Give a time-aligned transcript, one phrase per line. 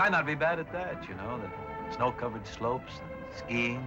[0.00, 3.86] I might not be bad at that, you know, the snow-covered slopes, and skiing,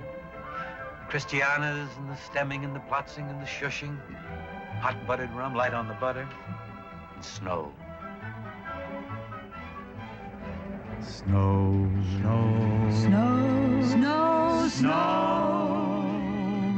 [1.00, 3.98] the Christianas and the stemming and the plotzing and the shushing,
[4.80, 6.30] hot buttered rum, light on the butter,
[7.16, 7.74] and snow.
[11.02, 11.90] Snow,
[12.20, 14.94] snow, Snow, snow, snow.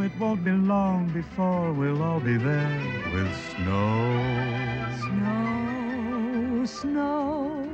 [0.02, 4.96] It won't be long before we'll all be there with snow.
[5.02, 7.65] snow, snow.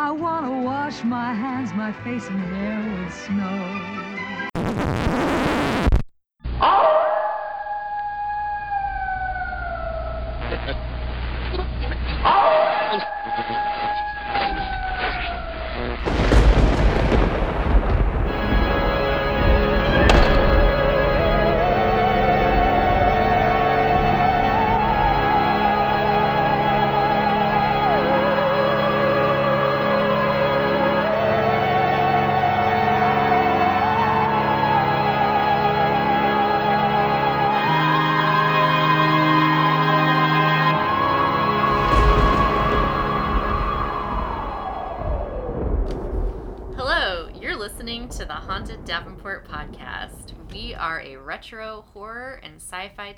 [0.00, 5.07] I want to wash my hands, my face, and hair with snow.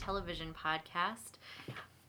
[0.04, 1.32] Television podcast.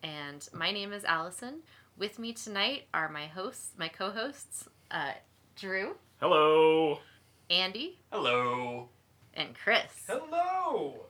[0.01, 1.59] And my name is Allison.
[1.97, 5.11] With me tonight are my hosts, my co hosts, uh,
[5.57, 6.99] Drew, Hello.
[7.49, 8.87] Andy, Hello.
[9.33, 10.05] and Chris.
[10.07, 11.01] Hello.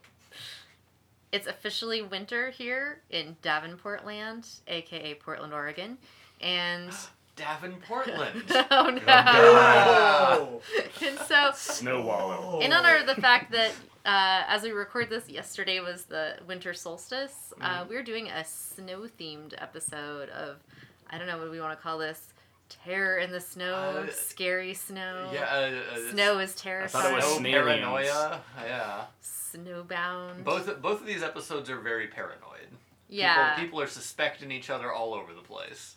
[1.32, 5.98] It's officially winter here in Davenport land, aka Portland, Oregon.
[6.42, 6.92] And
[7.42, 8.44] Davenportland.
[8.72, 9.02] oh no!
[9.08, 10.62] Oh.
[11.06, 12.60] and so Snow wallow.
[12.62, 13.72] In honor of the fact that
[14.06, 17.54] uh, as we record this, yesterday was the winter solstice.
[17.60, 20.58] Uh, we're doing a snow themed episode of,
[21.10, 22.34] I don't know what we want to call this,
[22.70, 25.30] terror in the snow, Uh, scary snow.
[25.34, 25.42] Yeah.
[25.42, 26.88] Uh, uh, Snow is terror.
[26.88, 27.14] thought terrifying.
[27.14, 27.64] it was Snow Snalians.
[27.82, 28.42] paranoia.
[28.66, 29.02] Yeah.
[29.24, 30.44] Snowbound.
[30.44, 32.70] Both both of these episodes are very paranoid.
[33.10, 33.56] yeah.
[33.56, 35.96] People, people are suspecting each other all over the place.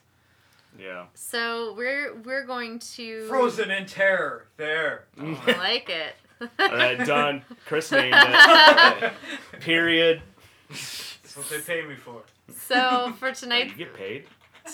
[0.78, 1.06] Yeah.
[1.14, 4.46] So we're we're going to Frozen in terror.
[4.56, 5.04] There.
[5.18, 6.14] I like it.
[6.58, 7.42] All right, done.
[7.66, 9.12] Chris named it.
[9.60, 10.22] Period.
[10.68, 12.22] That's what they pay me for.
[12.52, 14.24] so for tonight, You tonight's get paid.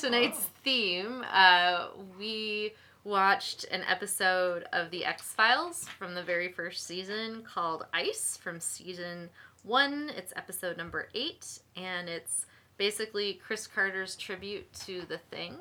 [0.01, 1.89] tonight's theme, uh,
[2.19, 2.73] we
[3.05, 8.59] watched an episode of The X Files from the very first season called Ice from
[8.61, 9.31] season
[9.63, 10.11] one.
[10.17, 12.47] It's episode number eight, and it's
[12.79, 15.57] basically Chris Carter's tribute to The Thing.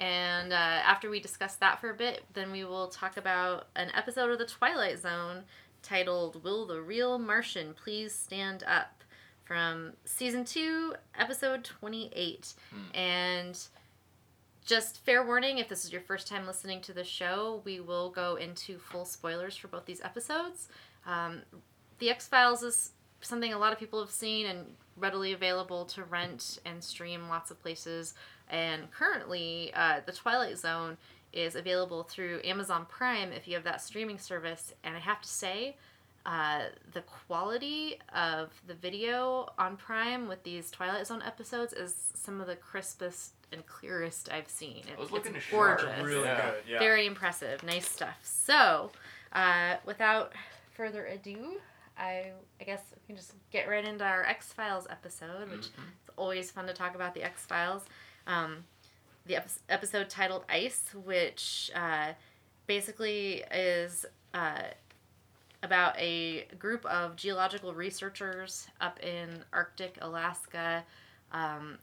[0.00, 3.90] And uh, after we discuss that for a bit, then we will talk about an
[3.94, 5.42] episode of The Twilight Zone
[5.82, 9.00] titled Will the Real Martian Please Stand Up?
[9.50, 12.54] from season 2, episode 28.
[12.94, 13.58] And
[14.64, 18.10] just fair warning if this is your first time listening to the show, we will
[18.10, 20.68] go into full spoilers for both these episodes.
[21.04, 21.40] Um,
[21.98, 26.04] the X Files is something a lot of people have seen and readily available to
[26.04, 28.14] rent and stream lots of places.
[28.50, 30.96] And currently, uh, The Twilight Zone
[31.32, 34.72] is available through Amazon Prime if you have that streaming service.
[34.84, 35.76] And I have to say,
[36.26, 42.40] uh, the quality of the video on Prime with these Twilight Zone episodes is some
[42.40, 44.78] of the crispest and clearest I've seen.
[44.88, 45.80] It- I was looking it's to sharp.
[45.80, 46.04] gorgeous.
[46.04, 46.50] Really Yeah.
[46.50, 46.64] good.
[46.66, 46.78] Yeah.
[46.80, 47.62] Very impressive.
[47.62, 48.18] Nice stuff.
[48.22, 48.90] So,
[49.32, 50.32] uh, without
[50.72, 51.60] further ado,
[51.96, 55.82] I I guess we can just get right into our X Files episode, which Mm-hmm.
[56.00, 57.84] it's always fun to talk about the X Files.
[58.26, 58.64] Um,
[59.26, 62.12] the ep- episode titled Ice, which uh,
[62.66, 64.62] basically is uh,
[65.62, 70.84] about a group of geological researchers up in Arctic Alaska.
[71.32, 71.78] Um,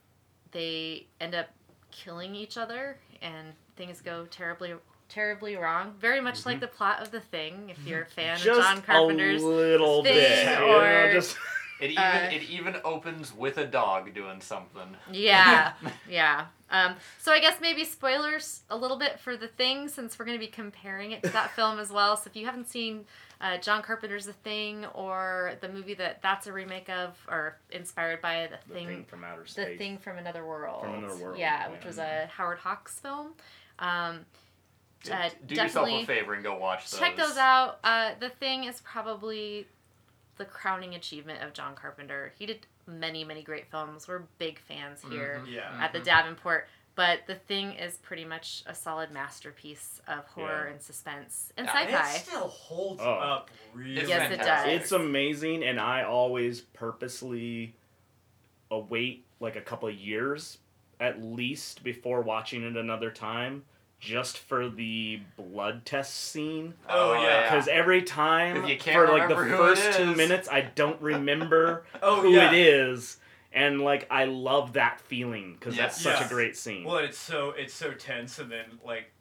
[0.51, 1.49] they end up
[1.91, 4.73] killing each other, and things go terribly,
[5.09, 5.93] terribly wrong.
[5.99, 7.69] Very much like the plot of The Thing.
[7.69, 10.39] If you're a fan of John Carpenter's, a little thing, bit.
[10.39, 11.37] you know, or- just
[11.79, 14.95] It even Uh, it even opens with a dog doing something.
[15.11, 15.73] Yeah,
[16.09, 16.45] yeah.
[16.69, 20.37] Um, so I guess maybe spoilers a little bit for the thing, since we're going
[20.37, 22.17] to be comparing it to that film as well.
[22.17, 23.05] So if you haven't seen
[23.39, 28.19] uh, John Carpenter's The Thing or the movie that that's a remake of or inspired
[28.21, 29.77] by The the Thing, thing from outer Space, The.
[29.77, 30.81] Thing from Another World.
[30.81, 33.33] From Another World, Yeah, which was a Howard Hawks film.
[33.79, 34.25] Um,
[35.11, 36.99] uh, Do yourself a favor and go watch those.
[36.99, 37.79] check those out.
[37.83, 39.67] Uh, the Thing is probably
[40.37, 42.33] the crowning achievement of John Carpenter.
[42.37, 44.07] He did many, many great films.
[44.07, 45.51] We're big fans here Mhm.
[45.51, 45.77] Yeah.
[45.83, 46.67] at the Davenport.
[46.95, 50.71] But The Thing is pretty much a solid masterpiece of horror Yeah.
[50.73, 52.15] and suspense and Yeah, sci-fi.
[52.15, 53.11] it still holds Oh.
[53.13, 54.67] up really It's Yes, it does.
[54.67, 57.75] It's amazing, and I always purposely
[58.71, 60.57] await like a couple of years
[60.99, 63.63] at least before watching it another time
[63.99, 66.73] just for the blood test scene.
[66.87, 67.43] Oh, yeah.
[67.43, 70.61] Because every time you can't for like the remember who it first two minutes, I
[70.61, 72.51] don't remember Oh, who yeah.
[72.51, 73.17] it is,
[73.51, 76.25] and like I love that feeling because that's such Yeah.
[76.25, 76.83] a great scene.
[76.83, 79.11] Well, it's so it's so tense, and then like,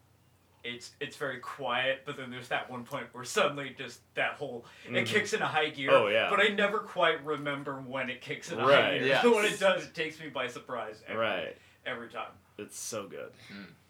[0.63, 2.03] it's it's very quiet.
[2.05, 5.07] But then there's that one point where suddenly just that whole it Mhm.
[5.07, 5.91] kicks into high gear.
[5.93, 6.29] Oh, yeah.
[6.29, 9.07] But I never quite remember when it kicks into high gear.
[9.07, 9.23] Yes.
[9.23, 11.03] So when it does, it takes me by surprise.
[11.09, 11.57] Every, right,
[11.87, 12.33] Every time.
[12.59, 13.31] it's so good.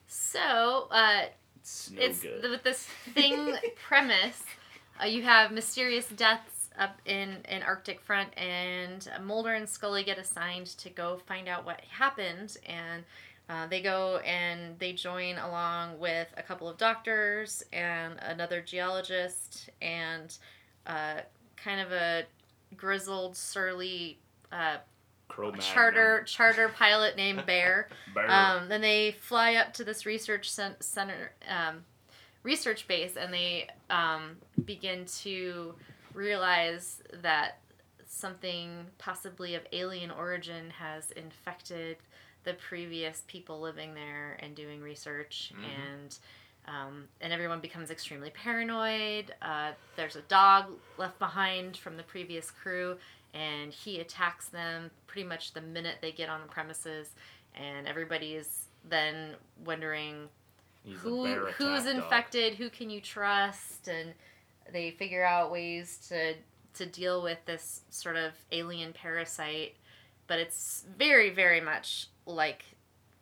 [0.07, 1.23] So, uh,
[1.57, 2.41] It's no it's good.
[2.43, 3.55] th- with this thing
[3.89, 4.43] premise.
[5.01, 10.19] Uh, you have mysterious deaths up in an Arctic front, and Mulder and Scully get
[10.19, 12.57] assigned to go find out what happened.
[12.67, 13.05] And
[13.49, 19.71] uh, they go and they join along with a couple of doctors and another geologist
[19.81, 20.37] and
[20.87, 21.21] uh,
[21.57, 22.25] kind of a
[22.77, 24.19] grizzled, surly
[24.53, 24.77] uh.
[25.61, 27.89] Charter charter pilot named Bear.
[28.15, 28.31] Bear.
[28.31, 31.85] Um, then they fly up to this research cen- center, um,
[32.43, 35.75] research base, and they um, begin to
[36.15, 37.59] realize that
[38.07, 41.97] something possibly of alien origin has infected
[42.45, 45.65] the previous people living there and doing research, Mhm.
[45.93, 46.19] and
[46.69, 49.33] um, and everyone becomes extremely paranoid.
[49.41, 52.97] Uh, there's a dog left behind from the previous crew,
[53.35, 57.11] and he attacks them pretty much the minute they get on the premises
[57.55, 59.35] and everybody is then
[59.65, 60.29] wondering
[60.85, 62.05] He's who who's attack dog.
[62.05, 64.15] infected, who can you trust, and
[64.73, 66.35] they figure out ways to
[66.75, 69.75] to deal with this sort of alien parasite.
[70.29, 72.65] But it's very very much like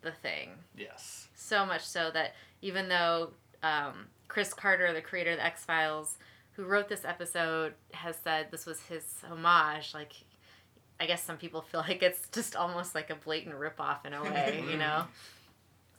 [0.01, 0.51] the thing.
[0.77, 1.27] Yes.
[1.35, 3.31] So much so that even though
[3.63, 6.17] um, Chris Carter, the creator of the X Files,
[6.55, 10.13] who wrote this episode, has said this was his homage, like
[10.99, 14.23] I guess some people feel like it's just almost like a blatant ripoff in a
[14.23, 15.03] way, you know.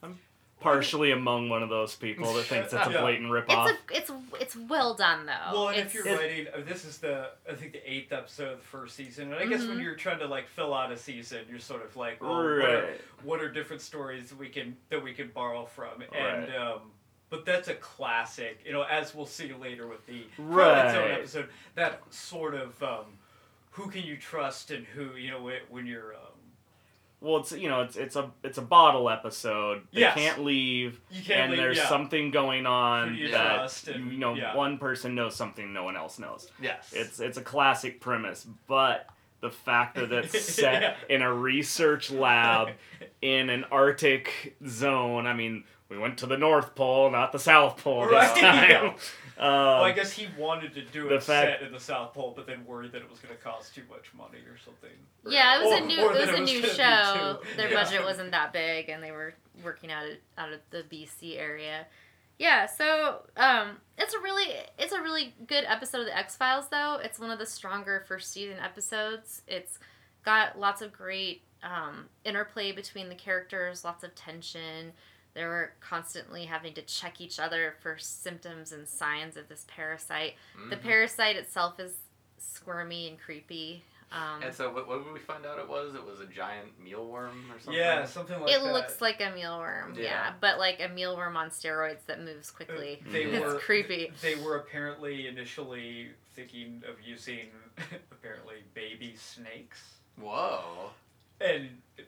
[0.02, 0.18] I'm
[0.60, 3.76] partially among one of those people that thinks it's a blatant ripoff.
[3.90, 5.52] It's a, it's it's well done though.
[5.52, 8.52] Well, and it's, if you're writing, uh, this is the I think the eighth episode
[8.52, 9.82] of the first season, and I guess when Mhm.
[9.82, 12.56] you're trying to like fill out a season, you're sort of like, well, what, are,
[12.86, 13.00] right.
[13.22, 16.56] what are different stories that we can that we can borrow from, and Right.
[16.56, 16.80] um,
[17.30, 20.92] but that's a classic, you know, as we'll see later with the Right.
[20.92, 23.04] Twilight Zone episode, that sort of um,
[23.72, 26.14] who can you trust and who you know when- when you're.
[26.14, 26.20] Um,
[27.20, 29.82] Well, it's you know it's it's a it's a bottle episode.
[29.92, 30.14] They Yes.
[30.16, 31.88] can't leave, you can't and leave, there's yeah.
[31.88, 34.54] something going on you that and- you know yeah.
[34.54, 36.50] one person knows something no one else knows.
[36.60, 36.92] Yes.
[36.92, 39.08] It's it's a classic premise, but
[39.40, 40.96] the fact that it's set Yeah.
[41.16, 42.70] in a research lab
[43.22, 45.26] in an Arctic zone.
[45.26, 48.70] I mean, we went to the North Pole, not the South Pole Right, this time.
[48.70, 48.86] yeah.
[49.38, 52.14] Um, well, I guess he wanted to do the it fact- set in the South
[52.14, 54.90] Pole, but then worried that it was going to cost too much money or something.
[55.28, 57.38] yeah, it was Or- a new it was a it was new gonna show.
[57.56, 57.84] Their yeah.
[57.84, 61.86] budget wasn't that big, and they were working out of out of the BC area.
[62.38, 66.68] Yeah, so um, it's a really it's a really good episode of the X Files.
[66.70, 69.42] Though it's one of the stronger first season episodes.
[69.46, 69.78] It's
[70.24, 74.92] got lots of great um, interplay between the characters, lots of tension.
[75.36, 80.34] They were constantly having to check each other for symptoms and signs of this parasite.
[80.70, 80.82] The Mhm.
[80.82, 81.92] parasite itself is
[82.38, 83.84] squirmy and creepy.
[84.10, 85.94] Um, And so, what, what did we find out it was?
[85.94, 87.74] It was a giant mealworm or something?
[87.74, 88.72] Yeah, something like it that.
[88.72, 90.02] looks like a mealworm, yeah.
[90.04, 90.32] Yeah.
[90.40, 93.02] but like a mealworm on steroids that moves quickly.
[93.04, 93.40] They Mhm.
[93.42, 94.14] were creepy.
[94.22, 97.50] They were apparently initially thinking of using
[98.10, 100.92] apparently baby snakes, Whoa.
[101.42, 102.02] and uh,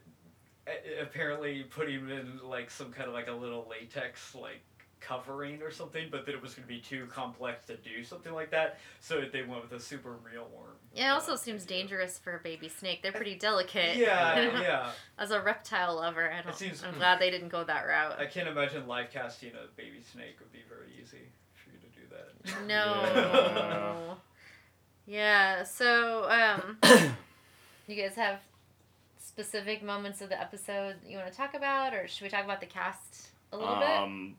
[1.01, 4.61] apparently putting them in like some kind of like a little latex like
[5.01, 8.33] covering or something, but that it was going to be too complex to do something
[8.33, 10.75] like that, so they went with a super mealworm.
[10.95, 11.79] It also uh, seems idea.
[11.79, 13.03] dangerous for a baby snake.
[13.03, 13.97] They're pretty delicate.
[13.97, 14.91] Yeah, yeah.
[15.19, 18.19] As a reptile lover, I don't, seems- I'm glad they didn't go that route.
[18.19, 21.87] I can't imagine live casting a baby snake would be very easy for you to
[21.95, 22.67] do that.
[22.67, 24.17] No.
[25.07, 25.63] Yeah.
[25.63, 26.79] So, um,
[27.87, 28.41] you guys have
[29.43, 32.59] specific moments of the episode you want to talk about, or should we talk about
[32.61, 33.89] the cast a little bit?
[33.89, 34.35] um,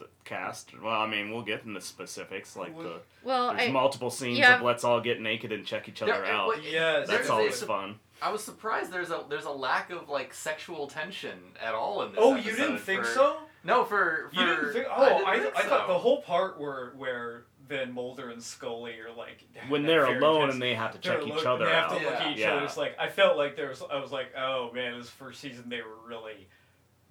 [0.00, 0.72] the cast.
[0.82, 2.56] Well, I mean, we'll get into the specifics.
[2.56, 4.56] Like the Well, there's I, multiple scenes yeah.
[4.56, 6.48] of let's all get naked and check each other There- out.
[6.48, 8.00] wait, Yes, That's always a- fun.
[8.20, 12.10] I was surprised there's a there's a lack of like sexual tension at all in
[12.10, 12.18] this.
[12.20, 13.36] Oh, you didn't episode think for- so?
[13.62, 14.86] No, for, for You didn't think?
[14.88, 18.42] I, Oh, didn't I, think I, thought the whole part where where then Mulder and
[18.42, 21.46] Scully are like When they're alone intense- and they have to they're check each alone-
[21.46, 21.98] other they have out.
[21.98, 22.32] to look at Yeah.
[22.32, 22.54] each Yeah.
[22.54, 22.64] other.
[22.64, 23.82] It's like I felt like there was.
[23.82, 26.48] I was like, oh man, this first season they were really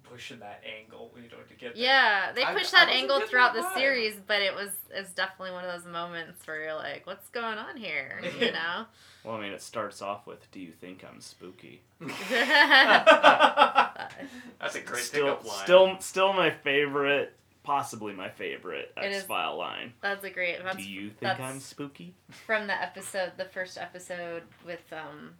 [0.04, 1.74] pushing that angle, you know, to get.
[1.74, 1.82] there.
[1.84, 5.12] yeah, they I- pushed I that wasn't angle throughout the series, but it was it's
[5.12, 8.86] definitely one of those moments where you're like, "What's going on here?" You know.
[9.24, 11.82] Well, I mean, it starts off with "Do you think I'm spooky?"
[14.60, 15.64] That's a great still, line.
[15.64, 17.34] still, still my favorite,
[17.68, 19.92] possibly my favorite It is- X File line.
[20.00, 20.62] That's a great.
[20.64, 22.14] That's Do you think that's- I'm spooky?
[22.46, 25.34] from the episode, the first episode with um,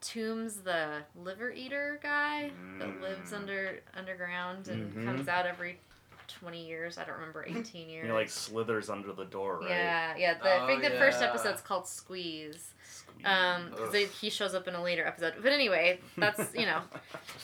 [0.00, 3.36] Tooms, the liver eater guy that lives Mm.
[3.36, 5.04] under underground and Mhm.
[5.06, 5.78] comes out every
[6.26, 6.98] twenty years.
[6.98, 8.06] I don't remember eighteen years.
[8.06, 9.70] He like slithers under the door, right?
[9.70, 10.34] Yeah, yeah.
[10.34, 11.28] The, I Oh, think the first yeah.
[11.28, 12.74] episode's called Squeeze.
[13.24, 15.34] Um, because he shows up in a later episode.
[15.42, 16.80] But anyway, that's you know,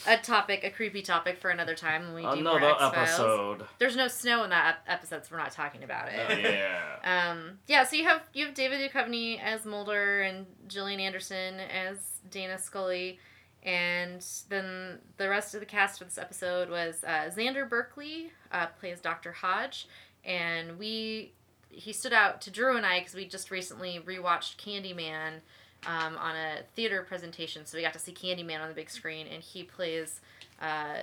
[0.07, 2.95] a topic, a creepy topic for another time when we do more Another X-Files.
[2.97, 3.65] episode.
[3.79, 6.21] There's no snow in that ep- episode, so we're not talking about it.
[6.29, 6.79] Oh, yeah.
[7.31, 11.97] Um, yeah, so you have you have David Duchovny as Mulder and Gillian Anderson as
[12.31, 13.19] Dana Scully,
[13.63, 18.67] and then the rest of the cast for this episode was uh, Xander Berkeley uh,
[18.79, 19.33] plays Dr.
[19.33, 19.89] Hodge,
[20.25, 21.33] and we
[21.71, 25.41] he stood out to Drew and I because we just recently rewatched Candyman
[25.87, 29.27] um, on a theater presentation, so we got to see Candyman on the big screen,
[29.27, 30.21] and he plays
[30.61, 30.97] uh,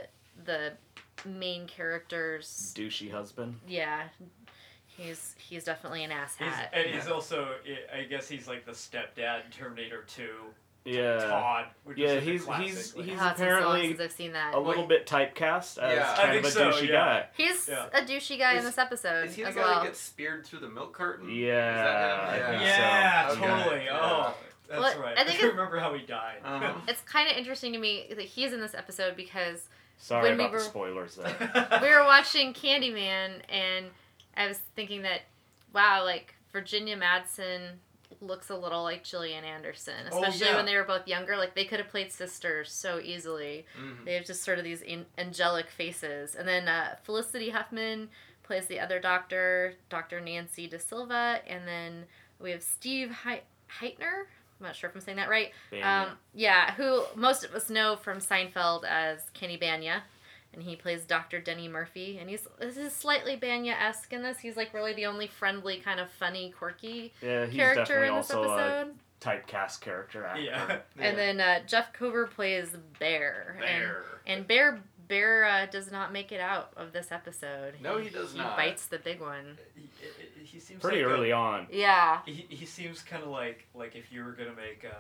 [0.46, 0.74] the
[1.26, 3.56] main character's Douchey husband.
[3.68, 4.04] yeah.
[4.86, 6.70] He's he's definitely an He's, asshat.
[6.74, 7.48] and he's also,
[7.96, 10.28] I guess he's like the stepdad in Terminator 2.
[10.86, 11.18] Yeah.
[11.20, 11.66] Todd.
[11.84, 14.32] Which Yeah, is like a he's- he's- like- he's- Oh, it's so apparently I've seen
[14.34, 14.56] that.
[14.56, 16.16] A little bit typecast as Yeah.
[16.16, 16.92] Kind of a so, douchey yeah.
[16.94, 17.26] guy.
[17.38, 17.88] He's Yeah.
[17.94, 19.76] a douchey guy in this episode Is he the as guy well.
[19.82, 21.30] that gets speared through the milk carton?
[21.30, 22.46] Yeah, Is that him?
[22.46, 23.36] I think yeah, so.
[23.36, 23.76] totally.
[23.82, 23.90] Okay.
[23.92, 24.34] Oh,
[24.70, 25.18] that's Well, right.
[25.18, 26.38] I I, think can it- remember how he died.
[26.44, 26.74] Uh-huh.
[26.88, 29.68] It's kind of interesting to me that he's in this episode because
[30.00, 31.80] Sorry When we about the were- spoilers there.
[31.82, 33.88] we were watching Candyman and
[34.36, 35.22] I was thinking that,
[35.74, 37.72] wow, like Virginia Madsen
[38.22, 40.56] looks a little like Gillian Anderson, Oh, especially yeah.
[40.56, 41.36] when they were both younger.
[41.36, 43.66] Like they could have played sisters so easily.
[43.80, 44.06] Mhm.
[44.06, 46.36] They have just sort of these an- angelic faces.
[46.36, 48.10] And then uh, Felicity Huffman
[48.44, 50.22] plays the other doctor, Dr.
[50.22, 51.42] Nancy Da Silva.
[51.48, 52.06] And then
[52.40, 53.42] we have Steve Hei-
[53.82, 54.26] Hytner.
[54.60, 55.52] I'm not sure if I'm saying that right.
[55.84, 60.02] Um, yeah, who most of us know from Seinfeld as Kenny Bania.
[60.54, 61.40] And he plays Dr.
[61.40, 62.18] Denny Murphy.
[62.20, 64.40] And he's this is slightly Bania esque in this.
[64.40, 68.16] He's like really the only friendly, kind of funny, quirky yeah, he's character definitely in
[68.16, 68.96] this also a episode.
[69.22, 70.42] typecast character actor.
[70.42, 70.78] yeah.
[71.00, 73.58] And then uh, Jeff Kober plays Bear.
[73.60, 74.04] And Bear.
[74.26, 77.76] and Bear Bear uh, does not make it out of this episode.
[77.82, 78.42] No, he does not.
[78.44, 78.58] he not.
[78.58, 79.58] bites the big one.
[79.76, 81.68] He, he- he seems Pretty like a- early on.
[81.72, 82.20] Yeah.
[82.26, 84.96] he, he seems kind of like like if you were gonna make a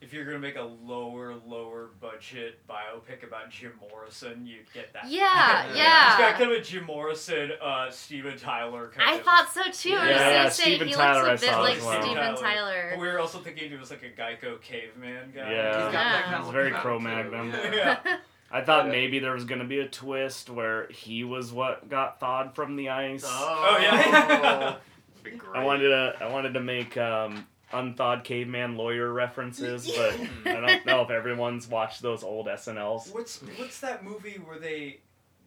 [0.00, 5.08] if you're gonna make a lower lower budget biopic about Jim Morrison, you'd get that.
[5.08, 5.74] Yeah, Yeah.
[5.74, 6.08] yeah.
[6.10, 9.20] He's got kind of a Jim Morrison, uh, Steven Tyler kind I of.
[9.20, 9.96] I thought so too.
[9.96, 11.82] I was Yeah, gonna say Steven he Tyler looks a I bit saw like as
[11.84, 12.02] well.
[12.02, 12.96] Steven But Tyler.
[13.00, 15.50] we were also thinking he was like a Geico caveman guy.
[15.50, 15.66] Yeah.
[15.74, 16.22] He's got that Yeah.
[16.22, 17.72] kind of It's very about him, Cro-Magnon.
[17.72, 17.98] Yeah.
[18.54, 18.92] I thought Yeah.
[18.92, 22.90] maybe there was gonna be a twist where he was what got thawed from the
[22.90, 23.24] ice.
[23.26, 24.76] Oh, yeah.
[25.24, 25.60] Be great.
[25.60, 30.14] I wanted to I wanted to make um, unthawed caveman lawyer references, but
[30.56, 33.12] I don't know if everyone's watched those old SNLs.
[33.12, 35.00] What's what's that movie where they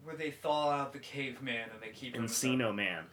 [0.03, 3.03] where they thaw out the caveman and they keep him in the- Encino Man.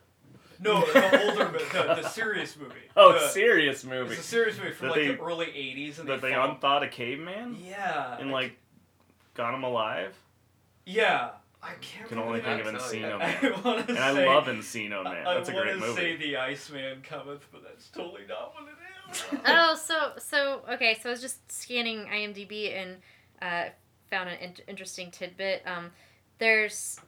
[0.61, 2.75] No, the older the, the serious movie.
[2.97, 4.13] Oh, the, serious movie.
[4.15, 6.35] It's a serious movie from That like they- the early '80s, and That they they
[6.35, 8.17] fall- unthawed a caveman Yeah.
[8.19, 8.57] and like
[9.35, 10.15] got him alive.
[10.87, 11.31] Yeah,
[11.63, 12.09] I can't.
[12.09, 13.19] Can only think of That's- Encino yeah.
[13.19, 13.39] Man.
[13.55, 15.27] I want to And I love Encino Man.
[15.27, 16.17] I That's a great wanna say movie.
[16.17, 19.41] the Iceman cometh, but that's totally not what it is.
[19.47, 20.99] oh, so so okay.
[21.03, 22.97] So I was just scanning IMDb and
[23.41, 23.71] uh,
[24.11, 25.63] found an in- interesting tidbit.
[25.67, 25.91] Um,
[26.39, 26.99] there's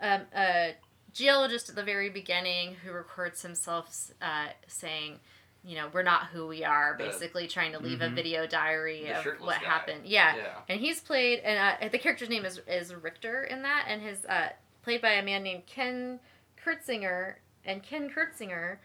[0.00, 0.74] um, a
[1.12, 5.18] geologist at the very beginning who records himself uh, saying,
[5.66, 6.94] you know, we're not who we are.
[6.96, 8.14] The- Basically, trying to leave a Mhm.
[8.14, 9.66] video diary The of what guy.
[9.66, 10.06] happened.
[10.06, 10.36] Yeah.
[10.36, 10.58] Yeah.
[10.68, 14.24] and he's played, and uh, the character's name is is Richter in that, and his
[14.26, 14.50] uh,
[14.82, 16.20] played by a man named Ken
[16.64, 18.78] Kirzinger, and Ken Kirzinger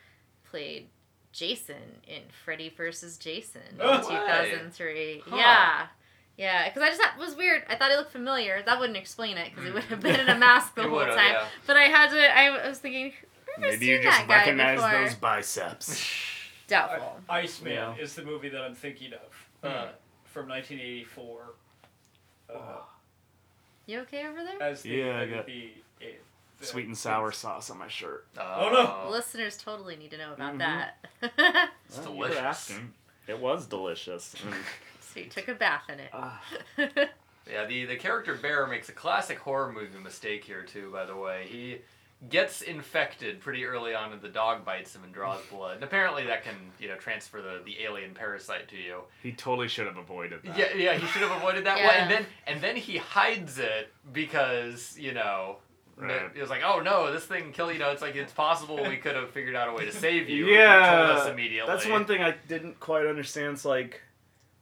[0.50, 0.90] played
[1.32, 3.18] Jason in Freddy vs.
[3.18, 3.98] Jason in No way.
[4.02, 5.24] 2003.
[5.28, 5.36] Huh.
[5.38, 5.88] Yeah.
[6.38, 7.64] Yeah, because I just thought it was weird.
[7.70, 8.64] I thought he looked familiar.
[8.66, 11.34] That wouldn't explain it because he would have been in a mask the whole time.
[11.34, 11.46] yeah.
[11.68, 12.38] But I had to.
[12.38, 13.14] I was thinking,
[13.60, 16.04] Maybe you just that recognize those biceps.
[16.72, 17.20] Doubtful.
[17.30, 17.96] I- Iceman Yeah.
[17.98, 19.88] is the movie that I'm thinking of uh,
[20.26, 21.54] from 1984.
[22.50, 22.56] Uh,
[23.86, 24.62] You okay over there?
[24.62, 26.06] as the, Yeah, I got the, uh,
[26.60, 28.26] the- Sweet and sour sauce on my shirt.
[28.40, 28.70] Oh,
[29.06, 29.10] no.
[29.12, 30.60] Listeners totally need to know about Mhm.
[30.60, 30.98] that.
[31.22, 32.38] It's Well, you were delicious.
[32.40, 32.94] asking.
[33.28, 34.36] It was delicious.
[34.44, 34.54] Mm.
[35.02, 36.10] so you took a bath in it.
[36.14, 36.42] Ah.
[37.50, 40.92] Yeah, the, the character Bear makes a classic horror movie mistake here too.
[40.92, 41.82] By the way, he
[42.30, 45.76] gets infected pretty early on, and the dog bites him and draws blood.
[45.76, 49.02] And apparently, that can you know transfer the, the alien parasite to you.
[49.24, 50.58] he totally should have avoided that.
[50.58, 51.96] Yeah, yeah, he should have avoided that one.
[51.96, 55.58] And then and then he hides it because you know.
[55.98, 56.32] Right.
[56.36, 57.92] It was like, oh no, this thing kill you know.
[57.92, 60.46] It's like it's possible we could have figured out a way to save you.
[60.46, 61.72] if you Yeah, told us immediately.
[61.72, 63.54] That's one thing I didn't quite understand.
[63.54, 64.02] It's like,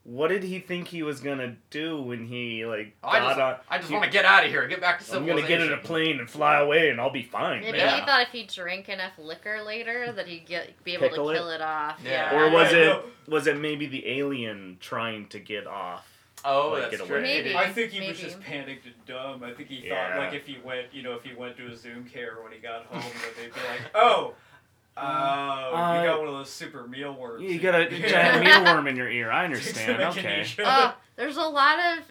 [0.09, 3.55] what did he think he was gonna do when he like Oh, I just, on?
[3.69, 4.67] I just want to get out of here.
[4.67, 5.31] Get back to civilization.
[5.37, 7.59] I'm gonna get in a plane and fly away, and I'll be fine.
[7.61, 7.87] Maybe man.
[7.87, 7.99] Yeah.
[7.99, 11.33] he thought if he drank enough liquor later that he'd get be able Pickle to
[11.35, 11.99] kill it off.
[12.03, 12.35] Yeah.
[12.35, 16.07] Or was it was it maybe the alien trying to get off?
[16.45, 17.21] Oh, Like, that's get true.
[17.21, 17.53] Maybe.
[17.55, 19.43] I think he was just panicked and dumb.
[19.43, 20.15] I think he Yeah.
[20.15, 22.51] thought like if he went, you know, if he went to a Zoom care when
[22.53, 24.33] he got home, that they'd be like, "Oh,
[25.01, 27.43] uh, Uh, you got one of those super mealworms.
[27.43, 29.31] You got a giant mealworm in your ear.
[29.31, 30.01] I understand.
[30.01, 30.41] Okay.
[30.41, 30.63] Echinacea.
[30.65, 32.03] Oh, there's a lot of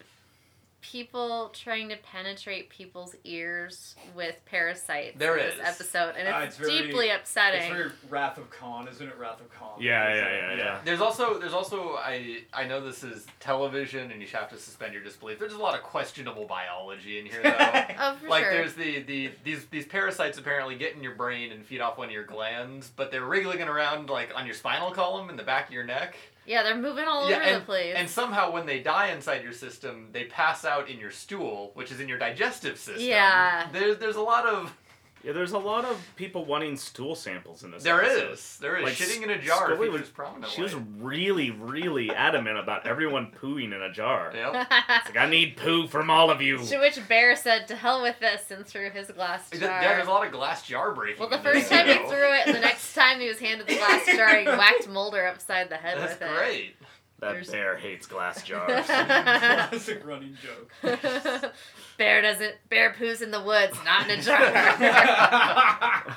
[0.81, 6.57] people trying to penetrate people's ears with parasites There in this episode, and Ah, it's,
[6.59, 7.61] it's very- deeply upsetting.
[7.61, 9.17] It's very Wrath of Khan, isn't it?
[9.17, 9.81] Wrath of Khan.
[9.81, 10.79] Yeah, Is yeah, yeah, yeah.
[10.85, 14.93] There's also there's also I I know this is television and you have to suspend
[14.93, 15.39] your disbelief.
[15.39, 17.49] There's a lot of questionable biology in here though.
[17.99, 18.53] oh, for like sure.
[18.53, 22.07] there's the, the these these parasites apparently get in your brain and feed off one
[22.07, 25.67] of your glands, but they're wriggling around like on your spinal column in the back
[25.67, 26.15] of your neck.
[26.49, 27.93] Yeah, they're moving all Yeah, over and- the place.
[27.95, 31.91] And somehow when they die inside your system, they pass out in your stool, which
[31.91, 33.05] is in your digestive system.
[33.05, 33.67] Yeah.
[33.71, 34.75] There's there's a lot of
[35.23, 37.83] Yeah, there's a lot of people wanting stool samples in this.
[37.83, 38.31] there episode.
[38.33, 40.49] is there is Like, shitting in a jar Scully features was- prominently.
[40.55, 44.31] She was really, really adamant about everyone pooing in a jar.
[44.33, 44.67] Yep.
[44.99, 46.57] It's like I need poo from all of you.
[46.65, 49.61] to which Bear said, "To hell with this," and threw his glass jar.
[49.61, 51.19] Yeah, there's a lot of glass jar breaking.
[51.19, 53.75] well, the first time he threw it, and the next time he was handed the
[53.75, 56.25] glass jar, he whacked Mulder upside the head That's with it.
[56.25, 56.75] That's great.
[57.19, 58.85] That There's- bear hates glass jars.
[58.85, 60.71] Classic running joke.
[61.97, 62.55] Bear doesn't.
[62.69, 64.39] Bear poos in the woods, not in a jar.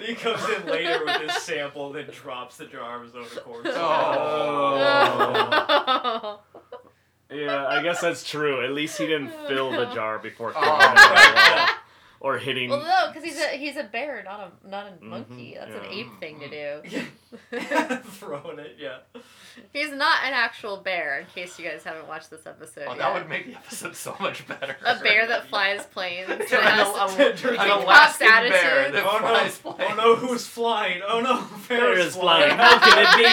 [0.00, 3.66] he comes in later with his sample, then drops the jar of his own accord.
[3.66, 4.80] Oh.
[7.30, 8.64] yeah, I guess that's true.
[8.64, 11.66] At least he didn't fill the jar before Oh.
[12.20, 12.34] Throwing it at the wall.
[12.34, 12.70] or hitting.
[12.70, 15.56] well, no, because he's a he's a bear, not a not a Mhm, monkey.
[15.58, 16.82] That's an ape thing to do.
[18.18, 18.98] Throwing it, yeah.
[19.72, 21.20] He's not an actual bear.
[21.20, 22.98] In case you guys haven't watched this episode Oh, yet.
[22.98, 24.76] that would make the episode so much better.
[24.84, 26.28] a bear that flies planes.
[26.50, 29.72] Yeah, has an, an, an Alaskan bear that Oh flies no!
[29.72, 29.92] planes.
[29.92, 30.16] Oh no!
[30.16, 31.02] Who's flying?
[31.08, 31.44] Oh no!
[31.68, 32.50] Bear Bear's is flying.
[32.56, 33.26] How can it be?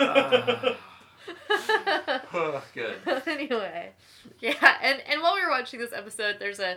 [0.00, 0.76] Oh,
[2.74, 2.96] good.
[3.26, 3.90] anyway,
[4.40, 6.76] yeah, and and while we were watching this episode, there's a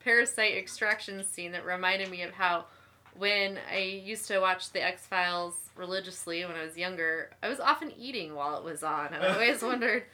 [0.00, 2.64] parasite extraction scene that reminded me of how
[3.16, 7.60] when I used to watch the X Files religiously when I was younger, I was
[7.60, 9.12] often eating while it was on.
[9.14, 10.04] I always wondered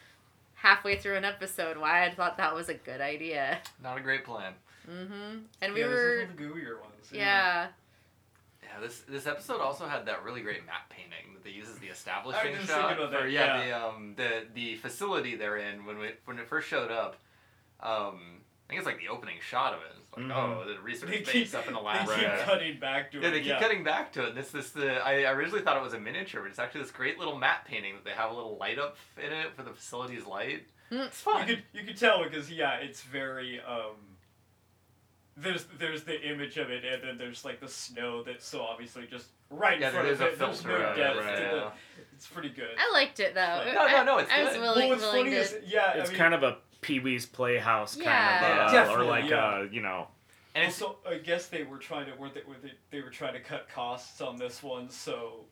[0.54, 3.58] halfway through an episode why I thought that was a good idea.
[3.82, 4.52] Not a great plan.
[4.90, 5.38] Mm-hmm.
[5.60, 6.94] And we yeah, were, This is one of the gooier ones.
[7.12, 7.18] yeah.
[7.18, 7.66] Yeah,
[8.80, 11.86] this this episode also had that really great map painting that they use as the
[11.88, 13.66] establishing was shot thinking about for that, yeah, yeah.
[13.66, 17.16] the um the the facility they're in when we when it first showed up.
[17.80, 19.92] Um, I think it's like the opening shot of it.
[20.00, 20.32] It's like Mhm.
[20.34, 22.06] oh the research They base keep, up in the lab.
[22.06, 22.36] they Alaska.
[22.36, 23.30] keep cutting back to Yeah, it.
[23.32, 23.60] they keep yeah.
[23.60, 24.28] cutting back to it.
[24.30, 26.80] And This this the I, I originally thought it was a miniature, but it's actually
[26.82, 29.62] this great little map painting that they have a little light up in it for
[29.62, 30.66] the facility's light.
[30.88, 30.96] Hmm.
[31.02, 31.46] It's fun.
[31.48, 33.96] You could you could tell because yeah, it's very um.
[35.36, 39.06] There's there's the image of it, and then there's like the snow that's so obviously
[39.10, 40.38] just right in front of a it.
[40.38, 41.70] There's no of it, depth right, yeah.
[42.12, 42.68] It's pretty good.
[42.78, 43.64] I liked it though.
[43.74, 44.60] No, no, no, it's I, I was good.
[44.60, 45.40] willing, well, what's willing funny to.
[45.42, 48.40] is yeah, It's I mean, kind of a Pee Wee's Playhouse Yeah.
[48.40, 49.36] kind of, uh, or like yeah.
[49.44, 50.06] uh, you know,
[50.54, 53.10] and it's also, I guess they were trying to were they, were they, they were
[53.10, 55.44] trying to cut costs on this one, so they, they-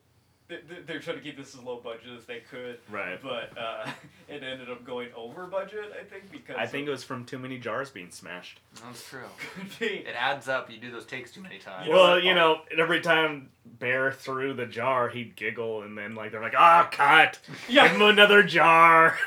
[0.85, 2.79] they're trying to keep this as low budget as they could.
[2.89, 3.19] right.
[3.21, 3.89] But uh,
[4.27, 7.39] it ended up going over budget, I think, because I think it was from too
[7.39, 8.59] many jars being smashed.
[8.83, 9.21] that's true.
[9.55, 9.85] could be.
[9.85, 10.69] It adds up.
[10.71, 11.89] You do those takes too many times.
[11.89, 12.23] Well, what?
[12.23, 16.55] you know, every time Bear threw the jar, he'd giggle, and then like they're like,
[16.57, 17.39] "Ah, cut!
[17.67, 19.17] Give him another jar."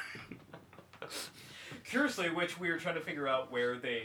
[1.85, 4.03] Curiously, which we were trying to figure out where they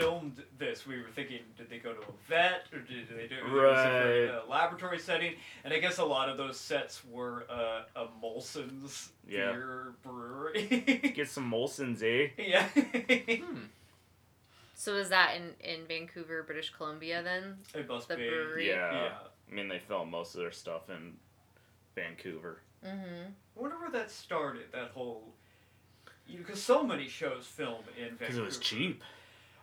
[0.00, 0.86] filmed this.
[0.86, 4.28] We were thinking, did they go to a vet or did they do was it
[4.30, 4.42] Right.
[4.44, 5.34] a laboratory setting?
[5.64, 9.52] And I guess a lot of those sets were uh, a Molson's Yeah.
[9.52, 11.12] beer brewery.
[11.16, 12.28] Get some Molson's, eh?
[12.38, 12.68] yeah.
[12.68, 13.58] Hmm.
[14.78, 17.56] So is that in in Vancouver, British Columbia then?
[17.74, 18.28] it must The be.
[18.28, 18.68] brewery.
[18.68, 18.92] Yeah.
[18.92, 19.12] Yeah.
[19.50, 21.14] I mean, they film most of their stuff in
[21.94, 22.60] Vancouver.
[22.84, 23.30] Mm-hmm.
[23.56, 24.64] I wonder where that started.
[24.72, 25.32] That whole.
[26.30, 28.16] Because so many shows film in Vancouver.
[28.18, 29.02] Because it was cheap.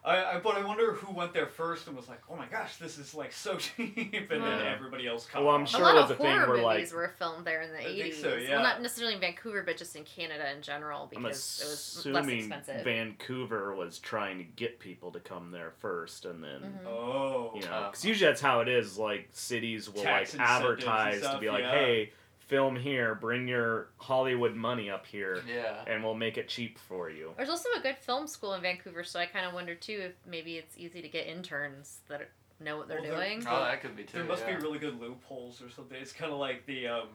[0.05, 2.75] I, I, but I wonder who went there first and was like, "Oh my gosh,
[2.75, 5.25] this is like so cheap," and then everybody else.
[5.25, 6.93] caught Well, I'm sure a lot it was of a thing horror where, like- movies
[6.93, 8.21] were filmed there in the I think eighties.
[8.21, 8.55] so, yeah.
[8.55, 12.05] Well, not necessarily in Vancouver, but just in Canada in general I'm because it was
[12.05, 12.83] less assuming expensive.
[12.83, 16.87] Vancouver was trying to get people to come there first, and then Mhm.
[16.87, 17.51] Oh.
[17.55, 18.97] you know, because usually that's how it is.
[18.97, 21.71] Like cities will Tax like incentives and advertise to be like, yeah.
[21.71, 22.11] "Hey,
[22.53, 25.83] film here, bring your Hollywood money up here, Yeah.
[25.87, 29.03] and we'll make it cheap for you." There's also a good film school in Vancouver,
[29.03, 32.77] so I kind of wonder too if maybe it's easy to get interns that know
[32.77, 33.43] what they're Well, there- doing.
[33.47, 34.17] Oh, that could be too.
[34.19, 34.55] There must yeah.
[34.57, 35.99] be really good loopholes or something.
[35.99, 37.09] It's kind of like the um,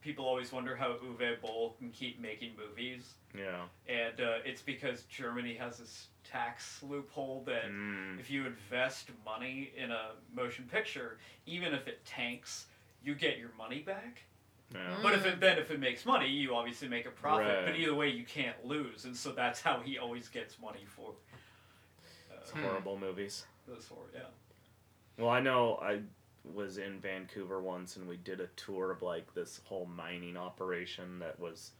[0.00, 3.66] people always wonder how Uwe Boll can keep making movies, Yeah.
[3.86, 8.18] and uh, it's because Germany has this tax loophole that Mm.
[8.18, 12.66] if you invest money in a motion picture, even if it tanks,
[13.04, 14.22] you get your money back.
[14.74, 14.94] Yeah.
[15.02, 17.66] But if it then if it makes money, you obviously make a profit.
[17.66, 21.12] But either way, you can't lose, and so that's how he always gets money for.
[22.40, 23.46] It's Uh, horrible movies.
[23.68, 24.22] those four, yeah.
[25.18, 26.00] Well, I know I
[26.44, 31.20] was in Vancouver once and we did a tour of like this whole mining operation
[31.20, 31.70] that was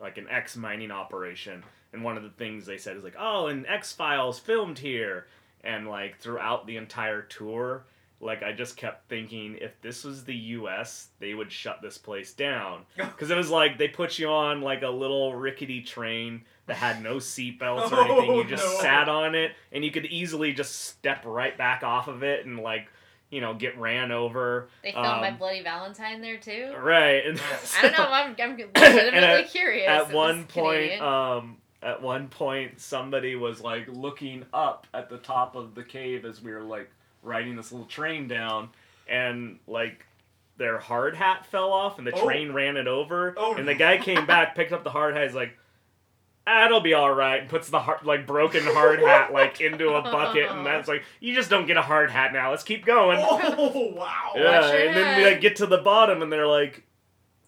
[0.00, 1.62] like an X mining operation.
[1.92, 5.26] And one of the things they said is like, oh, and X Files filmed here.
[5.62, 7.84] And like throughout the entire tour,
[8.20, 12.32] like I just kept thinking if this was the US, they would shut this place
[12.32, 12.82] down.
[12.96, 17.02] Because it was like they put you on like a little rickety train that had
[17.02, 18.34] no seatbelts or anything.
[18.34, 18.80] You Oh, just no.
[18.80, 22.58] sat on it and you could easily just step right back off of it and
[22.60, 22.88] like,
[23.30, 24.68] you know, get ran over.
[24.82, 26.74] They filmed my Um, Bloody Valentine there too.
[26.78, 27.24] Right.
[27.26, 27.40] And
[27.78, 28.06] I don't know.
[28.10, 29.88] I'm, I'm legitimately at- curious.
[29.88, 35.54] at one point um at one point somebody was like looking up at the top
[35.54, 36.90] of the cave as we were like
[37.22, 38.70] riding this little train down
[39.08, 40.06] and like
[40.56, 42.24] their hard hat fell off and the Oh.
[42.26, 45.24] train ran it over Oh, and the guy came back picked up the hard hat
[45.24, 45.56] he's like
[46.46, 49.90] "Ah, it'll be all right and puts the hard, like broken hard hat like into
[49.94, 52.84] a bucket and that's like you just don't get a hard hat now let's keep
[52.84, 54.32] going Oh wow!
[54.34, 56.82] yeah, Watch your and then we like get to the bottom and they're like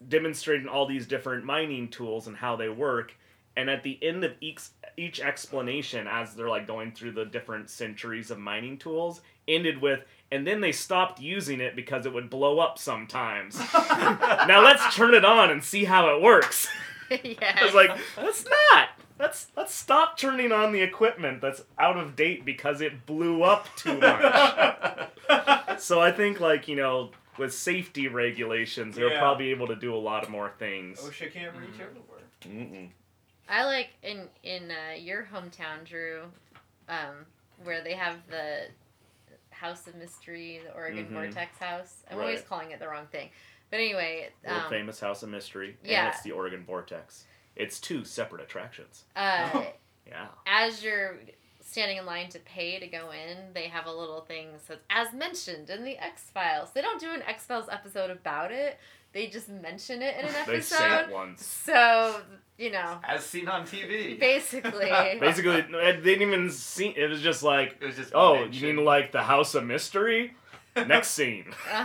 [0.07, 3.13] demonstrating all these different mining tools and how they work.
[3.55, 4.61] And at the end of each
[4.97, 9.21] each explanation, as they're like going through the different centuries of mining tools,
[9.55, 13.59] ended with, and then they stopped using it because it would blow up sometimes.
[13.73, 16.67] now let's turn it on and see how it works.
[17.23, 17.57] yeah.
[17.59, 18.89] I was like, let's not.
[19.19, 23.67] Let's let's stop turning on the equipment that's out of date because it blew up
[23.75, 25.09] too much.
[25.77, 29.19] So I think like you know with safety regulations, they're Yeah.
[29.19, 30.99] probably able to do a lot more things.
[30.99, 31.81] OSHA can't reach Mhm.
[31.81, 32.21] everywhere.
[32.43, 32.89] Mm-mm.
[33.49, 36.23] I like in in uh, your hometown, Drew,
[36.87, 37.25] um,
[37.63, 38.67] where they have the
[39.61, 41.13] House of Mystery, the Oregon Mhm.
[41.13, 42.03] Vortex House.
[42.09, 43.29] I'm always calling it the wrong thing,
[43.69, 46.05] but anyway, World um, famous House of Mystery, yeah.
[46.05, 47.25] and it's the Oregon Vortex.
[47.55, 49.05] It's two separate attractions.
[49.15, 49.65] uh,
[50.07, 50.27] Yeah.
[50.47, 51.19] as you're
[51.61, 54.79] standing in line to pay to go in, they have a little thing that says,
[54.89, 56.71] as mentioned in the X Files.
[56.73, 58.79] They don't do an X Files episode about it.
[59.13, 60.45] They just mention it in an episode.
[60.53, 61.45] They say it once.
[61.45, 62.21] So
[62.57, 64.19] you know, As seen on TV.
[64.19, 64.89] basically.
[65.19, 66.89] Basically, they didn't even see.
[66.89, 68.55] It was just like, It was just oh, mentioned.
[68.55, 70.35] you mean like the House of Mystery?
[70.75, 71.45] Next scene.
[71.69, 71.83] Uh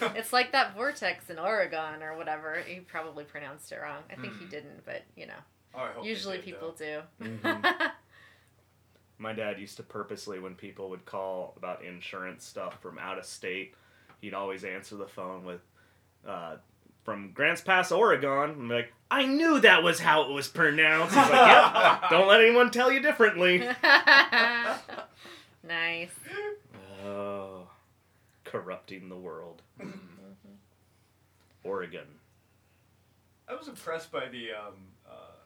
[0.00, 0.10] huh.
[0.16, 2.56] It's like that vortex in Oregon or whatever.
[2.66, 4.02] He probably pronounced it wrong.
[4.10, 4.50] I think he Mhm.
[4.50, 5.40] didn't, but you know,
[5.74, 7.02] Oh, I hope they usually did, people though.
[7.20, 7.28] do.
[7.42, 7.90] Mhm.
[9.18, 13.24] My dad used to purposely, when people would call about insurance stuff from out of
[13.24, 13.74] state,
[14.20, 15.60] he'd always answer the phone with,
[16.26, 16.56] uh,
[17.04, 18.30] from Grants Pass, Oregon.
[18.30, 21.14] I'm like, I knew that was how it was pronounced.
[21.14, 23.58] He's like, yep, don't let anyone tell you differently.
[25.66, 26.10] nice.
[27.04, 27.68] Oh,
[28.44, 29.62] corrupting the world.
[31.64, 32.06] Oregon.
[33.48, 34.74] I was impressed by the um,
[35.08, 35.36] uh,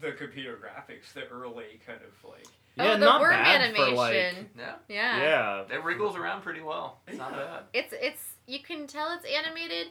[0.00, 2.46] the computer graphics, the early kind of like.
[2.76, 3.96] Yeah, oh, the not worm bad for animation.
[3.96, 4.34] like.
[4.58, 4.74] Yeah.
[4.88, 5.22] yeah.
[5.68, 5.76] Yeah.
[5.76, 7.00] It wriggles around pretty well.
[7.06, 7.64] It's not bad.
[7.74, 9.88] It's it's you can tell it's animated,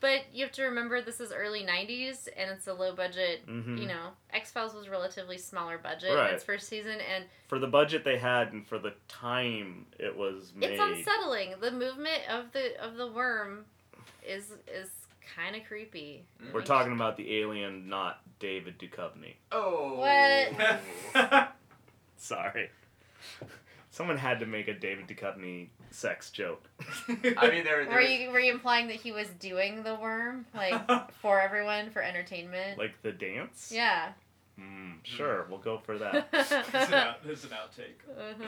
[0.00, 3.46] but you have to remember this is early '90s and it's a low budget.
[3.46, 3.78] Mhm.
[3.80, 6.30] You know, X Files was relatively smaller budget Right.
[6.30, 10.16] in its first season, and For the budget they had and for the time it
[10.16, 10.70] was made.
[10.72, 11.54] it's unsettling.
[11.60, 13.66] The movement of the of the worm
[14.26, 14.88] is is
[15.36, 16.24] kind of creepy.
[16.42, 16.52] Mm.
[16.52, 19.34] We're talking about the alien, not David Duchovny.
[19.52, 19.94] Oh.
[19.98, 20.80] What?
[22.32, 22.70] Sorry.
[23.90, 26.70] Someone had to make a David Duchovny sex joke.
[27.08, 27.84] I mean, there.
[27.90, 30.88] Were you were you implying that he was doing the worm like
[31.20, 32.78] for everyone for entertainment?
[32.78, 33.72] Like the dance?
[33.74, 34.12] yeah.
[34.60, 36.28] Mm, sure, we'll go for that.
[36.32, 38.06] It's an, out, it's an outtake.
[38.16, 38.44] Uh-huh.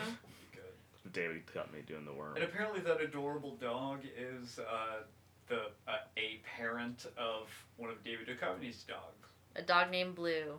[0.53, 1.13] Good.
[1.13, 2.37] David Duchovny doing the worm.
[2.37, 5.03] And apparently, that adorable dog is uh,
[5.49, 9.33] the uh, a parent of one of David Duchovny's dogs.
[9.57, 10.59] A dog named Blue.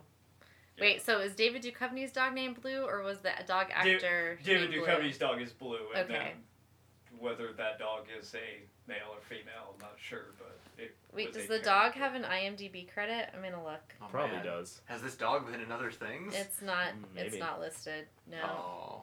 [0.78, 4.70] Wait, so is David Duchovny's dog named Blue, or was the dog Da- actor David
[4.70, 6.18] named Duchovny's dog is blue, and Okay.
[6.18, 10.94] then whether that dog is a male or female, I'm not sure, but it.
[11.14, 13.30] Wait, was does a the parent dog have an IMDb credit?
[13.34, 13.94] I'm gonna look.
[14.02, 14.44] Oh, Probably man.
[14.44, 14.82] does.
[14.84, 16.34] Has this dog been in other things?
[16.36, 16.88] It's not.
[16.92, 18.06] Mm, It's not listed.
[18.26, 19.02] No, Oh.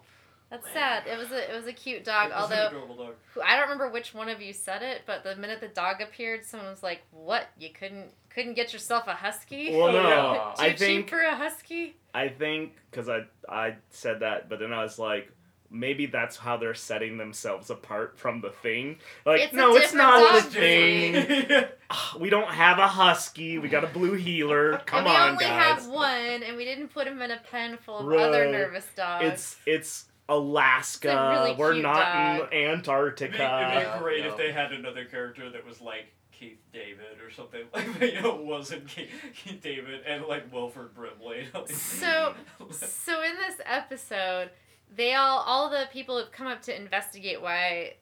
[0.51, 0.73] that's man.
[0.73, 1.07] sad.
[1.07, 1.51] It was a.
[1.51, 2.29] It was a cute dog.
[2.29, 3.15] It was Although adorable dog.
[3.33, 5.99] who- I don't remember which one of you said it, but the minute the dog
[6.01, 7.47] appeared, someone was like, "What?
[7.57, 9.75] You couldn't couldn't get yourself a husky?
[9.75, 10.51] Well, no.
[10.57, 14.59] Too I cheap think for a husky." I think because I I said that, but
[14.59, 15.29] then I was like,
[15.69, 18.97] maybe that's how they're setting themselves apart from the thing.
[19.25, 21.65] Like, It's no, it's not the thing.
[21.95, 23.59] Ah, we don't have a husky.
[23.59, 24.81] We got a blue heeler.
[24.87, 25.83] Come and we on, only guys.
[25.83, 29.25] have one, and we didn't put him in a pen full of other nervous dogs.
[29.25, 31.35] It's it's Alaska.
[31.39, 32.53] Really We're not dog.
[32.53, 33.71] in It'd Antarctica.
[33.71, 34.31] be, it'd be great yeah.
[34.31, 36.05] if they had another character that was like
[36.43, 37.61] Keith David or something.
[37.73, 41.47] Like, you know, wasn't Keith, Keith David and like Wilford Brimley.
[41.67, 42.33] So-
[42.71, 44.49] so in this episode,
[44.95, 47.95] they all all the people have come up to investigate why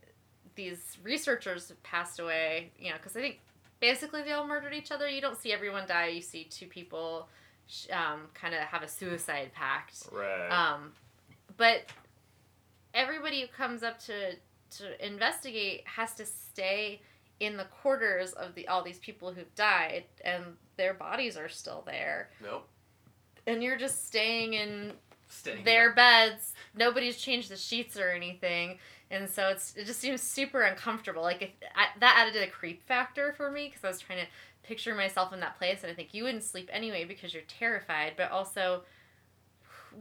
[0.56, 2.72] these researchers have passed away.
[2.80, 3.40] You know, because I think
[3.80, 5.08] basically they all murdered each other.
[5.08, 6.08] You don't see everyone die.
[6.08, 7.28] You see two people
[7.92, 10.08] um, kind of have a suicide pact.
[10.12, 10.50] Right.
[10.50, 10.92] Um,
[11.58, 11.86] but
[12.94, 14.36] everybody who comes up to
[14.78, 17.02] to investigate has to stay
[17.42, 20.44] in the quarters of the all these people who've died, and
[20.78, 22.68] their bodies are still there, Nope.
[23.48, 24.94] and you're just staying in
[25.28, 26.54] Staying their beds.
[26.76, 28.78] Nobody's changed the sheets or anything,
[29.10, 31.22] and so it's it just seems super uncomfortable.
[31.24, 34.20] Like if I, that added to the creep factor for me because I was trying
[34.20, 34.28] to
[34.64, 38.14] picture myself in that place, and I think you wouldn't sleep anyway because you're terrified.
[38.18, 38.84] But also,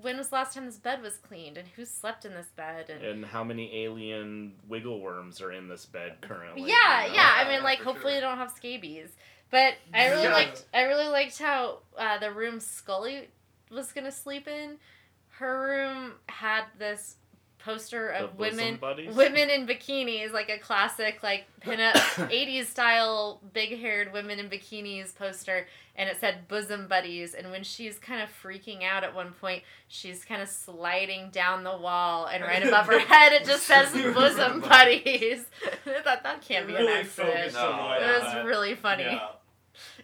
[0.03, 2.91] when was the last time this bed was cleaned, and who slept in this bed?
[2.91, 6.63] And, and how many alien wiggle worms are in this bed currently?
[6.63, 7.15] yeah, you know?
[7.17, 7.33] yeah.
[7.37, 8.21] I mean, yeah, like hopefully sure.
[8.21, 9.11] they don't have scabies.
[9.51, 10.33] But I really Yeah.
[10.33, 13.29] liked I really liked how uh, the room Scully
[13.71, 14.77] was gonna sleep in.
[15.31, 17.17] Her room had this
[17.65, 19.15] poster of bosom women buddies?
[19.15, 21.93] women in bikinis, like a classic like pinup
[22.31, 27.35] '80s style big haired women in bikinis poster, and it said bosom buddies.
[27.35, 31.65] And when she's kind of freaking out at one point, she's kind of sliding down
[31.65, 35.45] the wall, and right above her head it just says bosom buddies.
[35.87, 37.55] I thought that can't be an really accident.
[37.55, 37.71] No.
[37.71, 38.37] on It that.
[38.37, 39.05] was really funny.
[39.05, 39.29] Yeah.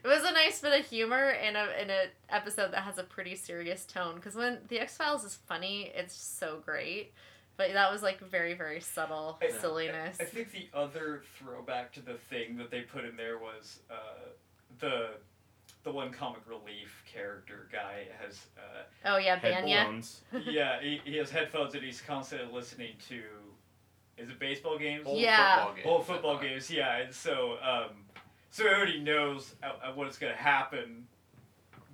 [0.03, 3.03] It was a nice bit of humor in a in an episode that has a
[3.03, 4.14] pretty serious tone.
[4.14, 7.12] Because when the X Files is funny, it's so great.
[7.57, 10.16] But that was like very very subtle I- silliness.
[10.21, 13.95] I think the other throwback to the thing that they put in there was uh,
[14.79, 15.11] the
[15.85, 18.83] the one comic relief character guy has uh,
[19.14, 19.69] oh yeah, Bania.
[19.79, 20.21] Headphones.
[20.47, 23.23] yeah he, he has headphones and he's constantly listening to
[24.19, 25.57] is it baseball games Old Yeah.
[25.59, 25.87] football games.
[25.87, 27.90] old football games yeah and so um,
[28.51, 31.07] so he already knows uh, uh, what's going to happen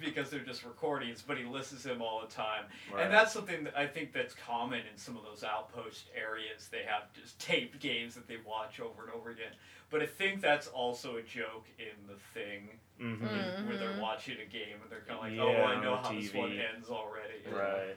[0.04, 3.04] because they're just recordings but he listens to them all the time Right.
[3.04, 6.68] and that's something that I think that's common in some of those outpost areas.
[6.70, 9.52] They have just taped games that they watch over and over again.
[9.90, 13.66] But I think that's also a joke in the thing hmm Mm.
[13.66, 16.08] where they're watching a game and they're kind of like, Yeah, "Oh, I know the
[16.08, 16.38] how this TV.
[16.38, 17.96] one ends already." Right.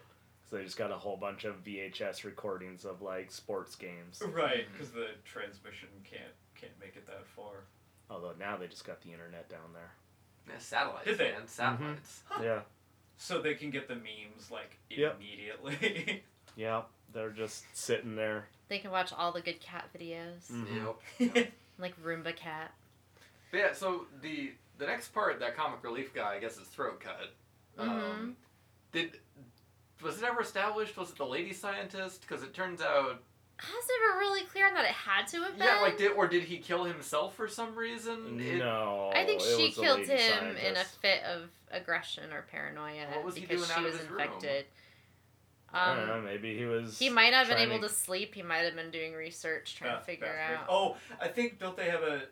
[0.50, 4.22] So they just got a whole bunch of VHS recordings of like sports games.
[4.26, 7.64] Right, because the transmission can't can't make it that far.
[8.10, 9.92] Although now they just got the internet down there.
[10.48, 11.32] Yeah, satellites, Did they?
[11.32, 11.48] man.
[11.48, 12.22] Satellites.
[12.42, 12.60] Yeah.
[13.18, 15.18] So they can get the memes like Yep.
[15.20, 16.24] immediately.
[16.58, 16.84] Yeah.
[17.14, 18.48] They're just sitting there.
[18.70, 20.96] They can watch all the good cat videos, Mhm.
[21.36, 21.52] Yep.
[21.80, 22.74] like Roomba Cat.
[23.52, 27.32] But yeah, so the the next part, that comic relief guy gets his throat cut.
[27.80, 27.90] Mm-hmm.
[27.90, 28.38] Um,
[28.92, 29.20] did
[30.02, 30.98] was it ever established?
[30.98, 32.22] Was it the lady scientist?
[32.22, 33.22] Because it turns out,
[33.58, 34.84] I was never really clear on that.
[34.86, 35.66] It had to have been.
[35.68, 38.40] yeah, like did or did he kill himself for some reason?
[38.40, 39.12] It- No.
[39.16, 43.36] I think she killed lady him in a fit of aggression or paranoia What was
[43.36, 44.20] he because doing she out of was his room?
[44.22, 44.66] infected.
[45.74, 46.22] I Um, don't know.
[46.22, 47.00] Maybe he was.
[47.00, 48.36] He might not have been able to- to sleep.
[48.36, 50.50] He might have been doing research, trying Uh, to figure out.
[50.50, 50.62] weird.
[50.70, 52.28] Oh, I think don't they have a?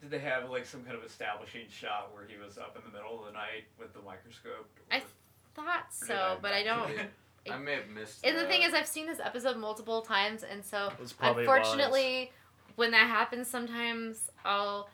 [0.00, 2.90] Did they have like some kind of establishing shot where he was up in the
[2.90, 4.68] middle of the night with the microscope?
[4.90, 5.02] I
[5.54, 6.96] Thought Or did so, but I don't.
[7.50, 8.24] I may have missed.
[8.24, 12.32] And the thing is, I've seen this episode multiple times, and so It was unfortunately,
[12.76, 14.88] when that happens, sometimes I'll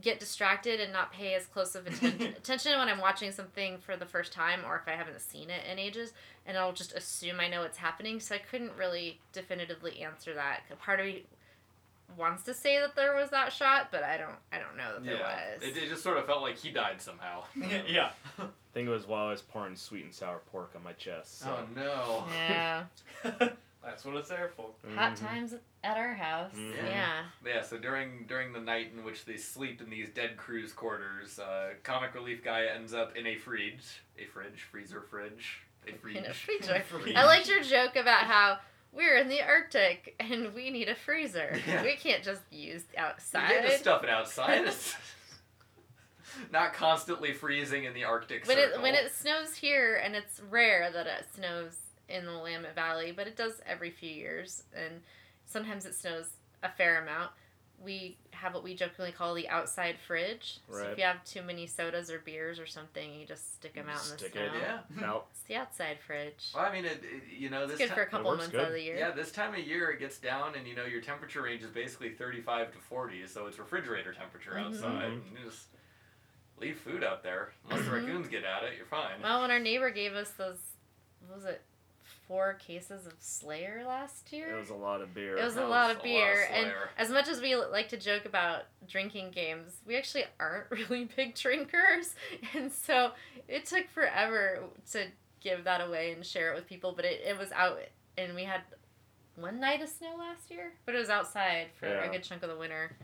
[0.00, 3.96] get distracted and not pay as close of atten- attention when I'm watching something for
[3.96, 6.12] the first time, or if I haven't seen it in ages,
[6.46, 8.20] and I'll just assume I know what's happening.
[8.20, 10.60] So I couldn't really definitively answer that.
[10.78, 11.24] Part of me
[12.16, 14.36] wants to say that there was that shot, but I don't.
[14.52, 15.62] I don't know that there yeah, was.
[15.62, 17.44] it, it just sort of felt like he died somehow.
[17.88, 18.10] yeah.
[18.76, 21.38] I think it was while I was pouring sweet and sour pork on my chest.
[21.40, 21.48] So.
[21.48, 22.24] Oh no.
[22.30, 22.84] yeah,
[23.82, 24.66] That's what it's there for.
[24.94, 25.18] hot Mhm.
[25.20, 26.52] times at our house.
[26.54, 26.74] Mhm.
[26.84, 27.22] Yeah.
[27.42, 31.38] Yeah, so during during the night in which they sleep in these dead crew's quarters,
[31.38, 36.16] uh, comic relief guy ends up in a fridge, a fridge, freezer, fridge, a fridge.
[36.16, 36.78] In a freezer.
[36.86, 37.16] Fridge.
[37.16, 38.58] I liked your joke about how
[38.92, 41.58] we're in the Arctic and we need a freezer.
[41.66, 41.82] Yeah.
[41.82, 43.48] We can't just use outside.
[43.52, 43.62] You outside.
[43.62, 44.74] get to stuff it outside.
[46.42, 50.40] It's not constantly freezing in the Arctic when it when it snows here, and it's
[50.50, 51.76] rare that it snows
[52.08, 55.00] in the Willamette Valley, but it does every few years, and
[55.46, 56.26] sometimes it snows
[56.62, 57.30] a fair amount.
[57.84, 60.58] we have what we jokingly call the outside fridge.
[60.68, 60.82] Right.
[60.84, 63.86] So if you have too many sodas or beers or something, you just stick them
[63.88, 64.42] out in the Stick snow.
[64.44, 64.52] it
[64.98, 65.04] Yeah.
[65.06, 65.26] out.
[65.32, 66.52] It's the outside fridge.
[66.54, 68.38] Well, I mean, it, it- you know, It's this good ti- for a couple works
[68.44, 68.60] months good.
[68.62, 68.96] out of the year.
[68.96, 71.70] Yeah, this time of year it gets down, and you know your temperature range is
[71.70, 74.66] basically 35 to 40, so it's refrigerator temperature Mhm.
[74.66, 75.10] outside.
[75.10, 75.12] Mhm.
[75.28, 75.66] And you just
[76.58, 77.52] leave food out there.
[77.68, 77.94] Unless the Mhm.
[77.94, 79.20] raccoons get at it, you're fine.
[79.22, 80.58] Well, when our neighbor gave us those,
[81.26, 81.62] what was it,
[82.26, 84.54] four cases of Slayer last year?
[84.56, 85.36] It was a lot of beer.
[85.36, 87.54] It was That a lot of a lot of beer, and as much as we
[87.56, 92.14] like to joke about drinking games, we actually aren't really big drinkers,
[92.54, 93.12] and so
[93.48, 95.06] it took forever to
[95.40, 96.92] give that away and share it with people.
[96.92, 97.78] But it, it was out,
[98.18, 98.62] and we had
[99.36, 102.04] one night of snow last year, but it was outside for Yeah.
[102.04, 102.96] a good chunk of the winter,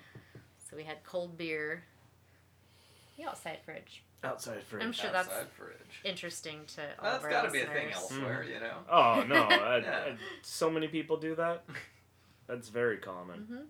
[0.69, 1.85] so we had cold beer.
[3.17, 4.03] The outside fridge.
[4.25, 4.83] outside fridge.
[4.83, 5.73] I'm sure that's fridge.
[6.05, 7.95] interesting to all Well, of that's our got to be a thing listeners.
[8.13, 8.55] elsewhere, Mhm.
[8.55, 8.79] you know.
[8.89, 9.43] Oh no!
[9.51, 10.05] I, Yeah.
[10.13, 11.65] I- so many people do that.
[12.49, 13.41] That's very common.
[13.41, 13.63] Mm-hmm.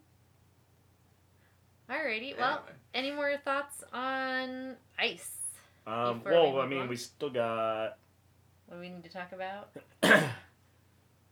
[1.92, 2.36] Alrighty.
[2.38, 2.72] Well, Anyway.
[2.94, 5.30] any more thoughts on ice?
[5.86, 6.88] Um, Before we I mean, on?
[6.88, 7.98] we still got.
[8.66, 9.70] What do we need to talk about?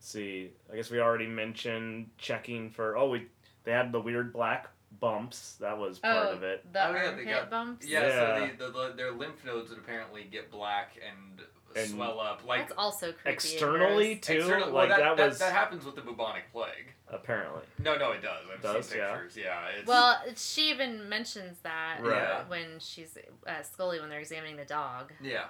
[0.01, 2.96] see, I guess we already mentioned checking for.
[2.96, 3.27] Oh, we
[3.64, 5.57] they had the weird black bumps.
[5.61, 6.64] That was part oh, of it.
[6.72, 7.87] the Oh, yeah, they got- bumps.
[7.87, 8.38] Yeah, Yeah.
[8.38, 11.40] so the, the, the, their lymph nodes would apparently get black and,
[11.76, 12.42] And- swell up.
[12.46, 13.31] Like That's also creepy.
[13.31, 16.92] Externally too, external- like well, that, that, was that, happens with the bubonic plague.
[17.09, 17.62] apparently.
[17.83, 18.44] No, no, it does.
[18.53, 19.12] I've Does, seen yeah?
[19.12, 19.37] pictures.
[19.37, 19.66] Yeah.
[19.79, 22.48] it's, Well, she even mentions that Right.
[22.48, 25.12] when she's uh, Scully when they're examining the dog.
[25.22, 25.44] yeah.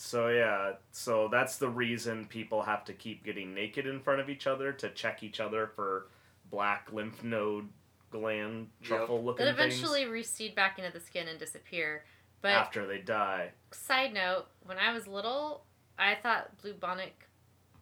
[0.00, 4.30] So yeah, so that's the reason people have to keep getting naked in front of
[4.30, 6.06] each other to check each other for
[6.52, 7.68] black lymph node
[8.10, 8.88] gland Yep.
[8.88, 12.04] truffle looking That eventually recede back into the skin and disappear.
[12.40, 13.50] But after they die.
[13.72, 15.64] side note, when I was little,
[15.98, 17.26] I thought bubonic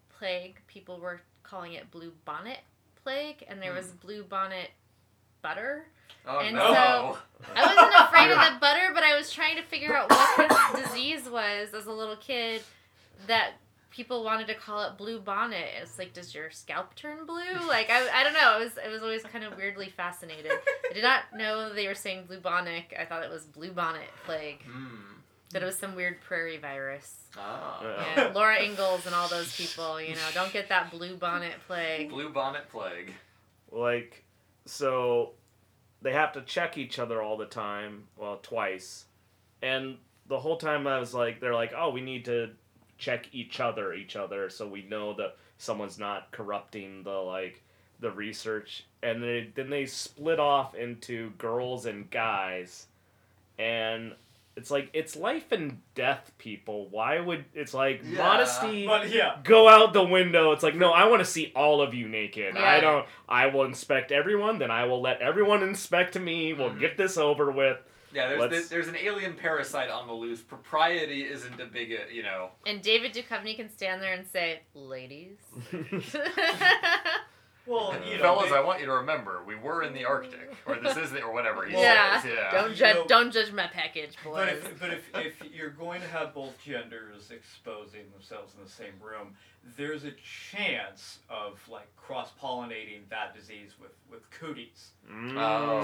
[0.08, 2.60] plague, people were calling it blue bonnet
[3.02, 3.96] plague, and there was hmm.
[3.98, 4.70] blue bonnet
[5.42, 5.86] butter.
[6.26, 6.72] Oh And no.
[6.72, 7.18] so-
[7.54, 10.86] I wasn't afraid of the butter, but I was trying to figure out what this
[10.86, 12.62] disease was as a little kid
[13.26, 13.52] that
[13.90, 15.68] people wanted to call it blue bonnet.
[15.80, 17.66] It's like, does your scalp turn blue?
[17.66, 18.58] Like, I, I don't know.
[18.60, 20.52] It was, it was always kind of weirdly fascinated.
[20.90, 22.94] I did not know they were saying bubonic.
[22.98, 24.62] I thought it was blue bonnet plague.
[24.62, 25.14] Hmm.
[25.52, 27.14] That it was some weird prairie virus.
[27.36, 28.04] Yeah.
[28.16, 32.10] Yeah, Laura Ingalls and all those people, you know, don't get that blue bonnet plague.
[32.10, 33.12] Blue bonnet plague.
[33.70, 34.24] Like,
[34.64, 35.32] so
[36.02, 39.04] they have to check each other all the time, well, twice.
[39.62, 42.50] And the whole time I was like, they're like, oh, we need to
[42.98, 47.62] check each other, each other, so we know that someone's not corrupting the, like,
[48.00, 48.84] the research.
[49.02, 52.86] And they, then they split off into girls and guys.
[53.58, 54.14] And
[54.56, 56.88] it's like, it's life and death, people.
[56.90, 58.18] Why would, it's like, Yeah.
[58.18, 60.52] modesty But yeah, go out the window.
[60.52, 62.54] It's like, no, I want to see all of you naked.
[62.54, 62.64] Yeah.
[62.64, 63.06] I don't.
[63.28, 64.58] I will inspect everyone.
[64.58, 66.52] Then I will let everyone inspect me.
[66.54, 66.80] We'll Mhm.
[66.80, 67.78] get this over with.
[68.16, 70.40] Yeah, there's, Let's- there's there's an alien parasite on the loose.
[70.40, 72.48] Propriety isn't a big, uh, you know.
[72.66, 75.36] And David Duchovny can stand there and say, ladies.
[77.66, 80.54] well, you know, Fellas, they- I want you to remember, we were in the Arctic,
[80.66, 82.20] or this is the, or whatever he Yeah.
[82.22, 82.30] says.
[82.32, 82.50] Yeah.
[82.52, 86.00] don't You judge know- don't judge my package, But if, but if, if you're going
[86.00, 89.34] to have both genders exposing themselves in the same room,
[89.76, 90.12] there's a
[90.52, 94.90] chance of like cross pollinating that disease with with cooties.
[95.10, 95.12] Oh.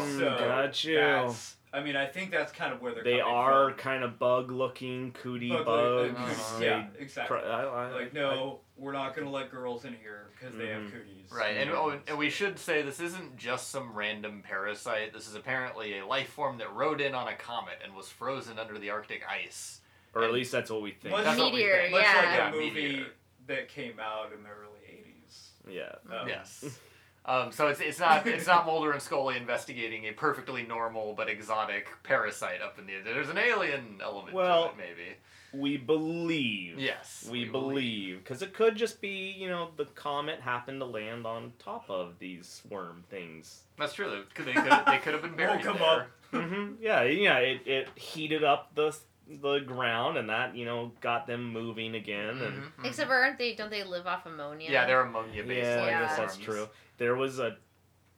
[0.00, 0.94] Mm, So got you.
[0.94, 3.78] that's- I mean, I think that's kind of where they're They coming are from.
[3.78, 6.14] kind of bug-looking cootie Bug- bugs.
[6.18, 7.38] uh, They yeah, exactly.
[7.38, 10.82] I- I- like no, we're not going to let girls in here because they have
[10.82, 10.92] Mhm.
[10.92, 11.32] cooties.
[11.32, 15.14] Right, and, oh, and we should say this isn't just some random parasite.
[15.14, 18.58] This is apparently a life form that rode in on a comet and was frozen
[18.58, 19.78] under the Arctic ice.
[20.14, 21.10] or at least that's what we think.
[21.14, 21.92] Much- That's what we Meteor, think.
[21.92, 22.16] Much yeah.
[22.16, 23.06] like Yeah, a movie meteor.
[23.46, 25.52] that came out in the early '80s.
[25.66, 25.94] Yeah.
[26.14, 26.78] Um, Yes.
[27.24, 31.28] Um, so it's, it's not it's not Mulder and Scully investigating a perfectly normal but
[31.28, 35.16] exotic parasite up in the there's an alien element Well- to it maybe
[35.52, 36.78] We believe.
[36.80, 41.24] yes We, believe because it could just be you know the comet happened to land
[41.26, 43.62] on top of these worm things.
[43.78, 45.86] that's true they could they could, they could have been buried come there.
[46.00, 46.08] up.
[46.32, 47.36] hmm Yeah, yeah.
[47.38, 48.96] It, it heated up the
[49.40, 52.30] the ground, and that you know got them moving again.
[52.30, 52.86] And Mhm, mhm.
[52.86, 54.68] Except for aren't they don't they live off ammonia?
[54.70, 56.00] yeah they're ammonia based yeah, I Yeah.
[56.08, 56.68] guess that's true.
[57.02, 57.56] There was a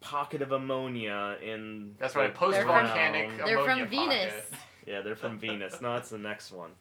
[0.03, 1.95] pocket of ammonia in.
[1.99, 3.49] that's right post volcanic ground.
[3.49, 4.35] They're ammonia from Venus.
[4.87, 5.81] Yeah, they're from Venus.
[5.81, 6.73] No, it's the next one.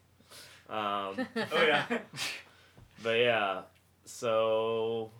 [0.69, 1.85] Um, Oh yeah.
[3.01, 3.61] but yeah,
[4.03, 5.11] so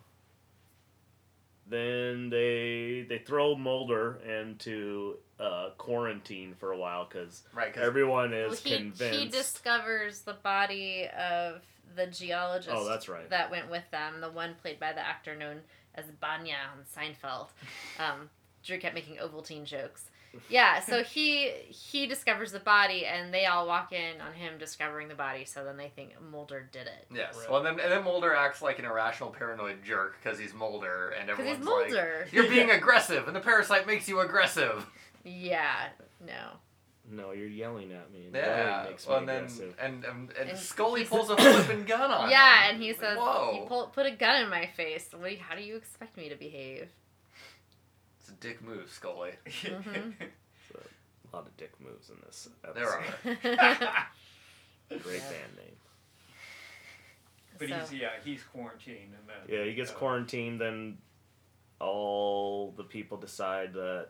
[1.66, 8.32] then they they throw Mulder into uh, quarantine for a while because right 'cause- everyone
[8.32, 9.18] Well, is he, convinced.
[9.18, 11.62] he discovers the body of
[11.96, 13.28] the geologist Oh, that's right.
[13.30, 15.60] that went with them, the one played by the actor known
[15.94, 17.48] as Bania on Seinfeld.
[17.98, 18.30] Um,
[18.64, 20.10] Drew kept making Ovaltine jokes.
[20.48, 25.08] Yeah, so he he discovers the body, and they all walk in on him discovering
[25.08, 25.44] the body.
[25.44, 27.36] So then they think Mulder did it Yes.
[27.38, 27.50] Right.
[27.50, 31.30] Well, then and then Mulder acts like an irrational, paranoid jerk because he's Mulder, and
[31.30, 34.86] everyone's he's like, "You're being aggressive, and the parasite makes you aggressive."
[35.24, 35.88] Yeah,
[36.26, 36.58] no.
[37.10, 38.26] No, you're yelling at me.
[38.26, 38.70] and Yeah.
[38.78, 39.44] yelling makes me Well, and then
[39.78, 42.24] and and, and, And Scully pulls a flipping gun on.
[42.24, 42.30] Him.
[42.30, 42.74] Yeah, him.
[42.74, 45.08] and he Like, says, "Whoa, "You pull, put a gun in my face.
[45.12, 45.24] What?
[45.28, 46.88] do you- How do you expect me to behave?"
[48.20, 50.14] it's a dick move, Scully." Mhm.
[51.32, 52.74] a lot of dick moves in this episode.
[52.74, 54.06] There are.
[55.02, 55.30] Great Yeah.
[55.30, 55.76] band name.
[57.58, 60.98] But So- he's yeah, he's quarantined and then Yeah, he gets uh, quarantined, then
[61.80, 64.08] all the people decide that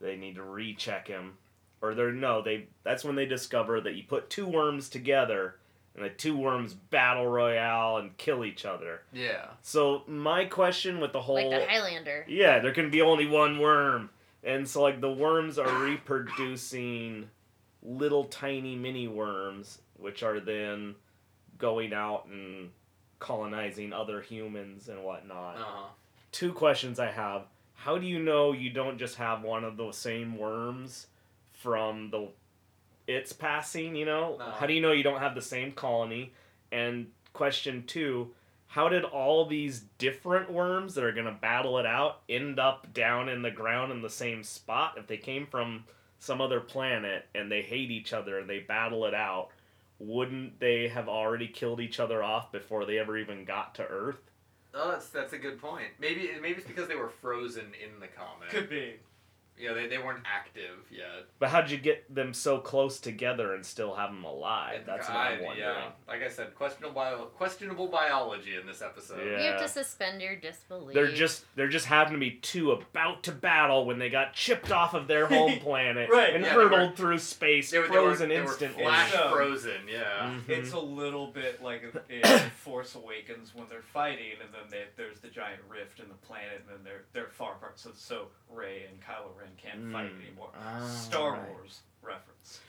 [0.00, 1.36] they need to recheck him.
[1.82, 5.56] Or they're no, they that's when they discover that you put two worms together
[5.94, 9.02] and the two worms battle royale and kill each other.
[9.12, 9.46] Yeah.
[9.62, 12.26] So my question with the whole like the Highlander.
[12.28, 14.10] Yeah, there can be only one worm.
[14.42, 17.28] And so like the worms are reproducing
[17.82, 20.94] little tiny mini worms which are then
[21.58, 22.70] going out and
[23.18, 25.56] colonizing other humans and whatnot.
[25.56, 25.88] Uh-huh.
[26.32, 27.42] Two questions I have.
[27.74, 31.06] How do you know you don't just have one of those same worms
[31.60, 32.28] from the
[33.06, 34.36] its passing, you know?
[34.38, 34.50] No.
[34.52, 36.32] How do you know you don't have the same colony?
[36.70, 38.30] And question 2,
[38.68, 42.92] how did all these different worms that are going to battle it out end up
[42.94, 45.84] down in the ground in the same spot if they came from
[46.20, 49.48] some other planet and they hate each other and they battle it out?
[49.98, 54.20] Wouldn't they have already killed each other off before they ever even got to Earth?
[54.72, 55.88] Oh, that's that's a good point.
[55.98, 58.50] Maybe maybe it's because they were frozen in the comet.
[58.50, 58.94] Could be.
[59.60, 61.26] Yeah, they, they weren't active yet.
[61.38, 64.78] But how'd you get them so close together and still have them alive?
[64.78, 65.68] And That's what I- I'm wondering.
[65.68, 69.18] Yeah, like I said, questionable bio, questionable biology in this episode.
[69.26, 69.38] Yeah.
[69.38, 70.94] You have to suspend your disbelief.
[70.94, 74.72] They're just they're just happened to be two about to battle when they got chipped
[74.72, 77.86] off of their home planet Right, and yeah, they hurtled were- through space, They were,
[77.86, 78.84] frozen they were, instantly.
[78.84, 79.80] Were flash It's, um, frozen.
[79.88, 80.38] Yeah.
[80.46, 80.48] Mhm.
[80.48, 82.22] It's a little bit like in
[82.56, 86.60] Force Awakens when they're fighting, and then they, there's the giant rift in the planet,
[86.60, 87.78] and then they're they're far apart.
[87.78, 90.22] So so Rey and Kylo Ren can't fight Mm.
[90.26, 90.50] anymore.
[90.58, 91.48] Ah, Star right.
[91.50, 92.60] Wars reference.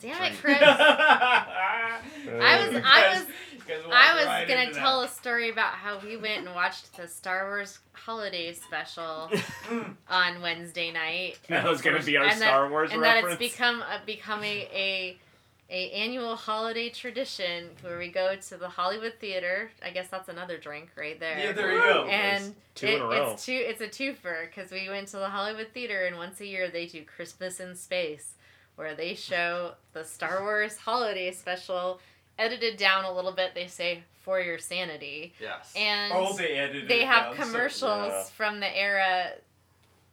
[0.00, 0.58] Damn it, Chris.
[0.62, 2.00] I
[2.40, 3.26] I was I was
[3.68, 7.46] was I was gonna tell a story about how we went and watched the Star
[7.46, 9.30] Wars holiday special
[10.08, 12.94] on Wednesday night, That was gonna be our And that- Star Wars reference.
[12.94, 15.18] and that it's become a, becoming a
[15.70, 19.70] a annual holiday tradition where we go to the Hollywood Theater.
[19.82, 21.38] I guess that's another drink right there.
[21.38, 22.04] Yeah, there you go.
[22.04, 23.30] and two it, in a row.
[23.32, 26.46] it's two it's a twofer because we went to the Hollywood Theater and once a
[26.46, 28.32] year they do Christmas in Space,
[28.76, 31.98] where they show the Star Wars holiday special,
[32.38, 33.54] edited down a little bit.
[33.54, 35.72] They say for your sanity, Yes.
[35.76, 36.88] and Oh, they edited.
[36.88, 38.22] they it have down, so- commercials Yeah.
[38.36, 39.32] from the era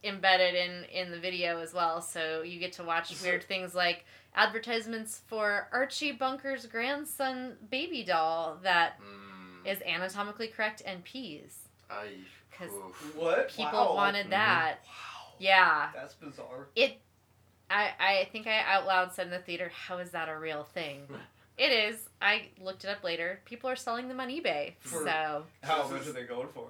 [0.04, 4.04] embedded in in the video as well so you get to watch weird things like
[4.36, 9.68] advertisements for archie bunker's grandson baby doll that Mm.
[9.68, 11.60] is anatomically correct and peas
[11.90, 12.20] Ay,
[12.52, 13.16] 'cause oof.
[13.16, 13.50] What?
[13.50, 13.94] people Wow.
[13.96, 14.32] wanted Mhm.
[14.32, 15.34] that Wow.
[15.40, 16.68] yeah That's bizarre.
[16.76, 17.00] it
[17.70, 20.64] I, I think i out loud said in the theater how is that a real
[20.64, 21.08] thing
[21.58, 25.46] it is i looked it up later people are selling them on ebay For- so
[25.64, 26.68] How much are they going for?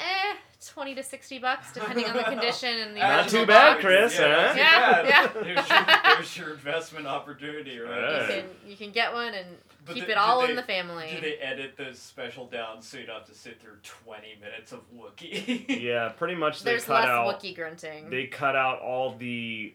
[0.00, 0.34] Eh
[0.74, 3.84] 20 to 60 bucks depending on the condition and the Not too bad, box.
[3.84, 4.54] Chris, Yeah, huh?
[4.56, 5.26] Yeah, yeah.
[5.32, 5.86] There's your,
[6.16, 7.98] there's your investment opportunity, right?
[8.00, 8.20] Yeah.
[8.20, 9.46] You can you can get one and
[9.86, 11.08] But keep the- it all did in the family.
[11.14, 14.72] Do they edit the special down so you don't have to sit through 20 minutes
[14.72, 15.64] of Wookiee?
[15.82, 18.10] yeah, pretty much they There's cut less out Wookiee grunting.
[18.10, 19.72] they cut out all the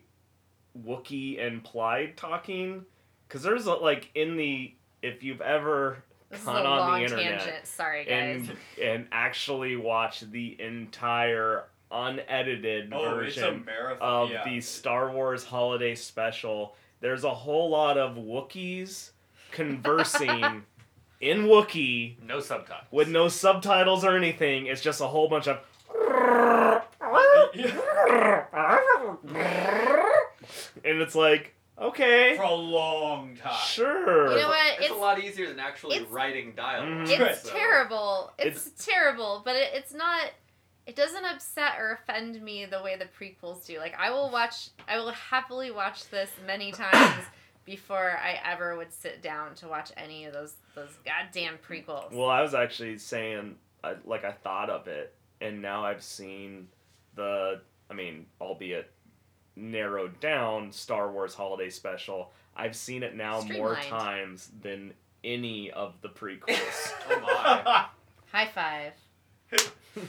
[0.86, 2.86] Wookiee and Plaid talking
[3.28, 6.04] because there's like in the if you've ever
[6.36, 7.68] this is a on long the internet tangent.
[7.68, 8.48] Sorry guys.
[8.48, 13.66] and and actually watch the entire unedited oh, version
[14.02, 14.44] of yeah.
[14.44, 16.76] the Star Wars holiday special.
[17.02, 19.12] There's a whole lot of Wookiees
[19.52, 20.64] conversing
[21.22, 22.88] in Wookiee No subtitles.
[22.92, 24.68] with no subtitles or anything.
[24.68, 25.60] It's just a whole bunch of.
[30.84, 33.54] and it's like, okay, For a long time.
[33.66, 34.32] sure.
[34.32, 34.74] you know what?
[34.78, 37.08] It's, It's a lot easier than actually writing dialogue.
[37.08, 37.20] Mhm.
[37.20, 38.32] it's so- terrible.
[38.38, 40.32] It's, terrible, but it, it's not.
[40.86, 43.80] It doesn't upset or offend me the way the prequels do.
[43.80, 44.70] Like I will watch.
[44.88, 47.24] I will happily watch this many times
[47.66, 52.12] before I ever would sit down to watch any of those those goddamn prequels.
[52.12, 56.68] Well, I was actually saying, I, like, I thought of it, and now I've seen
[57.16, 58.92] the, I mean, albeit
[59.56, 62.32] narrowed down Star Wars holiday special.
[62.56, 64.93] I've seen it now more times than
[65.24, 66.93] any of the prequels.
[67.10, 67.86] Oh my.
[68.32, 68.93] High five.
[69.58, 69.72] So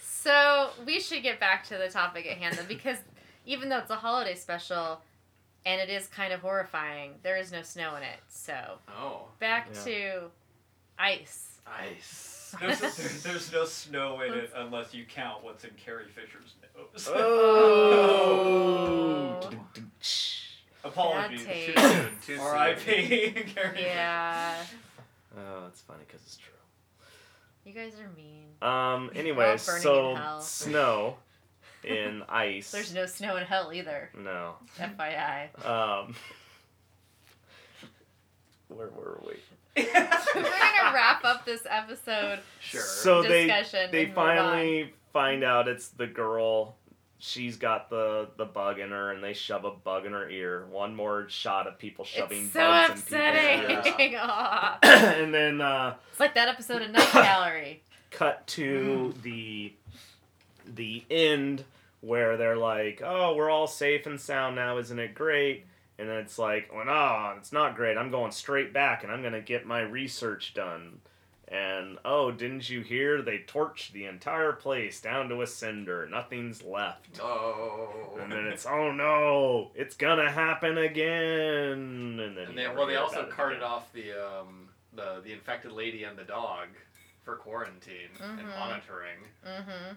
[0.00, 2.98] So we should get back to the topic at hand, though, because
[3.46, 5.00] even though it's a holiday special,
[5.64, 8.18] and it is kind of horrifying, there is no snow in it.
[8.28, 8.54] So
[8.88, 9.84] Oh, back Yeah.
[9.84, 10.30] to
[10.98, 11.60] ice.
[11.66, 12.37] ice.
[12.60, 17.08] There's, there, there's no snow in it unless you count what's in Carrie Fisher's nose.
[17.12, 19.40] Oh.
[20.84, 20.86] Oh.
[20.88, 21.44] Apologies.
[21.44, 21.94] Bad Too taste.
[21.94, 22.06] soon.
[22.24, 22.40] Too soon.
[22.40, 23.30] R.I.P.
[23.54, 24.54] Carrie Yeah,
[25.36, 26.54] Oh, it's funny because it's true.
[27.64, 28.46] you guys are mean.
[28.62, 29.10] Um.
[29.14, 31.16] Anyway, so in snow
[31.84, 32.70] in ice.
[32.70, 34.10] There's no snow in hell either.
[34.16, 34.54] no.
[34.78, 35.48] FYI.
[35.68, 36.14] Um.
[38.68, 39.34] Where were we?
[39.86, 42.80] We're gonna wrap up this episode Sure.
[42.80, 43.90] So they discussion.
[43.92, 44.14] they and on.
[44.14, 46.76] finally find out it's the girl.
[47.20, 50.66] She's got the the bug in her, and they shove a bug in her ear.
[50.70, 53.70] One more shot of people shoving It's so bugs upsetting.
[53.70, 54.20] Yeah.
[54.22, 54.78] Aw.
[54.82, 55.14] in people's ears.
[55.22, 57.82] and then uh, It's like that episode of Night Gallery.
[58.10, 59.72] cut to the
[60.66, 61.64] the end
[62.00, 65.64] where they're like, "Oh, we're all safe and sound now, isn't it great?"
[65.98, 67.96] And then it's like, "Well, no, it's not great.
[67.96, 71.00] I'm going straight back, and I'm gonna get my research done."
[71.50, 73.22] And oh, didn't you hear?
[73.22, 76.06] They torched the entire place down to a cinder.
[76.06, 77.18] Nothing's left.
[77.22, 78.18] Oh.
[78.20, 82.18] And then it's, oh no, it's gonna happen again.
[82.20, 83.70] And then And you they, well, they also carted again.
[83.70, 86.68] off the um the the infected lady and the dog
[87.24, 88.58] for quarantine and Mhm.
[88.58, 89.18] monitoring.
[89.46, 89.94] Mm-hmm.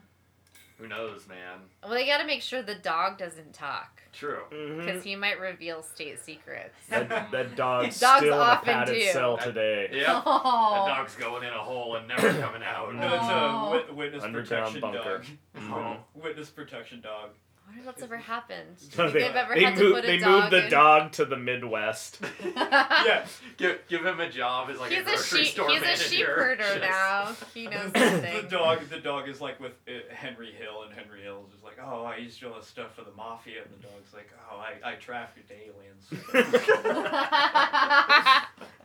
[0.81, 1.59] Who knows, man?
[1.83, 4.01] Well, they gotta make sure the dog doesn't talk.
[4.13, 4.39] True.
[4.51, 4.83] Mhm.
[4.83, 6.73] Because he might reveal state secrets.
[6.89, 9.05] That, that dog Dogs still in a often padded do.
[9.11, 9.89] cell today.
[9.93, 10.21] Yeah.
[10.25, 10.85] Oh.
[10.87, 12.95] The dog's going in a hole and never coming out.
[12.95, 13.93] No, it's a Oh.
[13.93, 15.17] witness Underground protection bunker.
[15.19, 15.25] dog.
[15.57, 15.97] Mhm.
[16.15, 17.29] Witness protection dog.
[17.71, 18.77] I wonder what's ever happened.
[18.79, 20.41] Do you So think they, they've ever they had to moved, put a they dog
[20.41, 20.71] moved the in?
[20.71, 22.19] dog to the Midwest.
[22.43, 23.25] Yeah.
[23.57, 25.53] Give, give him a job as like he's a a grocery sheep.
[25.53, 26.01] store He's manager.
[26.03, 26.81] a sheep herder Yes.
[26.81, 27.35] now.
[27.53, 28.47] He knows the something.
[28.49, 31.77] dog, the dog is like with uh, Henry Hill, and Henry Hill is just like,
[31.83, 34.29] oh, I used to do all this stuff for the mafia, and the dog's like,
[34.51, 36.07] oh, I, I trafficked aliens.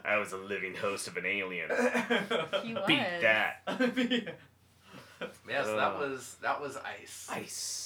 [0.05, 1.69] I was a living host of an alien.
[2.63, 2.85] He was.
[2.87, 3.61] Beat that.
[5.49, 5.99] Yes, that Uh.
[5.99, 7.27] was that was ice.
[7.31, 7.86] Ice.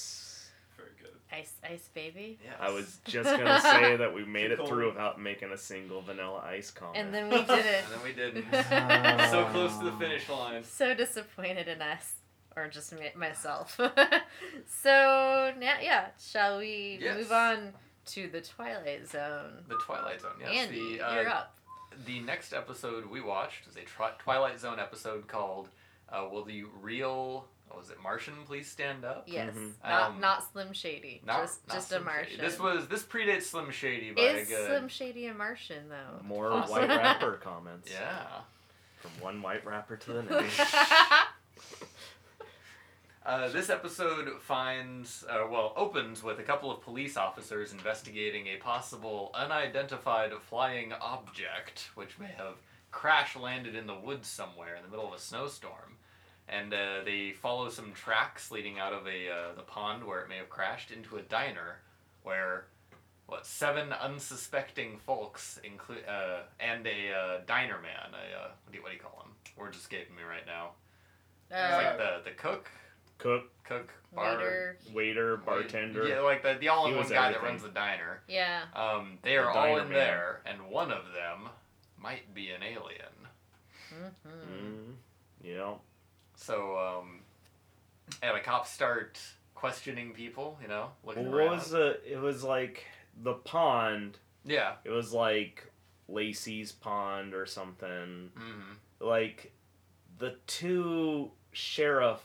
[1.31, 1.49] Very good.
[1.49, 2.39] Ice, ice baby.
[2.45, 2.55] Yes.
[2.61, 6.43] I was just gonna say that we made it through without making a single vanilla
[6.45, 6.97] ice comment.
[6.99, 7.85] And then we did it.
[7.85, 8.45] And then we didn't.
[9.31, 10.65] So close to the finish line.
[10.65, 12.15] so disappointed in us,
[12.57, 13.79] or just me, myself.
[14.67, 17.17] so now, yeah, shall we Yes.
[17.17, 17.73] move on
[18.07, 19.65] to the Twilight Zone?
[19.69, 20.33] The Twilight Zone.
[20.41, 20.67] Yes.
[20.67, 21.57] Andy, the, uh, you're up.
[22.07, 25.69] The next episode we watched was a tri- Twilight Zone episode called
[26.09, 29.73] uh, "Will the Real what was it Martian Please Stand Up?" Yes, Mhm.
[29.83, 32.17] not Um, not Slim Shady, Not, just not just Slim a Shady.
[32.37, 32.41] Martian.
[32.41, 34.67] This was this predates Slim Shady by is a good.
[34.69, 36.21] Slim Shady a Martian though?
[36.23, 36.71] More Awesome.
[36.71, 37.91] white rapper comments.
[37.93, 38.41] Yeah.
[38.99, 40.75] From one white rapper to the next.
[43.25, 48.57] Uh, this episode finds, uh, well, opens with a couple of police officers investigating a
[48.57, 52.55] possible unidentified flying object, which may have
[52.91, 55.97] crash landed in the woods somewhere in the middle of a snowstorm.
[56.51, 60.29] And uh, they follow some tracks leading out of a uh, the pond where it
[60.29, 61.79] may have crashed into a diner,
[62.25, 62.65] where
[63.27, 68.79] what seven unsuspecting folks, include uh, and a uh, diner man, a uh, what do
[68.79, 69.31] you what do you call him?
[69.57, 70.71] Words escaping me right now.
[71.51, 72.69] It's Uh, like the the cook,
[73.19, 74.79] Cook, cook, bar, Waiter.
[74.93, 76.09] waiter, bartender.
[76.09, 78.23] Yeah, like the, the all-in-one was guy that runs the diner.
[78.27, 78.63] Yeah.
[78.75, 79.93] Um, they are The all in man.
[79.93, 81.51] there, and one of them
[81.97, 83.15] might be an alien.
[83.95, 84.29] Mm-hmm.
[84.55, 84.95] Mm,
[85.45, 85.75] yeah.
[86.41, 87.21] So, um,
[88.23, 89.21] yeah, the cops start
[89.55, 90.59] questioning people.
[90.63, 91.51] You know, looking what around.
[91.57, 92.01] was the?
[92.11, 92.85] It was like
[93.23, 94.19] the pond.
[94.45, 94.75] yeah.
[94.85, 95.71] It was like
[96.09, 98.31] Lacey's pond or something.
[98.37, 99.53] hmm Like
[100.19, 102.21] the two sheriff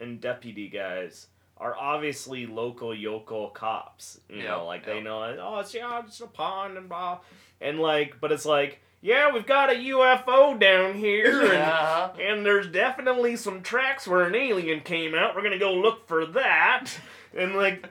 [0.00, 4.20] and deputy guys are obviously local yokel cops.
[4.28, 5.36] You Yeah, know, like they know.
[5.40, 7.18] Oh, it's yeah, it's a pond and blah,
[7.60, 11.42] and like, but it's like, yeah, we've got a UFO down here.
[11.42, 12.10] and Yeah.
[12.20, 15.34] and there's definitely some tracks where an alien came out.
[15.34, 16.86] We're gonna go look for that.
[17.36, 17.88] And like,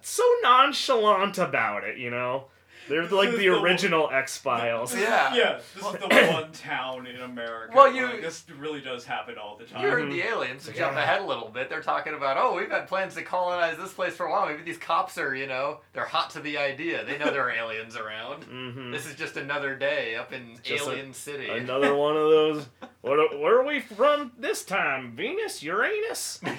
[0.00, 2.46] so nonchalant about it, you know.
[2.88, 4.94] They're like the original X Files.
[4.96, 5.34] Yeah.
[5.34, 7.72] Yeah, this is the one town in America.
[7.76, 9.82] Well, you- where this really does happen all the time.
[9.82, 10.64] You heard the aliens.
[10.66, 13.76] To jump ahead a little bit, they're talking about, oh, we've had plans to colonize
[13.76, 14.46] this place for a while.
[14.46, 17.04] Maybe these cops are, you know, they're hot to the idea.
[17.04, 18.44] They know there are aliens around.
[18.44, 21.48] hmm This is just another day up in Just a- Alien City.
[21.48, 22.66] Another one of those.
[23.02, 23.38] What?
[23.38, 25.12] Where are we from this time?
[25.12, 25.62] Venus?
[25.62, 26.40] Uranus?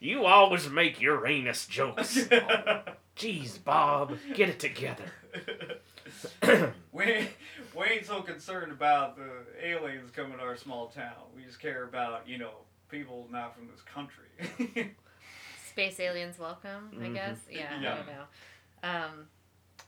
[0.00, 2.18] You always make Uranus jokes.
[3.16, 5.04] Jeez, Bob, get it together.
[6.92, 7.30] we, ain't-
[7.76, 9.30] we ain't so concerned about the
[9.62, 11.14] aliens coming to our small town.
[11.36, 12.52] We just care about, you know,
[12.88, 14.94] people not from this country.
[15.70, 17.14] Space aliens welcome, I Mhm.
[17.14, 17.38] guess.
[17.50, 17.92] Yeah, Yeah.
[17.92, 18.24] I don't know.
[18.82, 19.26] Um,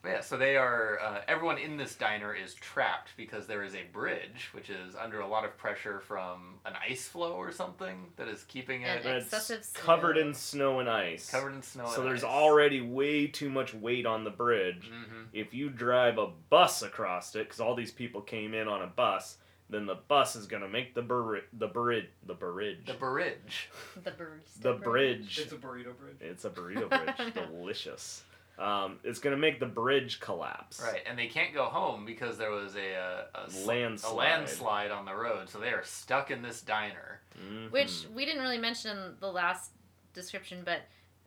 [0.05, 0.99] Yeah, so they are.
[1.01, 5.21] Uh, everyone in this diner is trapped because there is a bridge, which is under
[5.21, 9.05] a lot of pressure from an ice flow or something that is keeping it And
[9.05, 9.81] That's excessive snow.
[9.83, 11.31] covered in snow and ice.
[11.31, 11.83] covered in snow.
[11.85, 11.95] And ice.
[11.97, 12.31] So and there's ice.
[12.31, 14.91] already way too much weight on the bridge.
[14.93, 15.27] Mhm.
[15.33, 18.87] If you drive a bus across it, because all these people came in on a
[18.87, 19.39] bus,
[19.71, 23.71] then the bus is gonna make the bur- the bridge the bridge The bridge.
[24.05, 24.83] The barista the bridge.
[24.85, 25.39] bridge.
[25.41, 26.17] it's a burrito bridge.
[26.21, 27.35] It's a burrito bridge.
[27.51, 28.23] Delicious.
[28.59, 30.81] Um, it's gonna make the bridge collapse.
[30.83, 34.13] Right, and they can't go home because there was a, a, a s- Landslide.
[34.13, 37.21] a landslide on the road, so they are stuck in this diner.
[37.39, 37.71] Mhm.
[37.73, 39.73] Which we didn't really mention in the last
[40.13, 40.83] description, but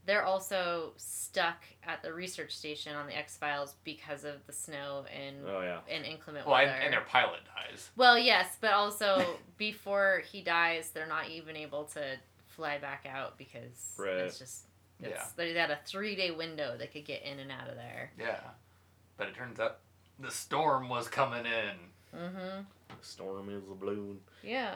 [0.06, 5.04] they're also stuck at the research station on the X Files because of the snow
[5.14, 5.80] and Oh yeah.
[5.90, 6.80] and inclement Well, and, weather.
[6.82, 7.90] and their pilot dies.
[7.98, 12.16] Well, yes, but also before he dies, they're not even able to
[12.46, 14.14] fly back out because Right.
[14.14, 14.64] it's just
[15.02, 18.12] it's, they had a three day window they could get in and out of there.
[18.20, 18.40] Yeah,
[19.18, 19.80] but it turns out
[20.20, 22.20] the storm was coming in.
[22.20, 22.62] Mm-hmm.
[22.90, 24.20] The storm is a blowing.
[24.44, 24.74] Yeah.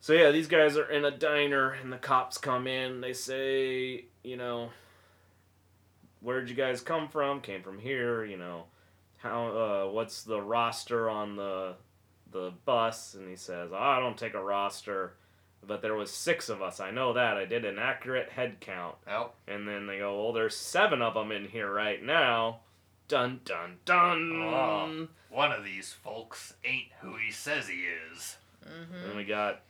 [0.00, 3.00] So yeah, these guys are in a diner, and the cops come in.
[3.00, 4.70] They say, you know,
[6.20, 7.40] where'd you guys come from?
[7.40, 8.24] Came from here.
[8.24, 8.64] You know,
[9.18, 9.48] how?
[9.48, 11.74] Uh, what's the roster on the
[12.30, 13.14] the bus?
[13.14, 15.14] And he says, oh, I don't take a roster,
[15.66, 16.80] but there was six of us.
[16.80, 17.36] I know that.
[17.36, 18.96] I did an accurate head count.
[19.10, 22.60] Oh, And then they go, well, there's seven of them in here right now.
[23.08, 24.32] Dun dun dun.
[24.42, 25.08] Oh.
[25.30, 28.36] one of these folks ain't who he says he is.
[28.66, 29.08] Mm-hmm.
[29.08, 29.60] And we got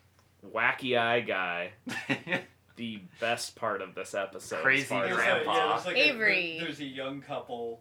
[0.54, 1.72] wacky eye guy.
[2.76, 4.62] the best part of this episode.
[4.62, 5.76] Crazy far as There's I'm a- grandpa.
[5.78, 6.56] yeah, like Avery.
[6.58, 7.80] there- there's a young couple.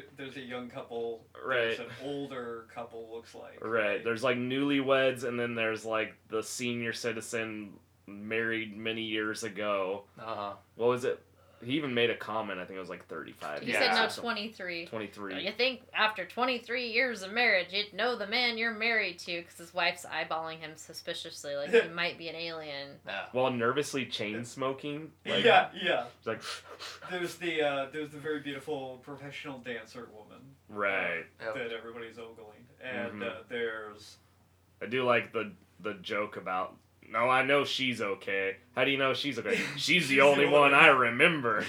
[0.00, 1.24] There- There's a young couple.
[1.44, 1.76] Right.
[1.76, 3.08] There's an older couple.
[3.12, 3.58] Looks like.
[3.64, 4.02] Right.
[4.04, 7.74] There's like newlyweds, and then there's like the senior citizen
[8.06, 10.04] married many years ago.
[10.18, 10.52] uh-huh.
[10.76, 11.22] What was it?
[11.64, 12.60] He even made a comment.
[12.60, 13.62] I think it was like 35.
[13.62, 13.78] He Yeah.
[13.94, 14.86] said no, So- 23.
[14.86, 15.44] 23.
[15.44, 19.56] You think after 23 years of marriage, you'd know the man you're married to because
[19.58, 23.00] his wife's eyeballing him suspiciously like he might be an alien.
[23.06, 23.26] Yeah.
[23.32, 25.12] While nervously chain smoking.
[25.26, 26.04] Like, yeah, yeah.
[26.18, 26.42] He's like,
[27.10, 31.24] There's the uh, there's the very beautiful professional dancer woman right.
[31.40, 31.54] Yep.
[31.54, 33.28] that everybody's ogling, and Mhm.
[33.28, 34.16] uh, there's
[34.82, 36.76] I do like the the joke about.
[37.10, 38.56] No, I know she's okay.
[38.74, 39.56] How do you know she's okay?
[39.76, 41.64] She's the She's only the one I remember.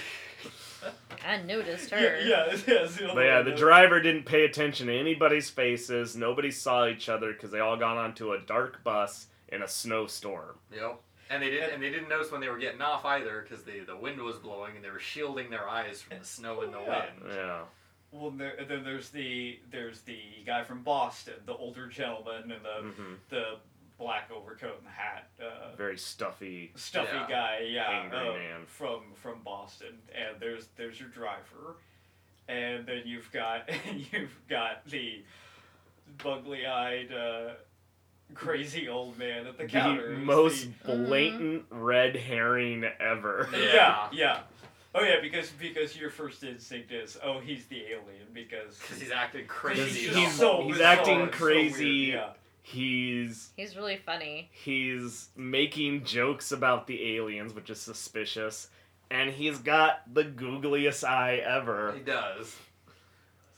[1.26, 1.98] I noticed her.
[2.20, 6.16] yeah, yeah, yeah, it's the But yeah, the driver didn't pay attention to anybody's faces.
[6.16, 10.56] Nobody saw each other because they all got onto a dark bus in a snowstorm.
[10.72, 11.00] Yep.
[11.30, 11.74] And they didn't.
[11.74, 14.36] And they didn't notice when they were getting off either, because the the wind was
[14.36, 16.88] blowing and they were shielding their eyes from the snow and the Yeah.
[16.88, 17.32] wind.
[17.34, 17.58] Yeah.
[18.12, 22.90] Well, there, then there's the there's the guy from Boston, the older gentleman and the
[23.02, 23.56] hmm the
[23.98, 26.72] black overcoat and hat, uh, Very stuffy.
[26.74, 27.26] stuffy Yeah.
[27.28, 28.60] guy, yeah, Angry uh, man.
[28.66, 29.98] from from Boston.
[30.14, 31.76] And there's there's your driver,
[32.48, 33.68] and then you've got
[34.12, 35.22] you've got the
[36.18, 37.50] bugly-eyed, uh,
[38.34, 40.10] crazy old man at the counter.
[40.10, 43.48] The who's most the- blatant red herring ever.
[43.52, 43.58] Yeah.
[43.74, 44.40] yeah, yeah.
[44.94, 49.10] Oh yeah, because because your first instinct is, oh, he's the alien because Because he's
[49.10, 50.04] acting crazy.
[50.04, 51.84] just the he's- so he's bizarre, acting so crazy.
[52.10, 52.28] weird, yeah.
[52.68, 54.50] He's He's really funny.
[54.52, 58.68] he's making jokes about the aliens, which is suspicious,
[59.08, 61.92] and he's got the googliest eye ever.
[61.92, 62.56] He does.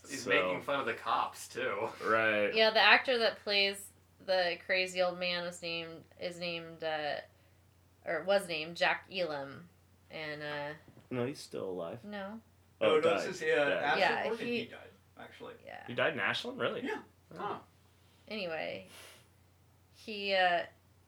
[0.06, 1.88] He's So- making fun of the cops too.
[2.04, 2.54] Right.
[2.54, 3.78] Yeah, the actor that plays
[4.26, 7.20] the crazy old man was named is named uh,
[8.04, 9.70] or was named Jack Elam,
[10.10, 10.74] and uh,
[11.10, 12.00] No, he's still alive.
[12.04, 12.40] no,
[12.82, 13.20] Oh, no, died.
[13.20, 13.72] this is yeah, Died.
[13.72, 14.78] Ashton Yeah, he- he died
[15.18, 15.54] actually.
[15.64, 15.80] yeah.
[15.86, 16.82] He died in Ashland, really?
[16.84, 16.98] Yeah.
[17.34, 17.56] Huh.
[18.30, 18.86] Anyway,
[19.94, 20.60] he uh,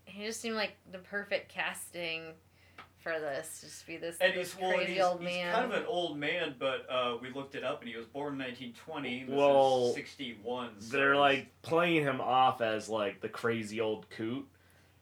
[0.04, 2.22] he just seemed like the perfect casting
[2.98, 3.60] for this.
[3.62, 6.18] Just be this, And this he's well, crazy he's, old he's kind of an old
[6.18, 9.24] man, but uh, we looked it up, and he was born in 1920.
[9.24, 10.80] This Well, 61.
[10.80, 14.46] so They're he's- like playing him off as like the crazy old coot.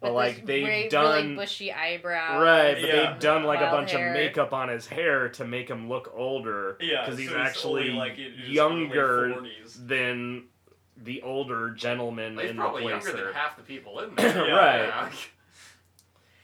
[0.01, 2.41] But With like they've great, done really bushy eyebrow.
[2.41, 3.11] right, but Yeah.
[3.11, 4.11] they've done like a bunch hair.
[4.11, 6.77] of makeup on his hair to make him look older.
[6.81, 8.17] yeah, because he's so he's actually only, like,
[8.47, 9.87] younger early 40s.
[9.89, 10.48] than
[11.05, 12.93] the older gentleman Well, he's in the probably place.
[13.05, 13.25] younger there.
[13.27, 14.47] than half the people in there.
[14.49, 14.53] Yeah.
[14.55, 14.87] Right.
[14.87, 15.11] Yeah.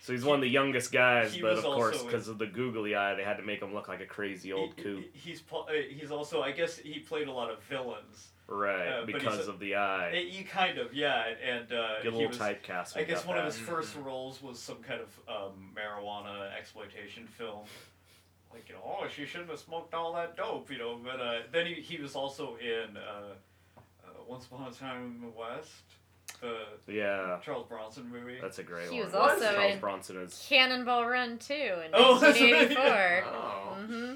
[0.01, 3.15] So he's one of the youngest guys, but of course, because of the googly eye,
[3.15, 5.11] they had to make him look like a crazy old He- coot.
[5.15, 8.29] he's uh, he's also I guess he played a lot of villains.
[8.47, 10.27] Right, uh, because a- of the eye.
[10.29, 12.95] He kind of yeah, and uh, Get a he little was, typecast.
[12.97, 16.55] I with guess that one of his first roles was some kind of um, marijuana
[16.55, 17.61] exploitation film.
[18.53, 20.99] Like, you know, oh, she shouldn't have smoked all that dope, you know.
[21.03, 23.33] But uh, then he, he was also in uh,
[24.29, 25.71] Once Upon a Time in the West.
[26.41, 28.39] the Yeah, Charles Bronson movie.
[28.41, 28.93] that's a great one.
[28.93, 29.07] He one.
[29.07, 33.25] was also Charles in- Bronson is Cannonball Run too in Oh, that's right, 1984.
[33.35, 33.75] Oh.
[33.87, 34.15] hmm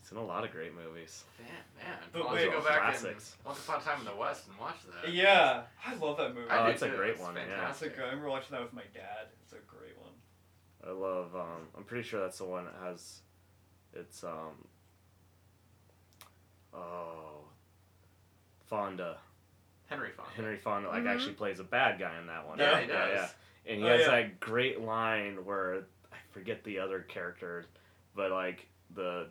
[0.00, 1.24] he's in a lot of great movies.
[1.38, 1.48] Man,
[1.78, 1.98] man.
[2.12, 3.36] But I'll wait- go back Classics.
[3.38, 5.12] and Once Upon a Time in the West and watch that.
[5.12, 6.46] yeah, I love that movie.
[6.50, 7.42] Oh, do it's a great It's one, yeah.
[7.46, 7.96] That's a fantastic.
[7.96, 8.02] good.
[8.04, 9.28] I remember watching that with my dad.
[9.42, 10.10] It's a great one.
[10.86, 11.34] I love.
[11.34, 13.20] Um, I'm pretty sure that's the one that has.
[13.94, 14.66] It's um.
[16.74, 17.44] Oh.
[18.66, 19.18] Fonda.
[19.94, 20.30] Henry Fonda.
[20.36, 21.14] Henry Fonda like Mhm.
[21.14, 22.58] actually plays a bad guy in that one.
[22.58, 23.34] Yeah, he does.
[23.66, 24.10] And he Oh, has yeah.
[24.10, 27.64] that great line where I forget the other characters,
[28.14, 29.28] but like the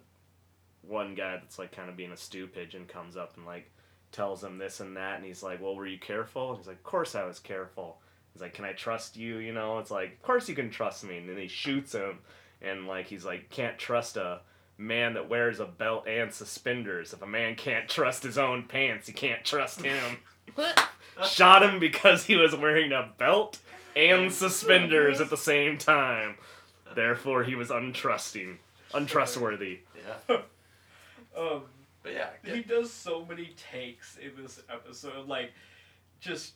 [0.81, 3.69] one guy that's like kind of being a stew pigeon comes up and like
[4.11, 6.77] tells him this and that, and he's like, "Well, were you careful?" And he's like,
[6.77, 8.01] "Of course I was careful."
[8.33, 11.03] He's like, "Can I trust you?" You know, it's like, "Of course you can trust
[11.03, 12.19] me." And then he shoots him,
[12.61, 14.41] and like he's like, "Can't trust a."
[14.75, 17.13] Man that wears a belt and suspenders.
[17.13, 20.17] If a man can't trust his own pants, he can't trust him
[21.29, 23.59] shot him because he was wearing a belt
[23.95, 26.35] and suspenders at the same time.
[26.95, 28.57] Therefore, he was untrusting,
[28.93, 29.79] untrustworthy.
[30.29, 30.37] Yeah.
[31.35, 31.63] Um,
[32.03, 35.27] But yeah, he does so many takes in this episode.
[35.27, 35.51] Like,
[36.19, 36.53] just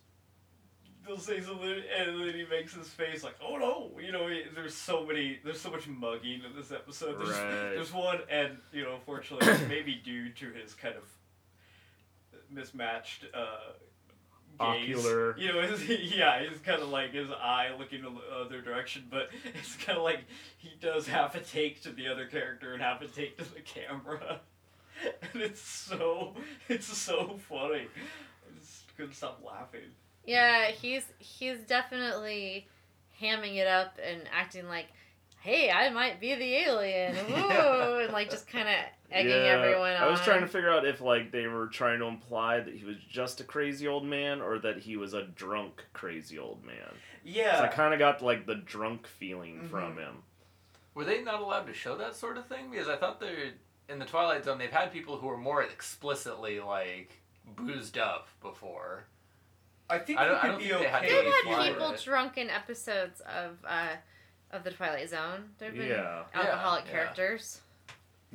[1.07, 4.43] they'll say something and then he makes his face like, "Oh no!" You know, he,
[4.53, 7.17] there's so many, there's so much mugging in this episode.
[7.17, 7.73] There's, Right.
[7.73, 11.05] there's one, and you know, unfortunately, maybe due to his kind of
[12.51, 13.25] mismatched.
[13.33, 13.57] Uh,
[14.59, 14.97] gaze.
[15.05, 15.37] Ocular.
[15.37, 19.29] You know, his, yeah, he's kind of like his eye looking the other direction, but
[19.55, 20.21] it's kind of like
[20.57, 23.61] he does half a take to the other character and half a take to the
[23.61, 24.39] camera,
[25.33, 26.35] and it's so
[26.69, 27.87] it's so funny.
[27.87, 29.81] I just couldn't stop laughing.
[30.25, 32.67] Yeah, he's he's definitely
[33.21, 34.87] hamming it up and acting like,
[35.41, 38.75] "Hey, I might be the alien," Ooh, and like just kind of
[39.11, 40.03] egging everyone on.
[40.03, 42.83] I was trying to figure out if like they were trying to imply that he
[42.85, 46.93] was just a crazy old man or that he was a drunk crazy old man.
[47.23, 49.69] Yeah, I kind of got like the drunk feeling Mhm.
[49.69, 50.23] from him.
[50.93, 52.71] Were they not allowed to show that sort of thing?
[52.71, 53.51] Because I thought they're
[53.89, 54.57] in the Twilight Zone.
[54.57, 59.05] They've had people who are more explicitly like boozed up before.
[59.89, 61.07] I think I don't- I could don't be think they had okay.
[61.09, 62.01] to They've had you flying were- people it.
[62.03, 63.87] drunk in episodes of uh,
[64.51, 65.49] of the Twilight Zone.
[65.57, 66.23] There've been Yeah.
[66.33, 66.97] alcoholic Yeah, yeah.
[66.97, 67.61] characters.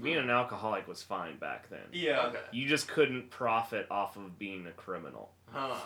[0.00, 1.80] Being an alcoholic was fine back then.
[1.92, 2.40] Yeah, Okay.
[2.52, 5.32] You just couldn't profit off of being a criminal.
[5.50, 5.76] Huh.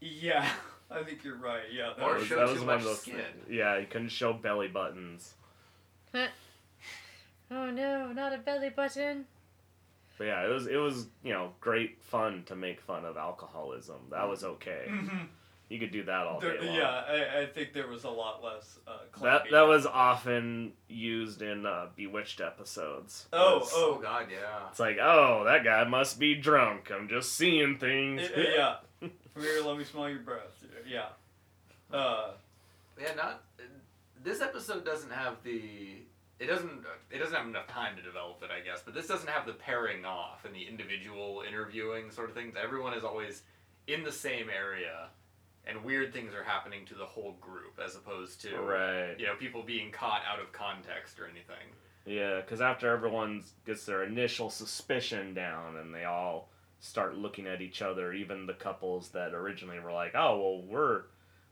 [0.00, 0.48] yeah,
[0.90, 1.70] I think you're right.
[1.70, 3.16] Yeah, that Or was- show too much those skin.
[3.16, 3.48] things.
[3.48, 5.34] Yeah, you couldn't show belly buttons.
[7.50, 9.26] Oh no, not a belly button.
[10.18, 13.96] But yeah, it was it was you know great fun to make fun of alcoholism.
[14.10, 14.86] That was okay.
[14.88, 15.26] Mhm.
[15.68, 16.76] You could do that all There- day long.
[16.76, 18.78] yeah, I, I think there was a lot less.
[18.86, 23.26] Uh, That that was often used in uh, Bewitched episodes.
[23.32, 24.68] Oh, Was- Oh God, yeah.
[24.70, 26.90] It's like, oh, that guy must be drunk.
[26.92, 28.20] I'm just seeing things.
[28.22, 28.76] Uh, yeah.
[29.00, 29.10] Come
[29.42, 30.62] here, let me smell your breath.
[30.86, 31.06] Yeah.
[31.92, 32.32] Uh,
[33.00, 33.42] Yeah, not.
[34.22, 35.62] This episode doesn't have the.
[36.38, 36.84] It doesn't.
[37.10, 38.82] It doesn't have enough time to develop it, I guess.
[38.84, 42.54] But this doesn't have the pairing off and the individual interviewing sort of things.
[42.62, 43.42] Everyone is always
[43.86, 45.08] in the same area,
[45.66, 49.18] and weird things are happening to the whole group, as opposed to Right.
[49.18, 51.68] you know people being caught out of context or anything.
[52.04, 56.48] Yeah, because after everyone gets their initial suspicion down and they all
[56.80, 61.02] start looking at each other, even the couples that originally were like, "Oh, well, we're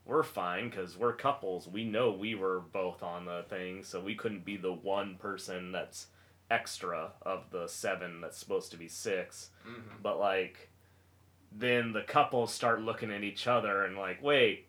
[0.07, 1.69] we're fine because we're couples.
[1.69, 5.71] We know we were both on the thing, so we couldn't be the one person
[5.71, 6.09] that's
[6.51, 9.81] extra of the seven that's supposed to be 6 Mm-hmm.
[10.03, 10.70] But like,
[11.53, 14.66] then the couples start looking at each other and like, wait,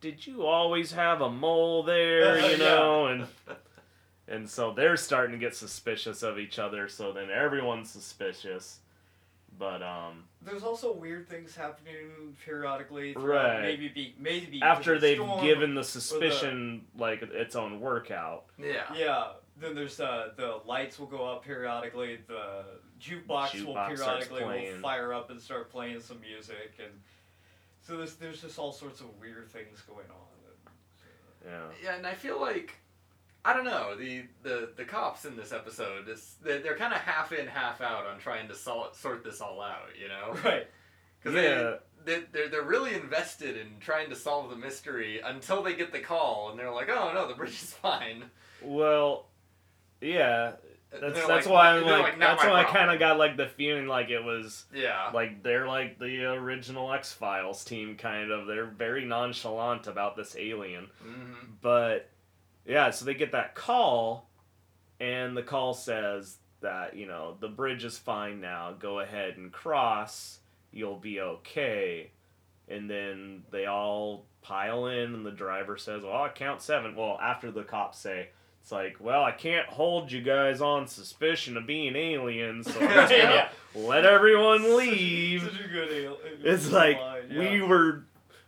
[0.00, 2.38] did you always have a mole there?
[2.50, 2.56] You Yeah.
[2.58, 3.26] know, and
[4.26, 6.88] and so they're starting to get suspicious of each other.
[6.88, 8.80] So then everyone's suspicious.
[9.56, 13.12] But um, there's also weird things happening periodically.
[13.14, 13.62] Right.
[13.62, 18.46] Maybe be maybe after because of the they've given the suspicion like its own workout,
[18.58, 18.82] Yeah.
[18.96, 19.26] Yeah.
[19.56, 22.18] Then there's uh, the lights will go up periodically.
[22.26, 22.64] The
[23.00, 26.90] jukebox, will Jukebox starts periodically will fire up and start playing some music, and
[27.82, 30.72] so there's there's just all sorts of weird things going on.
[31.46, 31.60] yeah.
[31.82, 32.74] Yeah, and I feel like
[33.44, 37.00] I don't know the the the cops in this episode is they're, they're kind of
[37.00, 39.88] half in, half out on trying to sol- sort this all out.
[40.00, 40.66] You know, Right.
[41.22, 41.76] because Yeah.
[42.04, 45.92] they, they they're they're really invested in trying to solve the mystery until they get
[45.92, 48.24] the call and they're like, oh no, the bridge is fine.
[48.62, 49.26] Well,
[50.04, 50.52] yeah.
[51.00, 53.48] That's that's like, why I'm they're like, that's why I kind of got like the
[53.48, 55.10] feeling like it was yeah.
[55.12, 58.46] like they're like the original X Files team kind of.
[58.46, 60.88] They're very nonchalant about this alien.
[61.02, 62.10] hmm But
[62.66, 64.30] yeah, so they get that call,
[65.00, 68.72] and the call says that you know the bridge is fine now.
[68.78, 70.40] Go ahead and cross.
[70.72, 72.12] You'll be okay.
[72.68, 76.96] and then they all pile in, and the driver says, "Well, I count seven.
[76.96, 78.30] Well, after the cops say.
[78.64, 82.88] It's like, well, I can't hold you guys on suspicion of being aliens, so I'm
[82.88, 83.48] just gonna Yeah.
[83.74, 85.42] let everyone leave.
[85.42, 88.04] Such a good ale- It's like line, we were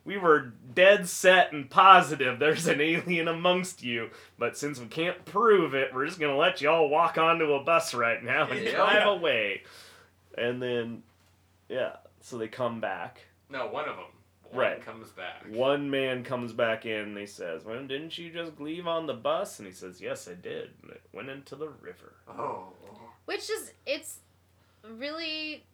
[0.06, 4.08] we were dead set and positive there's an alien amongst you,
[4.38, 7.62] but since we can't prove it, we're just gonna let you all walk onto a
[7.62, 8.74] bus right now and Yeah.
[8.74, 9.64] drive away.
[10.38, 11.02] And then
[11.68, 13.26] yeah, so they come back.
[13.50, 14.06] No, one of them.
[14.50, 14.80] One Right.
[14.84, 15.44] comes back.
[15.48, 19.14] One man comes back in and he says, Well, didn't you just leave on the
[19.14, 19.58] bus?
[19.58, 20.70] And he says, Yes, I did.
[20.82, 22.14] And it went into the river.
[22.28, 22.68] Oh.
[23.24, 24.18] Which is it's
[24.88, 25.64] really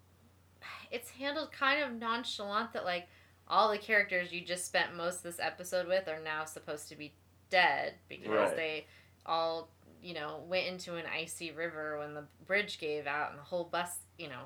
[0.90, 3.08] it's handled kind of nonchalant that like
[3.48, 6.96] all the characters you just spent most of this episode with are now supposed to
[6.96, 7.12] be
[7.50, 8.56] dead because Right.
[8.56, 8.86] they
[9.26, 9.68] all
[10.02, 13.64] you know went into an icy river when the bridge gave out and the whole
[13.64, 14.44] bus you know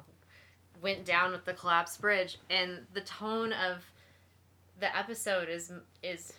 [0.83, 3.79] went down with the collapsed bridge and the tone of
[4.81, 5.73] the episode is
[6.03, 6.33] is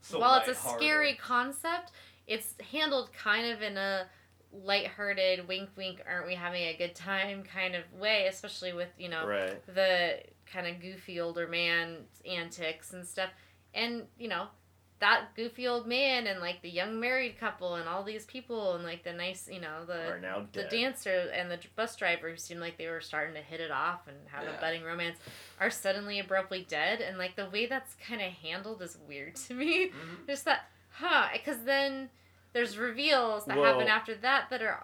[0.00, 1.92] So while it's a scary concept,
[2.26, 4.06] it's handled kind of in a
[4.52, 9.08] lighthearted, wink, wink, aren't we having a good time kind of way, especially with, you
[9.08, 9.66] know, Right.
[9.74, 13.30] the kind of goofy older man antics and stuff.
[13.74, 14.48] And, you know,
[15.02, 18.84] that goofy old man and like the young married couple and all these people and
[18.84, 20.16] like the nice, you know, the
[20.52, 23.72] the dancer and the bus driver who seemed like they were starting to hit it
[23.72, 24.56] off and have Yeah.
[24.56, 25.18] a budding romance
[25.60, 29.54] are suddenly abruptly dead and like the way that's kind of handled is weird to
[29.54, 30.26] me Mhm.
[30.28, 32.08] just that huh because then
[32.52, 34.80] there's reveals that Well- happen after that that are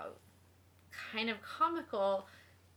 [1.12, 2.26] kind of comical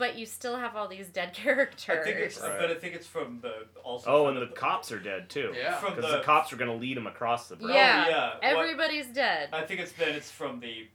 [0.02, 2.60] but you still have all these dead characters I think it's, Right.
[2.60, 4.10] but I think it's from the also.
[4.10, 5.54] Oh, and the cops are dead too.
[5.56, 5.80] Yeah.
[5.80, 7.76] Because the, the cops are gonna lead him across the bridge.
[7.76, 8.04] Yeah.
[8.08, 8.28] Oh, yeah.
[8.56, 10.88] What- everybody's dead I think it's then it's from the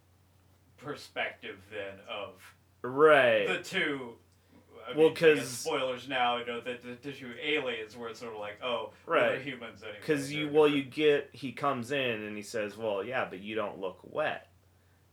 [0.78, 2.34] perspective then of
[2.82, 3.46] Right.
[3.48, 4.14] the two.
[4.88, 6.36] I Well, because I spoilers now.
[6.38, 9.30] You know the, the, the two aliens where it's sort of like, oh, well, they're
[9.32, 9.40] Right.
[9.42, 9.98] humans anyway.
[10.00, 13.54] Because you, well, you get he comes in and he says, "Well, yeah, but you
[13.56, 14.46] don't look wet,"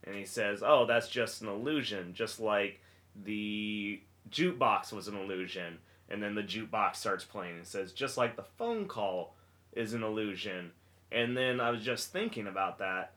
[0.03, 2.79] and he says, "Oh, that's just an illusion, just like
[3.15, 8.35] the jukebox was an illusion." And then the jukebox starts playing and says, "Just like
[8.35, 9.35] the phone call
[9.71, 10.71] is an illusion."
[11.11, 13.13] And then I was just thinking about that.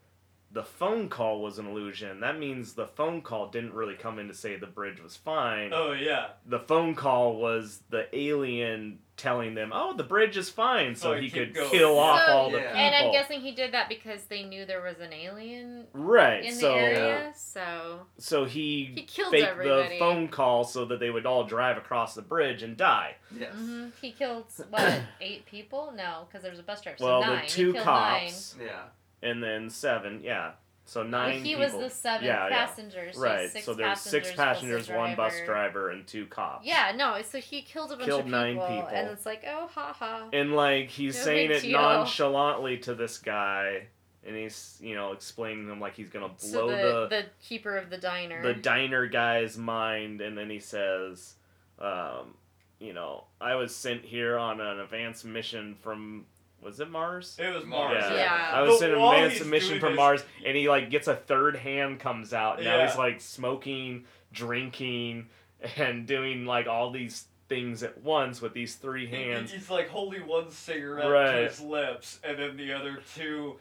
[0.52, 2.20] The phone call was an illusion.
[2.20, 5.72] That means the phone call didn't really come in to say the bridge was fine.
[5.72, 6.28] Oh yeah.
[6.46, 11.16] the phone call was the alien telling them, "Oh, the bridge is fine," so Oh,
[11.16, 11.70] he could going.
[11.70, 12.74] kill off So- all the people.
[12.76, 16.44] and i'm guessing he did that because they knew there was an alien right.
[16.44, 20.84] in so the area so so he, he killed faked everybody the phone call so
[20.84, 23.14] that they would all drive across the bridge and die.
[23.36, 23.52] Yes.
[23.54, 25.92] hmm He killed what eight people?
[25.96, 26.98] No, because there was a bus driver.
[26.98, 27.42] So well, nine.
[27.44, 28.82] the two killed cops Yeah.
[29.22, 30.20] and then seven.
[30.22, 30.52] Yeah.
[30.88, 31.10] So Nine.
[31.30, 31.64] Well, he people.
[31.64, 32.64] was the seventh Yeah, yeah.
[32.66, 33.12] passenger.
[33.12, 33.50] So right.
[33.50, 35.90] So there's six passengers, one bus driver.
[35.90, 36.64] and two cops.
[36.64, 37.20] Yeah, no.
[37.22, 38.88] So he killed a bunch Killed of people, nine people.
[38.92, 40.28] and it's like, oh, ha ha.
[40.32, 41.80] And like he's No saying it deal.
[41.80, 43.88] nonchalantly to this guy,
[44.24, 47.24] and he's you know explaining to him like he's gonna blow So the, the the
[47.42, 48.40] keeper of the diner.
[48.42, 51.34] the diner guy's mind, and then he says,
[51.80, 52.34] um,
[52.78, 56.26] you know, I was sent here on an advanced mission from
[56.66, 57.36] was it Mars?
[57.38, 58.04] It was Mars, Mars.
[58.10, 58.16] Yeah.
[58.16, 58.50] Yeah.
[58.54, 61.14] I was But sent an while advanced mission from Mars, and he like gets a
[61.16, 62.58] third hand comes out.
[62.62, 62.86] Now Yeah.
[62.88, 65.28] he's like smoking, drinking,
[65.76, 69.52] and doing like all these things at once with these three He- hands.
[69.52, 71.32] He's like holding one cigarette Right.
[71.32, 73.58] to his lips, and then the other two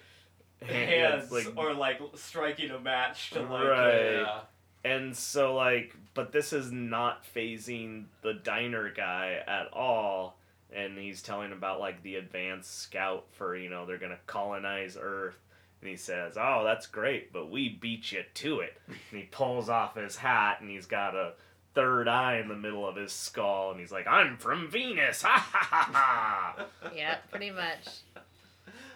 [0.61, 3.63] Hand- hands it's like- are like striking a match to like.
[3.67, 4.11] Right.
[4.21, 4.39] Yeah.
[4.83, 10.37] And so like but this is not phasing the diner guy at all.
[10.73, 15.37] And he's telling about like the advanced scout for, you know, they're gonna colonize Earth.
[15.81, 18.79] And he says, Oh, that's great, but we beat you to it.
[19.11, 21.33] And he pulls off his hat and he's got a
[21.75, 25.21] third eye in the middle of his skull and he's like, I'm from Venus.
[25.21, 27.99] Ha ha ha ha yeah, pretty much.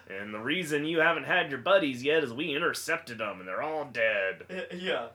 [0.08, 3.62] And the reason you haven't had your buddies yet is we intercepted them and they're
[3.62, 4.42] all dead.
[4.74, 5.06] Yeah.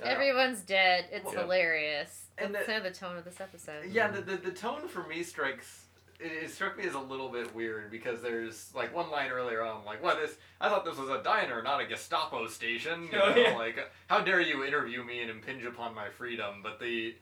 [0.00, 0.06] Yeah.
[0.06, 1.04] Everyone's dead.
[1.12, 1.42] It's Yeah.
[1.42, 2.24] hilarious.
[2.38, 3.84] And That's the- kind of the tone of this episode.
[3.90, 5.81] Yeah, the, the, the tone for me strikes.
[6.22, 9.62] It, it struck me as a little bit weird because there's like one line earlier
[9.62, 10.36] on, like, "What this?
[10.60, 13.56] I thought this was a diner, not a Gestapo station." You Oh, know, yeah.
[13.56, 16.60] like, how dare you interview me and impinge upon my freedom?
[16.62, 17.14] But the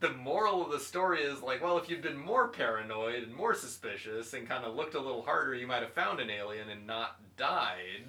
[0.00, 3.54] the moral of the story is like, well, if you'd been more paranoid and more
[3.54, 6.86] suspicious and kind of looked a little harder, you might have found an alien and
[6.86, 8.04] not died.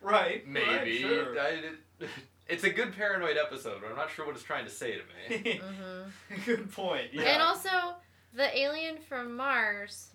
[0.00, 0.46] Right.
[0.46, 0.68] Maybe.
[0.68, 1.40] Right, sure.
[1.40, 2.08] I, it,
[2.48, 5.02] it's a good paranoid episode, but I'm not sure what it's trying to say to
[5.42, 5.60] me.
[5.64, 7.08] hmm Good point.
[7.12, 7.22] Yeah.
[7.22, 7.96] And also,
[8.36, 10.10] the alien from Mars,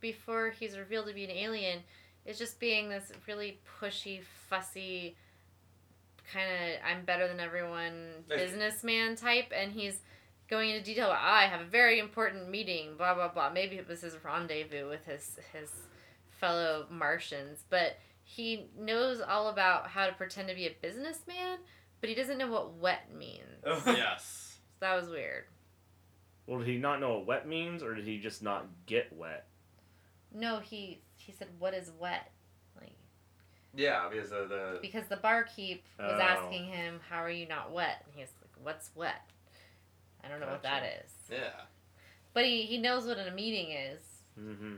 [0.00, 1.80] before he's revealed to be an alien,
[2.24, 5.16] is just being this really pushy, fussy,
[6.32, 10.00] kind of I'm better than everyone businessman type, and he's
[10.48, 13.50] going into detail about, "Ah, I have a very important meeting, blah blah blah.
[13.50, 15.70] Maybe it was his rendezvous with his his
[16.30, 21.58] fellow Martians, but he knows all about how to pretend to be a businessman,
[22.00, 23.62] but he doesn't know what wet means.
[23.64, 23.82] Oh.
[23.86, 24.58] yes.
[24.80, 25.44] That was weird.
[26.48, 29.46] Well, did he not know what wet means, or did he just not get wet?
[30.34, 32.32] No, he he said, "What is wet?"
[32.80, 32.92] Like
[33.74, 36.20] Yeah, because of the because the barkeep was Oh.
[36.22, 39.20] asking him, "How are you not wet?" And he's like, "What's wet?"
[40.24, 41.12] I don't know what that is.
[41.30, 41.50] Yeah.
[42.32, 44.00] But he, he knows what a meeting is.
[44.40, 44.74] Mm-hmm.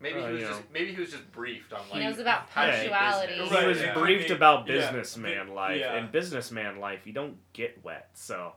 [0.00, 0.66] Maybe Oh, he was just know.
[0.72, 3.32] maybe he was just briefed on like He knows about how to do punctuality.
[3.32, 3.50] business.
[3.50, 3.94] He Right, was yeah.
[3.94, 4.36] briefed Yeah.
[4.36, 4.74] about Yeah.
[4.74, 5.94] businessman life, Yeah.
[5.96, 8.10] and businessman life, you don't get wet.
[8.14, 8.54] So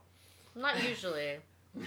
[0.56, 1.40] Not usually.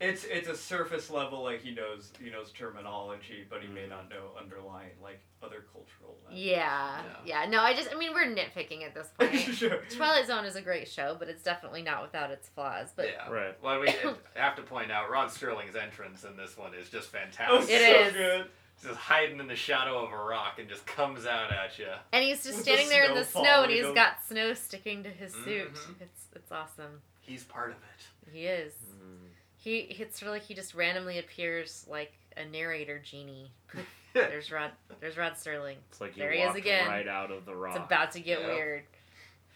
[0.00, 4.08] It's it's a surface level like he knows he knows terminology, but he may not
[4.08, 6.16] know underlying like other cultural.
[6.30, 7.46] Yeah, yeah.
[7.48, 9.34] No, I just I mean we're nitpicking at this point.
[9.34, 9.82] sure.
[9.90, 12.90] Twilight Zone is a great show, but it's definitely not without its flaws.
[12.94, 13.28] But yeah.
[13.28, 13.60] right.
[13.60, 13.88] Well, we
[14.36, 17.70] have to point out Rod Serling's entrance in this one is just Oh, fantastic.
[17.74, 18.12] It so is.
[18.12, 18.46] good.
[18.80, 21.88] Just hiding in the shadow of a rock and just comes out at you.
[22.12, 23.94] and he's just With standing the there in the snow snow, and falling he's over.
[23.96, 25.74] got snow sticking to his suit.
[25.74, 25.94] Mhm.
[26.02, 27.02] It's it's awesome.
[27.20, 28.32] He's part of it.
[28.32, 28.72] He is.
[28.74, 29.27] Mm.
[29.60, 33.50] He it's really he just randomly appears like a narrator genie.
[34.14, 34.70] There's Rod.
[35.00, 35.76] There's Rod Serling.
[35.90, 36.88] It's like you There he is again.
[36.88, 37.76] right out of the rock.
[37.76, 38.46] It's about to get Yeah.
[38.46, 38.82] weird,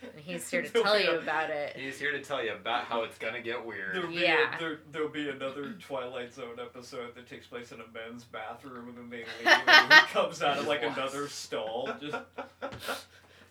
[0.03, 1.77] and he's here to tell you about it.
[1.77, 3.95] He's here to tell you about how it's gonna get weird.
[3.95, 4.57] There'll be Yeah.
[4.57, 8.89] a, there, there'll be another Twilight Zone episode that takes place in a men's bathroom,
[8.89, 11.91] and then they leave, and he comes out of like Just another stall.
[12.01, 12.17] Just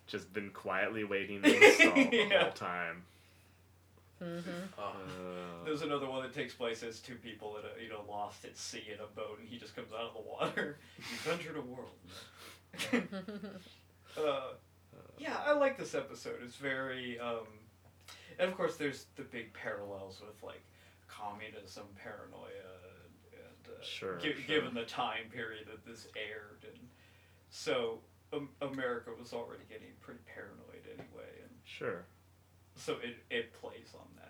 [0.08, 2.44] Just been quietly waiting in the stall the Yeah.
[2.44, 3.04] whole time.
[4.22, 4.40] Hmm
[4.78, 4.82] Oh.
[4.84, 8.56] Uh, there's another one that takes place as two people a you know lost at
[8.58, 10.78] sea in a boat, and he just comes out of the water.
[10.98, 11.96] You've entered a world.
[14.18, 14.42] uh,
[15.18, 16.36] yeah, I like this episode.
[16.44, 17.48] It's very, um,
[18.40, 20.62] and of course, there's the big parallels with like
[21.08, 22.48] communism, paranoia,
[23.34, 24.42] and uh, Sure, gi- sure.
[24.48, 26.80] given the time period that this aired, and
[27.50, 28.00] so
[28.34, 32.04] um, America was already getting pretty paranoid anyway, and sure.
[32.76, 34.28] So it it plays on that.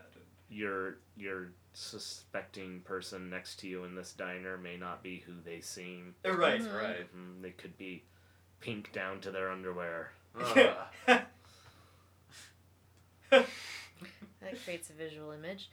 [0.49, 5.61] Your your suspecting person next to you in this diner may not be who they
[5.61, 6.15] seem.
[6.25, 6.75] Right, Mhm.
[6.77, 7.15] right.
[7.15, 8.03] Mhm, They could be
[8.59, 10.11] pink down to their underwear.
[10.35, 10.87] Ugh.
[13.29, 15.69] That creates a visual image.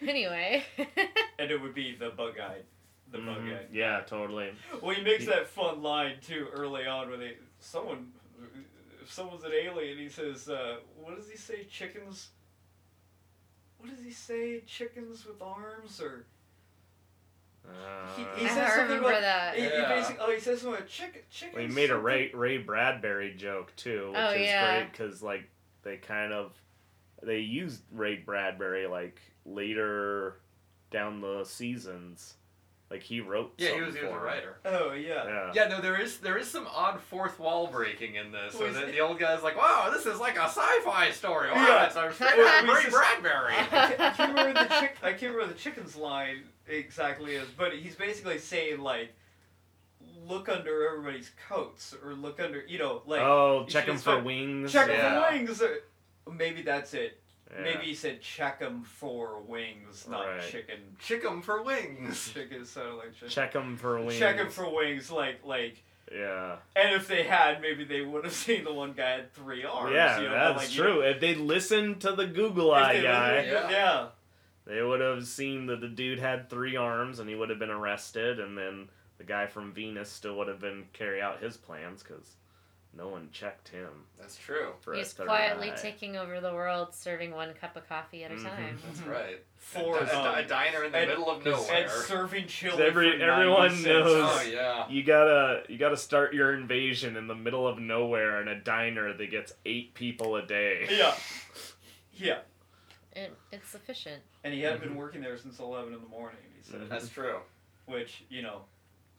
[0.00, 0.64] Anyway.
[1.38, 2.64] and it would be the bug-eyed,
[3.12, 3.68] the Mhm, bug-eyed.
[3.70, 4.52] Yeah, totally.
[4.80, 8.12] Well, he makes He- that fun line too early on when they someone,
[9.02, 11.64] if someone's an alien, he says, uh, "What does he say?
[11.64, 12.28] Chickens."
[13.78, 14.60] What does he say?
[14.60, 16.24] Chickens with arms, or
[17.64, 19.54] Uh, He- I he says don't something remember about- that.
[19.56, 21.54] he, he basically, oh, he says something about chicken, chickens.
[21.56, 21.96] Well, he made a.
[21.98, 24.80] Ray Ray Bradbury joke too, which Oh, is yeah.
[24.80, 25.48] great because like
[25.82, 26.60] they kind of
[27.22, 30.40] they used Ray Bradbury like later
[30.90, 32.34] down the seasons,
[32.92, 33.54] like he wrote.
[33.56, 34.24] yeah, he something was, he was a for him.
[34.24, 34.56] writer.
[34.66, 35.24] Oh yeah.
[35.26, 35.50] Yeah.
[35.54, 38.52] Yeah, no, there is there is some odd fourth wall breaking in this.
[38.54, 41.50] So Was that it- the old guy's like, "Wow, this is like a sci-fi story.
[41.50, 41.86] Wow, Yeah.
[41.86, 44.96] it's our Well, favorite Ray just- Bradbury." I can't, I can't remember the chick.
[45.02, 49.14] I can't remember the chicken's line exactly is, but he's basically saying like,
[50.26, 54.24] look under everybody's coats or look under, you know, like oh, check them for expect-
[54.26, 54.70] wings.
[54.72, 55.26] check 'em Yeah.
[55.30, 55.62] for wings.
[55.62, 55.78] Or,
[56.30, 57.20] maybe that's it.
[57.52, 57.62] Yeah.
[57.62, 60.42] Maybe he said check them for wings, not Right.
[60.42, 60.76] chicken.
[60.98, 62.30] Chick 'em for wings.
[62.34, 63.28] Chicken sounded like chicken.
[63.28, 64.18] check him for wings.
[64.18, 65.82] Check 'em for wings, like like.
[66.10, 66.56] Yeah.
[66.76, 69.92] And if they had, maybe they would have seen the one guy had three arms.
[69.94, 70.94] yeah, you know, that's like, you true.
[70.96, 73.70] know, if they listened to the Google Eye guy, Yeah.
[73.70, 74.06] yeah.
[74.66, 77.70] they would have seen that the dude had three arms and he would have been
[77.70, 78.88] arrested, and then
[79.18, 82.36] the guy from Venus still would have been carry out his plans because
[82.94, 83.88] no one checked him
[84.18, 84.72] That's true.
[84.80, 85.76] for He's a quietly eye.
[85.76, 88.42] taking over the world, serving one cup of coffee at a Mhm.
[88.42, 88.78] time.
[88.84, 89.42] That's right.
[89.56, 91.82] For a, um, a diner in the and- middle of nowhere.
[91.84, 92.72] and serving chili.
[92.72, 94.88] 'Cause every- for everyone knows- oh yeah.
[94.88, 99.12] You gotta you gotta start your invasion in the middle of nowhere in a diner
[99.14, 100.86] that gets eight people a day.
[100.90, 101.16] Yeah.
[102.14, 102.38] Yeah.
[103.14, 104.22] It, it's sufficient.
[104.44, 104.88] And he hadn't Mm-hmm.
[104.88, 106.88] been working there since 11 in the morning, he said.
[106.88, 107.40] That's true.
[107.86, 108.64] Which, you know,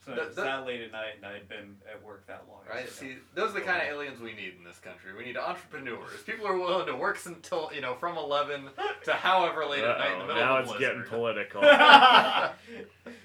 [0.06, 2.44] so That- it's that- that late at night and I had been at work that
[2.50, 2.62] long.
[2.70, 2.88] Right.
[2.90, 5.14] so- See, those are the kind of aliens we need in this country.
[5.16, 8.70] We need entrepreneurs, people are willing to work until you know from eleven
[9.06, 11.62] to however late at night in the Uh-oh, middle now of it's getting political.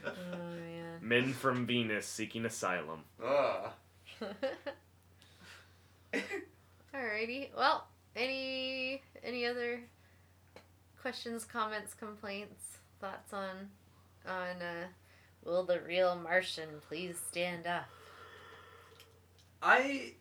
[0.06, 0.98] Oh man.
[1.00, 3.04] Men from Venus seeking asylum.
[3.24, 3.70] Ugh.
[6.94, 7.48] Alrighty.
[7.56, 9.80] Well, any any other
[11.00, 13.68] questions, comments, complaints, thoughts on
[14.26, 14.86] on uh,
[15.44, 17.86] will the real Martian please stand up?
[19.62, 20.12] I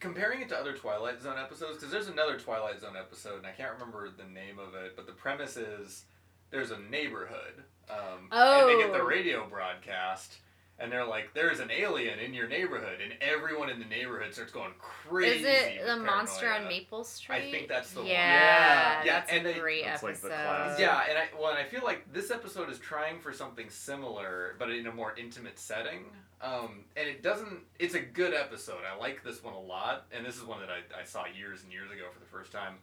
[0.00, 3.50] comparing it to other Twilight Zone episodes, because there's another Twilight Zone episode, and I
[3.50, 6.04] can't remember the name of it, but the premise is
[6.50, 9.04] there's a neighborhood, um, and they get the Oh.
[9.06, 10.36] radio broadcast,
[10.78, 14.52] and they're like, "There's an alien in your neighborhood," and everyone in the neighborhood starts
[14.52, 15.38] going crazy.
[15.40, 16.68] Is it with the monster on.
[16.68, 17.34] Maple Street?
[17.36, 18.08] I think that's the one.
[18.08, 20.28] yeah, Yeah, that's and a they- great That's like episode.
[20.30, 20.80] the classic.
[20.80, 24.54] Yeah, and I well, and I feel like this episode is trying for something similar,
[24.58, 26.04] but in a more intimate setting.
[26.40, 27.60] Um, and it doesn't.
[27.80, 28.82] It's a good episode.
[28.90, 31.64] I like this one a lot, and this is one that I, I saw years
[31.64, 32.76] and years ago for the first time.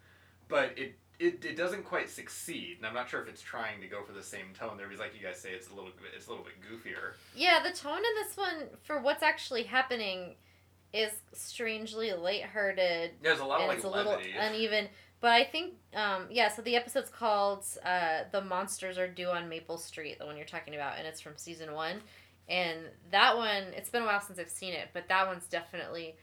[0.50, 3.88] But it, it it doesn't quite succeed, and I'm not sure if it's trying to
[3.88, 4.88] go for the same tone there.
[4.88, 7.14] Because like you guys say, it's a little bit it's a little bit goofier.
[7.36, 10.36] Yeah, the tone in this one for what's actually happening
[10.94, 14.32] is strangely lighthearted There's a lot of like it's a little levity.
[14.38, 14.88] uneven.
[15.22, 16.50] But I think, um, yeah.
[16.50, 20.46] So the episode's called uh, "The Monsters Are Due on Maple Street," the one you're
[20.46, 22.02] talking about, and it's from season one.
[22.48, 22.80] And
[23.12, 26.16] that one, it's been a while since I've seen it, but that one's definitely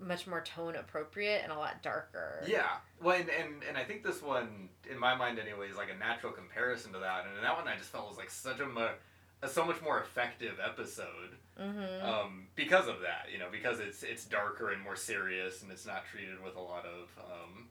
[0.00, 2.42] much more tone appropriate and a lot darker.
[2.46, 2.66] Yeah,
[3.02, 5.98] well, and, and and I think this one, in my mind anyway, is like a
[5.98, 7.26] natural comparison to that.
[7.26, 8.94] And that one, I just felt was like such a, mo-
[9.42, 11.36] a so much more effective episode.
[11.60, 12.08] Mm-hmm.
[12.08, 15.84] um, because of that, you know, because it's it's darker and more serious, and it's
[15.84, 17.08] not treated with a lot of.
[17.22, 17.68] Um,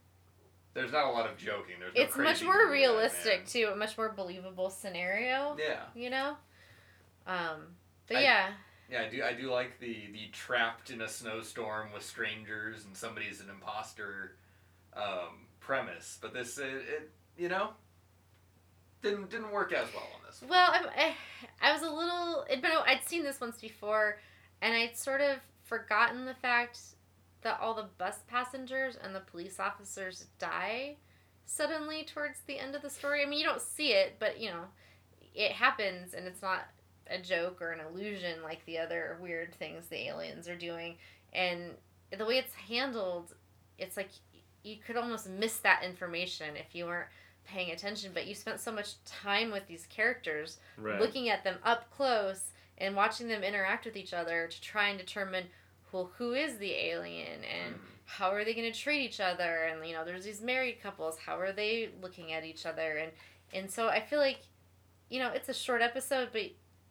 [0.75, 1.75] there's not a lot of joking.
[1.79, 3.47] There's no it's much more realistic Batman.
[3.47, 5.57] too, a much more believable scenario.
[5.59, 6.35] Yeah, You know.
[7.25, 7.75] Um,
[8.07, 8.47] but I- yeah.
[8.91, 9.23] Yeah, I do.
[9.23, 14.35] I do like the the trapped in a snowstorm with strangers and somebody's an imposter
[14.95, 17.69] um, premise, but this it, it you know
[19.01, 20.41] didn't didn't work as well on this.
[20.41, 20.49] one.
[20.49, 21.15] Well, I'm, I,
[21.61, 22.45] I was a little.
[22.49, 22.71] It'd been.
[22.85, 24.19] I'd seen this once before,
[24.61, 26.79] and I'd sort of forgotten the fact
[27.41, 30.95] that all the bus passengers and the police officers die
[31.45, 33.23] suddenly towards the end of the story.
[33.23, 34.65] I mean, you don't see it, but you know,
[35.35, 36.67] it happens, and it's not
[37.09, 40.95] a joke or an illusion like the other weird things the aliens are doing.
[41.33, 41.71] And
[42.17, 43.33] the way it's handled,
[43.77, 44.09] it's like
[44.63, 47.07] you could almost miss that information if you weren't
[47.45, 48.11] paying attention.
[48.13, 50.99] But you spent so much time with these characters Right.
[50.99, 54.97] looking at them up close and watching them interact with each other to try and
[54.99, 55.45] determine
[55.91, 57.79] well who is the alien and Mhm.
[58.05, 61.17] how are they going to treat each other and you know there's these married couples
[61.19, 63.11] how are they looking at each other and
[63.53, 64.39] and so i feel like
[65.09, 66.43] you know it's a short episode but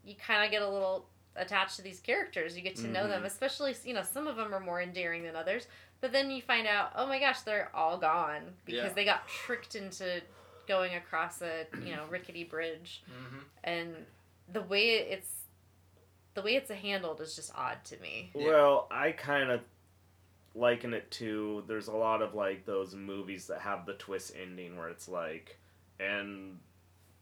[0.08, 1.06] you kind of get a little
[1.36, 3.26] attached to these characters you get to know them Mhm.
[3.26, 5.66] especially you know some of them are more endearing than others
[6.00, 8.92] but then you find out oh my gosh they're all gone because Yeah.
[8.94, 10.20] they got tricked into
[10.66, 13.44] going across a you know rickety bridge Mhm.
[13.64, 14.06] and
[14.52, 15.44] the way it's
[16.34, 18.30] the way it's handled is just odd to me.
[18.34, 18.46] Yeah.
[18.46, 19.60] Well, I kind of
[20.54, 24.76] liken it to there's a lot of like those movies that have the twist ending
[24.76, 25.58] where it's like,
[25.98, 26.60] and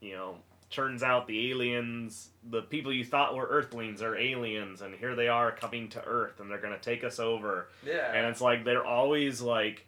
[0.01, 0.37] you know,
[0.69, 5.27] turns out the aliens, the people you thought were Earthlings are aliens, and here they
[5.27, 8.11] are coming to Earth, and they're gonna take us over, Yeah.
[8.13, 9.87] and it's like they're always like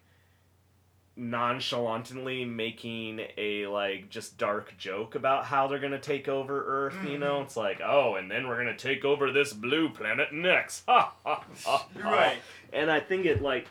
[1.16, 7.18] nonchalantly making a like just dark joke about how they're gonna take over earth you
[7.18, 7.42] know mm-hmm.
[7.42, 11.44] it's like oh and then we're gonna take over this blue planet next ha ha
[11.64, 12.10] ha ha.
[12.10, 12.38] Right.
[12.72, 13.66] and i think it like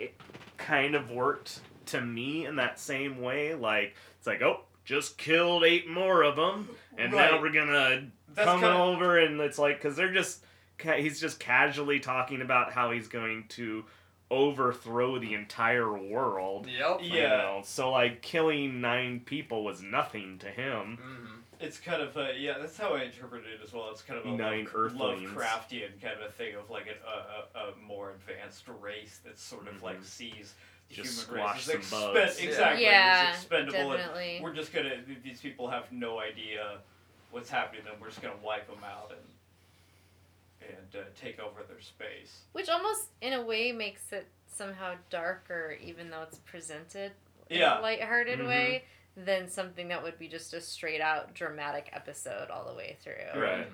[0.00, 0.12] it
[0.56, 5.64] kind of worked to me in that same way like it's like oh just killed
[5.64, 6.66] eight more of them
[6.96, 10.42] and now we're gonna That's come kinda- over and it's like because they're just
[10.78, 13.84] ca- he's just casually talking about how he's going to
[14.30, 17.00] overthrow the entire world Yep.
[17.02, 17.28] Yeah.
[17.36, 17.60] know?
[17.64, 21.34] so like killing nine people was nothing to him Mhm.
[21.60, 22.56] It's kind of a yeah.
[22.58, 23.90] That's how I interpret it as well.
[23.90, 27.58] It's kind of a Nine Love, Lovecraftian kind of a thing of like an, a,
[27.58, 30.04] a, a more advanced race that sort of like Mhm.
[30.04, 30.54] sees
[30.90, 32.38] Just human squash as some expen- bugs.
[32.38, 32.82] Exactly.
[32.84, 33.92] Yeah, it's expendable.
[33.92, 34.40] and definitely.
[34.42, 34.96] we're just gonna.
[35.22, 36.78] These people have no idea
[37.30, 41.80] what's happening, and we're just gonna wipe them out and and uh, take over their
[41.80, 42.40] space.
[42.52, 47.12] Which almost, in a way, makes it somehow darker, even though it's presented
[47.48, 48.48] in a lighthearted Mhm.
[48.48, 48.84] way,
[49.16, 53.40] than something that would be just a straight out dramatic episode all the way through.
[53.40, 53.66] Right.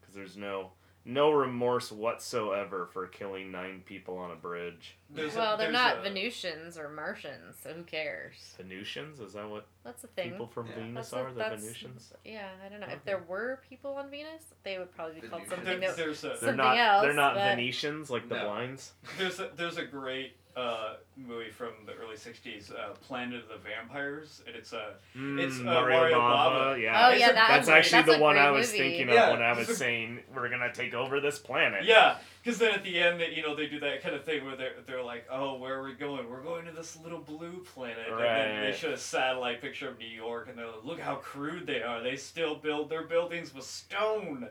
[0.00, 0.72] Because there's no
[1.04, 5.98] no remorse whatsoever for killing nine people on a bridge There's a- well, they're not
[5.98, 8.54] a- Venusians or Martians, so who cares?
[8.56, 10.30] venusians is that what That's a thing.
[10.30, 10.74] people from Yeah.
[10.76, 12.86] venus That's a- are the venusians Yeah, I don't know.
[12.86, 12.92] Okay.
[12.94, 13.04] If uh-huh.
[13.06, 15.96] there were people on Venus, they would probably be called something There- that.
[15.96, 18.44] there's a they're not else, they're not but- venetians like the No.
[18.44, 23.48] blinds There's a, there's a great uh, movie from the early '60s, uh, Planet of
[23.48, 26.80] the Vampires, and it's a It's, Mm, uh, Mario Bava.
[26.82, 28.78] yeah Oh yeah, that, that's that's actually a the one I was movie.
[28.78, 31.84] thinking Yeah, of when I was saying we're gonna take over this planet.
[31.84, 32.18] yeah.
[32.44, 34.56] Because then at the end, that you know, they do that kind of thing where
[34.56, 36.28] they're they're like, "Oh, where are we going?
[36.28, 39.96] We're going to this little blue planet." And then they show a satellite picture of
[39.98, 42.02] New York, and they're like, "Look how crude they are.
[42.02, 44.48] They still build their buildings with stone."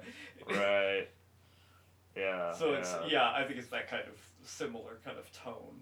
[0.50, 1.08] Right.
[2.16, 2.52] Yeah.
[2.54, 5.80] So it's yeah, I think it's that kind of similar kind of tone.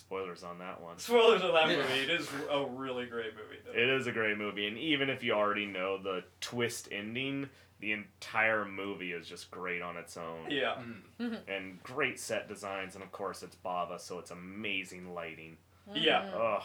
[0.00, 0.98] Spoilers on that one.
[0.98, 1.76] Spoilers on that Yeah.
[1.76, 2.00] movie.
[2.00, 3.58] It is a really great movie.
[3.64, 3.72] Though.
[3.72, 7.50] It is a great movie, and even if you already know the twist ending,
[7.80, 10.50] the entire movie is just great on its own.
[10.50, 10.82] Yeah.
[11.20, 11.38] Mm.
[11.48, 15.58] And great set designs, and of course it's Bava, so it's amazing lighting.
[15.92, 16.30] Yeah.
[16.34, 16.62] Ugh.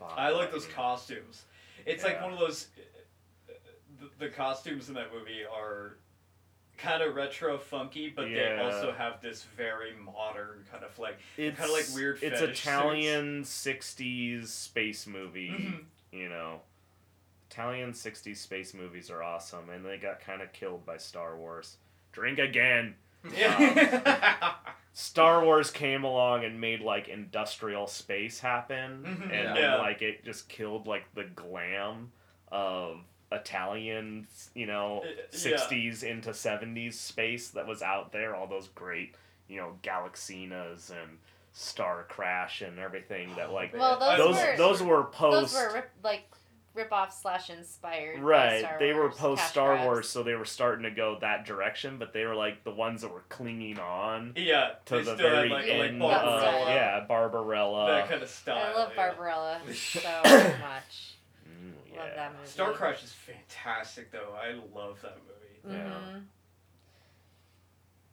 [0.00, 1.44] Bava I like those costumes.
[1.84, 2.68] It's like one of those.
[3.98, 5.98] The, the costumes in that movie are
[6.82, 11.18] kind of retro funky, but they also have this very modern kind of like.
[11.36, 15.50] It's kinda like weird It's fetish Italian '60s space movie.
[15.50, 15.84] Mhm.
[16.12, 16.60] You know,
[17.50, 21.76] Italian '60s space movies are awesome, and they got kind of killed by Star Wars.
[22.12, 22.96] Drink again.
[23.36, 24.54] Yeah.
[24.92, 29.22] Star Wars came along and made like industrial space happen, Mhm.
[29.22, 29.52] and Yeah.
[29.54, 29.76] then Yeah.
[29.76, 32.12] like it just killed like the glam
[32.50, 35.22] of Italian, you know, Uh, yeah.
[35.30, 38.34] '60s into '70s space that was out there.
[38.34, 39.14] All those great,
[39.48, 41.18] you know, Galaxinas and
[41.52, 45.52] Star Crash and everything that like Well, those those were- those were post.
[45.54, 46.24] Those were rip, like
[46.74, 48.16] rip off slash inspired.
[48.16, 49.84] by Right, Star they were post cash Star grabs.
[49.86, 51.98] Wars, so they were starting to go that direction.
[51.98, 54.74] But they were like the ones that were clinging on yeah.
[54.86, 55.98] to the still had, very like, end.
[56.00, 57.86] like That of, yeah, Barbarella.
[57.88, 58.56] That kind of style.
[58.56, 59.08] I love yeah.
[59.08, 61.14] Barbarella so much.
[62.00, 62.16] Love yeah.
[62.28, 62.46] that movie.
[62.48, 64.34] Star Crash is fantastic, though.
[64.34, 65.76] I love that movie.
[65.78, 65.90] Yeah.
[65.92, 66.22] Mhm.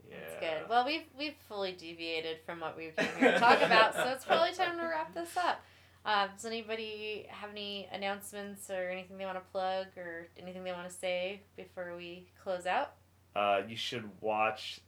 [0.09, 0.15] Yeah.
[0.18, 0.69] It's good.
[0.69, 4.26] Well, we've we've fully deviated from what we came here to talk about, so it's
[4.26, 5.61] probably time to wrap this up.
[6.05, 10.72] Uh, does anybody have any announcements or anything they want to plug or anything they
[10.72, 12.93] want to say before we close out?
[13.35, 14.80] Uh, you should watch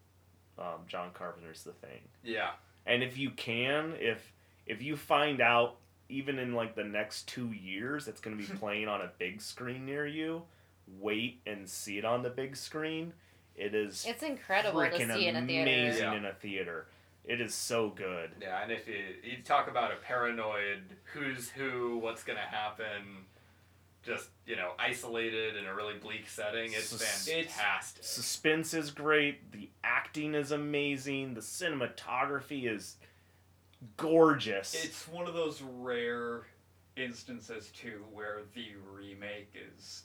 [0.57, 2.51] um, John Carpenter's The Thing, Yeah.
[2.85, 4.31] and if you can, if
[4.65, 5.77] if you find out
[6.09, 9.41] even in like the next two years it's going to be playing on a big
[9.41, 10.41] screen near you,
[10.99, 13.13] wait and see it on the big screen.
[13.55, 15.61] It is It's incredible to freaking see in a theater.
[15.71, 16.13] amazing Yeah.
[16.15, 16.87] in a theater.
[17.25, 18.31] It is so good.
[18.41, 20.81] Yeah, and if you, you talk about a paranoid
[21.13, 23.25] who's who, what's gonna happen,
[24.01, 28.03] just you know, isolated in a really bleak setting, it's Sus- fantastic.
[28.03, 29.51] Suspense is great.
[29.51, 31.33] The acting is amazing.
[31.35, 32.95] The cinematography is
[33.97, 34.73] gorgeous.
[34.83, 36.47] It's one of those rare
[36.95, 40.03] instances too where the remake is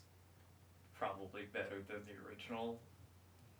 [0.97, 2.79] probably better than the original.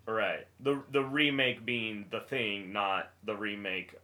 [0.07, 0.47] right.
[0.59, 3.95] The the remake being the thing, not the remake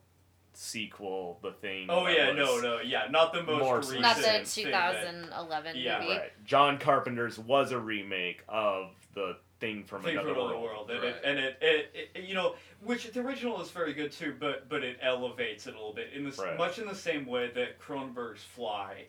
[0.54, 1.88] sequel, the thing.
[1.90, 4.02] Oh yeah, no, no, yeah, not the most more recent.
[4.02, 6.00] Not the recent thing that- 2011 Yeah.
[6.06, 6.46] Right.
[6.46, 10.90] John Carpenter's was a remake of the thing from Thing another from another world.
[10.90, 11.10] world, and, Right.
[11.16, 14.68] it, and it, it, it, you know, which the original is very good too, but
[14.68, 16.58] but it elevates it a little bit in this Right.
[16.58, 19.06] much in the same way that Cronenberg's Fly,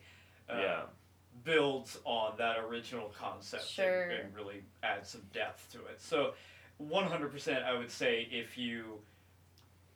[0.48, 0.80] uh, Yeah.
[1.44, 4.02] builds on that original concept Sure.
[4.02, 6.00] and, and really adds some depth to it.
[6.00, 6.34] So,
[6.76, 8.98] one hundred percent, I would say if you,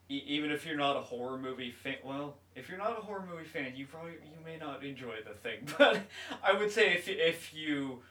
[0.08, 3.26] e- even if you're not a horror movie fan, well, if you're not a horror
[3.30, 6.00] movie fan, you probably you may not enjoy the thing, but
[6.42, 8.02] I would say if if you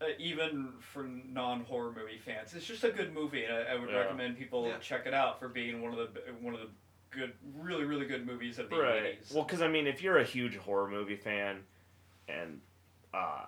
[0.00, 3.88] uh, even for non-horror movie fans, it's just a good movie, and I, I would
[3.90, 3.98] Yeah.
[4.00, 4.78] recommend people Yeah.
[4.78, 6.68] check it out for being one of the one of the
[7.10, 9.18] good, really, really good movies of the Right.
[9.20, 9.32] 80s.
[9.34, 11.64] Well, because I mean, if you're a huge horror movie fan,
[12.28, 12.60] and
[13.14, 13.46] uh,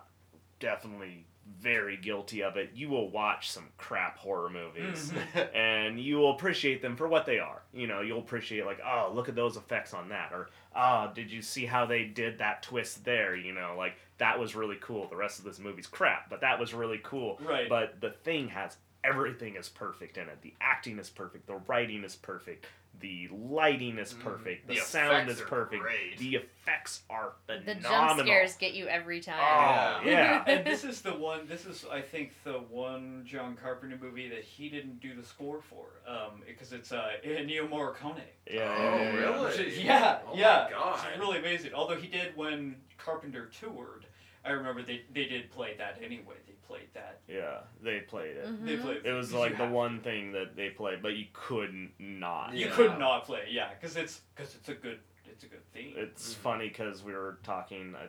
[0.61, 1.27] definitely
[1.61, 5.11] very guilty of it, you will watch some crap horror movies.
[5.13, 5.55] Mhm.
[5.55, 7.63] and you will appreciate them for what they are.
[7.73, 10.49] You know, you'll appreciate like, oh, look at those effects on that, or
[10.79, 13.37] oh, did you see how they did that twist there?
[13.37, 15.09] You know, like that was really cool.
[15.09, 17.39] The rest of this movie's crap, but that was really cool.
[17.45, 17.69] Right.
[17.69, 20.41] But the thing has everything is perfect in it.
[20.43, 21.47] The acting is perfect.
[21.47, 22.67] The writing is perfect.
[23.01, 24.67] The lighting is Mm, perfect.
[24.69, 25.81] The, the sound is perfect.
[25.83, 26.19] great.
[26.19, 27.75] The effects are phenomenal.
[27.75, 29.37] The jump scares get you every time.
[29.39, 30.43] Oh yeah.
[30.49, 31.47] and this is the one.
[31.47, 35.61] This is, I think, the one John Carpenter movie that he didn't do the score
[35.63, 38.17] for, um, because it's uh, Ennio Morricone.
[38.51, 39.17] yeah, yeah, Oh, yeah, yeah.
[39.17, 39.47] really?
[39.47, 40.69] Which is- yeah, Oh my yeah.
[40.71, 40.99] God.
[41.09, 41.75] It's really amazing.
[41.75, 44.07] Although he did when Carpenter toured,
[44.45, 46.35] I remember they they did play that anyway.
[46.69, 47.21] They played that.
[47.29, 48.47] Yeah, they played it.
[48.47, 48.67] Mhm.
[48.67, 49.05] They played.
[49.07, 52.53] It was like the have one thing that they played, but you couldn't not.
[52.55, 52.73] You Yeah.
[52.75, 55.01] could not play, it, yeah, because it's because it's a good
[55.31, 55.95] it's a good theme.
[55.97, 56.39] It's Mhm.
[56.39, 58.09] funny because we were talking, I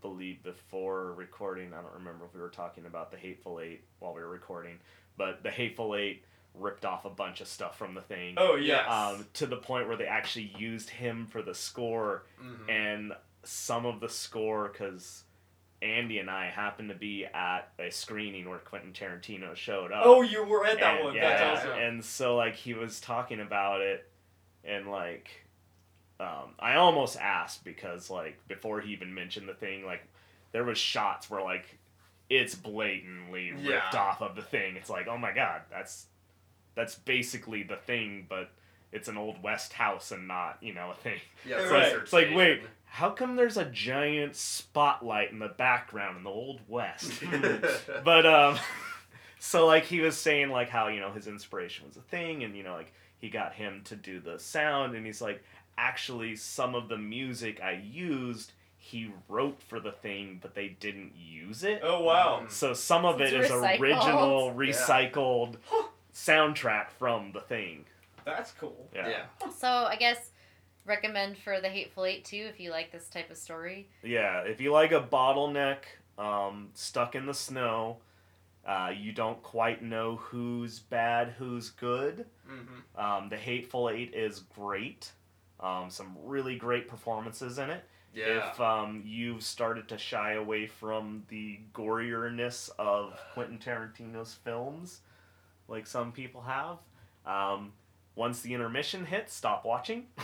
[0.00, 1.72] believe, before recording.
[1.74, 4.78] I don't remember if we were talking about the Hateful Eight while we were recording,
[5.16, 6.24] but the Hateful Eight
[6.54, 8.34] ripped off a bunch of stuff from the thing.
[8.38, 8.84] oh yeah.
[8.86, 8.90] Yes.
[9.20, 12.68] Um, to the point where they actually used him for the score Mhm.
[12.70, 15.24] and some of the score because
[15.80, 20.02] Andy and I happened to be at a screening where Quentin Tarantino showed up.
[20.04, 21.14] oh, you were at that And- one.
[21.14, 21.78] Yeah, That's awesome.
[21.78, 24.08] and so like he was talking about it,
[24.64, 25.28] and like,
[26.20, 30.02] um, I almost asked because like before he even mentioned the thing, like
[30.52, 31.78] there was shots where like
[32.28, 34.00] it's blatantly ripped Yeah.
[34.00, 34.76] off of the thing.
[34.76, 36.06] It's like, oh my god, that's
[36.74, 38.50] that's basically the thing, but
[38.92, 41.20] it's an old west house and not you know a thing.
[41.46, 45.48] Yeah, It's research like- It's like wait, how come there's a giant spotlight in the
[45.48, 47.22] background in the old west?
[48.04, 48.58] But um
[49.38, 52.56] so like he was saying like how you know his inspiration was a thing and
[52.56, 55.42] you know like he got him to do the sound and he's like
[55.76, 61.12] actually some of the music i used he wrote for the thing but they didn't
[61.16, 62.46] use it Oh wow.
[62.48, 63.78] so some of It's it is recycled.
[63.80, 64.72] original Yeah.
[64.72, 65.56] recycled
[66.14, 67.84] soundtrack from the thing
[68.36, 68.88] That's cool.
[68.94, 69.50] yeah yeah.
[69.50, 70.30] So I guess
[70.84, 73.88] recommend for the Hateful Eight too if you like this type of story.
[74.02, 75.78] Yeah, if you like a bottleneck
[76.18, 77.98] um, stuck in the snow,
[78.66, 82.26] uh, you don't quite know who's bad, who's good.
[82.50, 83.00] Mm-hmm.
[83.00, 85.12] Um, the Hateful Eight is great.
[85.60, 87.84] Um, some really great performances in it.
[88.14, 88.50] Yeah.
[88.50, 95.00] If um, you've started to shy away from the gorierness of Quentin Tarantino's films,
[95.68, 96.78] like some people have,
[97.26, 97.72] um,
[98.18, 100.06] once the intermission hits, stop watching.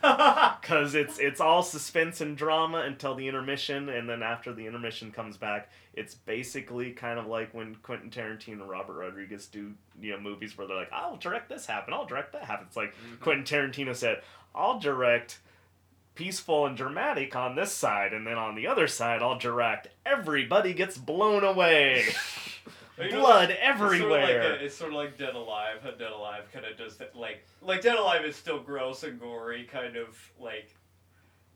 [0.00, 5.10] because it's it's all suspense and drama until the intermission, and then after the intermission
[5.10, 10.12] comes back, it's basically kind of like when Quentin Tarantino and Robert Rodriguez do you
[10.12, 12.94] know movies where they're like, "I'll direct this happen, I'll direct that happen." It's like
[12.94, 13.20] Mhm.
[13.20, 14.22] Quentin Tarantino said,
[14.54, 15.38] "I'll direct."
[16.14, 20.74] Peaceful and dramatic on this side, and then on the other side, I'll direct everybody
[20.74, 22.06] gets blown away,
[23.06, 23.98] You know, blood It's everywhere.
[23.98, 25.76] sort, of like a, it's sort of like Dead Alive.
[25.82, 27.14] How Dead Alive kind of does that.
[27.16, 30.74] Like, like Dead Alive is still gross and gory, kind of like.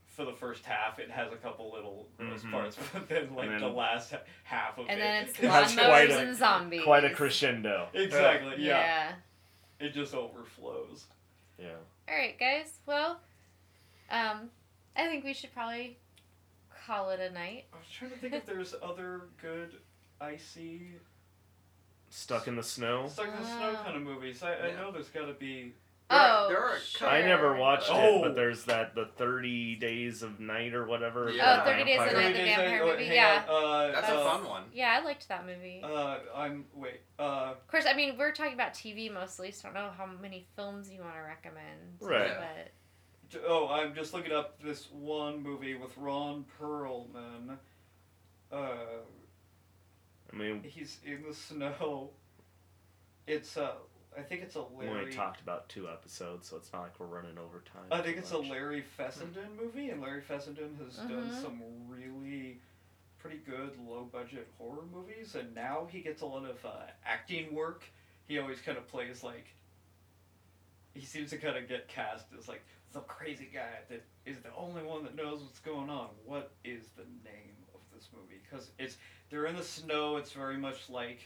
[0.09, 2.51] For the first half, it has a couple little gross Mhm.
[2.51, 4.12] parts, but then like And the last
[4.44, 6.82] half of And it, and then it's That's quite lawnmowers a- and zombies.
[6.85, 7.89] Quite a crescendo.
[7.94, 9.14] exactly, yeah.
[9.81, 9.86] Yeah.
[9.86, 11.06] It just overflows.
[11.59, 11.69] Yeah.
[12.10, 12.74] All right, guys.
[12.85, 13.20] Well,
[14.10, 14.51] um,
[14.94, 15.97] I think we should probably
[16.86, 17.64] call it a night.
[17.73, 19.70] I was trying to think if there's other good
[20.20, 20.82] icy
[22.15, 23.09] Stuck in the snow.
[23.09, 24.43] stuck in the snow kind of movies.
[24.43, 24.77] I, I Yeah.
[24.77, 25.73] know there's got to be.
[26.11, 27.09] There are- oh, there are a sure.
[27.09, 28.19] I never watched Oh.
[28.19, 31.31] it, but there's that the Thirty Days of Night or whatever.
[31.31, 31.63] Yeah.
[31.63, 33.45] Oh, 30 Days of Night, the Days vampire I- oh, movie, yeah.
[33.49, 34.65] on, Uh, That's a uh, fun one.
[34.75, 35.81] Yeah, I liked that movie.
[35.83, 37.01] Uh, I'm wait.
[37.19, 40.05] Uh, of course, I mean we're talking about TV mostly, so I don't know how
[40.05, 41.97] many films you want to recommend.
[41.99, 42.27] Right.
[42.27, 42.45] Yeah.
[43.33, 47.57] But oh, I'm just looking up this one movie with Ron Perlman.
[48.53, 48.67] Uh,
[50.33, 52.11] I mean, he's in the snow.
[53.27, 53.73] It's uh,
[54.17, 54.91] I think it's a Larry.
[54.95, 57.85] we only talked about two episodes, so it's not like we're running over time.
[57.91, 58.39] I think too it's a.
[58.39, 61.43] Larry Fessenden movie, and Larry Fessenden has done Mhm.
[61.43, 62.59] some really
[63.19, 67.55] pretty good low budget horror movies, and now he gets a lot of uh, acting
[67.55, 67.85] work.
[68.27, 69.47] He always kind of plays like
[70.95, 74.55] he seems to kind of get cast as like the crazy guy that is the
[74.55, 76.09] only one that knows what's going on.
[76.25, 78.41] What is the name of this movie?
[78.51, 78.97] Because it's
[79.33, 80.17] they're in the snow.
[80.19, 81.19] It's very much like.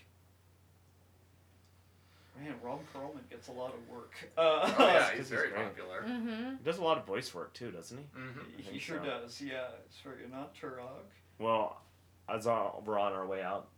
[2.39, 4.13] Man, Ron Perlman gets a lot of work.
[4.37, 5.65] Uh, Oh yeah, He's he's very great.
[5.69, 6.03] popular.
[6.03, 6.51] mm-hmm.
[6.59, 8.05] He does a lot of voice work too, doesn't he?
[8.19, 8.73] Mm-hmm.
[8.73, 9.05] He sure so.
[9.05, 9.69] does, yeah.
[9.87, 11.07] It's for you're not Turok.
[11.39, 11.81] Well,
[12.29, 13.69] as we're on our way out,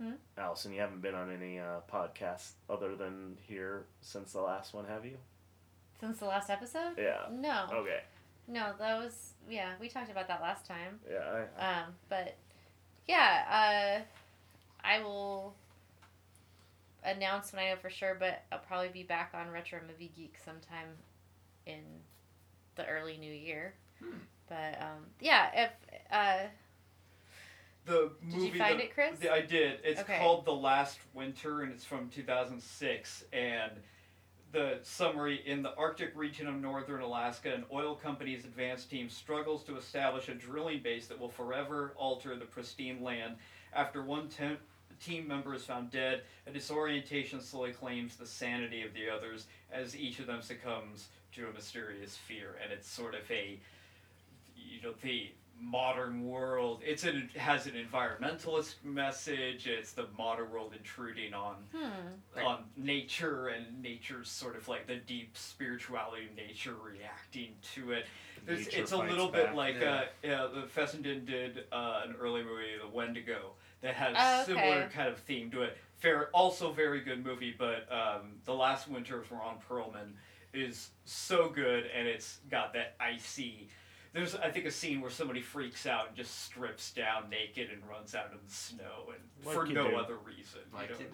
[0.00, 0.12] Hmm?
[0.36, 4.84] Allison, you haven't been on any uh, podcasts other than here since the last one,
[4.86, 5.16] have you?
[6.00, 6.94] Since the last episode?
[6.98, 7.26] Yeah.
[7.30, 8.00] No, Okay.
[8.48, 9.72] no, that was yeah.
[9.80, 10.98] We talked about that last time.
[11.10, 11.44] Yeah.
[11.58, 12.36] I, Um, but
[13.06, 15.54] yeah, uh, I will
[17.04, 18.16] announce when I know for sure.
[18.18, 20.88] But I'll probably be back on Retro Movie Geek sometime
[21.66, 21.80] in
[22.76, 23.74] the early new year.
[24.02, 24.10] Hmm.
[24.48, 25.70] But um, yeah, if
[26.10, 26.38] uh,
[27.86, 29.18] The Did you find that- it, Chris?
[29.18, 29.80] the- I did.
[29.84, 30.18] It's Okay.
[30.18, 33.24] called The Last Winter, and it's from 2006.
[33.32, 33.72] And
[34.52, 39.64] the summary in the Arctic region of northern Alaska, an oil company's advanced team struggles
[39.64, 43.36] to establish a drilling base that will forever alter the pristine land.
[43.72, 44.28] After one
[45.00, 49.96] team member is found dead, a disorientation slowly claims the sanity of the others as
[49.96, 52.56] each of them succumbs to a mysterious fear.
[52.62, 53.58] And it's sort of a,
[54.54, 55.30] you know, the
[55.62, 56.80] modern world.
[56.84, 59.66] It's an, it has an environmentalist message.
[59.66, 64.96] It's the modern world intruding on hmm, on nature and nature's sort of like the
[64.96, 68.06] deep spirituality of nature reacting to it.
[68.46, 69.48] It's, it's a little back.
[69.48, 69.94] bit like Yeah.
[69.94, 70.04] uh,
[70.54, 73.52] yeah, Fessenden did uh, an early movie, The Wendigo,
[73.82, 75.78] that has Oh, similar kind of theme to it.
[75.98, 80.14] Fair, also very good movie, but um, The Last Winter from Ron Perlman
[80.52, 83.68] is so good, and it's got that icy.
[84.12, 87.80] There's, I think, a scene where somebody freaks out and just strips down naked and
[87.88, 89.96] runs out in the snow, and Like for no do.
[89.96, 90.60] other reason.
[90.74, 91.00] Like you know?
[91.00, 91.06] you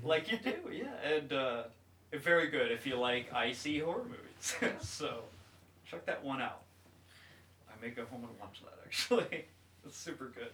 [0.00, 0.06] do.
[0.06, 1.62] like you do, yeah, and uh,
[2.12, 4.56] very good if you like icy horror movies.
[4.86, 5.20] so
[5.88, 6.62] check that one out.
[7.70, 9.44] I may go home and watch that actually.
[9.86, 10.50] it's super good.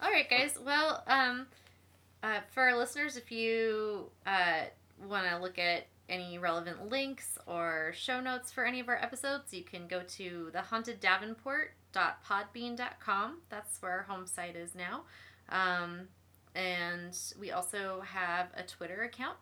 [0.00, 0.56] All right, guys.
[0.64, 1.46] Well, um,
[2.22, 4.62] Uh, for our listeners, if you uh,
[5.08, 9.54] want to look at any relevant links or show notes for any of our episodes,
[9.54, 13.38] you can go to thehaunteddavenport.podbean.com.
[13.48, 15.04] That's where our home site is now.
[15.48, 16.08] Um,
[16.54, 19.38] and we also have a Twitter account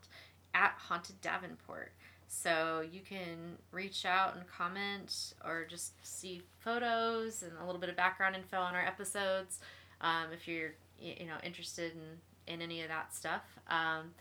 [0.54, 1.92] at Haunted Davenport.
[2.28, 7.90] So you can reach out and comment or just see photos and a little bit
[7.90, 9.60] of background info on our episodes
[10.00, 13.42] um, if you're you know interested in, in any of that stuff.
[13.68, 14.14] Um,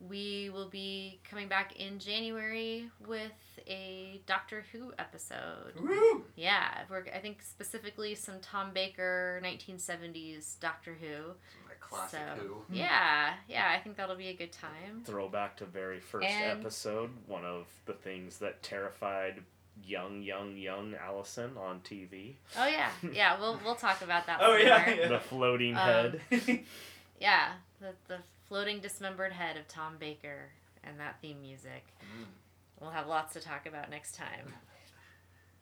[0.00, 3.32] we will be coming back in January with
[3.66, 5.72] a Doctor Who episode.
[5.80, 6.24] Woo!
[6.36, 11.32] Yeah, we're, I think specifically some Tom Baker 1970s Doctor Who.
[11.68, 12.56] Like classic So- Who.
[12.70, 15.02] Yeah, yeah, I think that'll be a good time.
[15.04, 19.42] Throwback to very first And- episode, one of the things that terrified
[19.84, 22.34] young, young, young Allison on TV.
[22.58, 23.38] Oh yeah, yeah.
[23.40, 24.38] We'll we'll talk about that.
[24.42, 25.08] Oh, some yeah, yeah.
[25.08, 26.20] The floating Um, head.
[27.20, 28.18] Yeah, the the
[28.48, 30.50] floating dismembered head of Tom Baker
[30.84, 31.84] and that theme music.
[32.00, 32.26] Mm.
[32.80, 34.52] We'll have lots to talk about next time.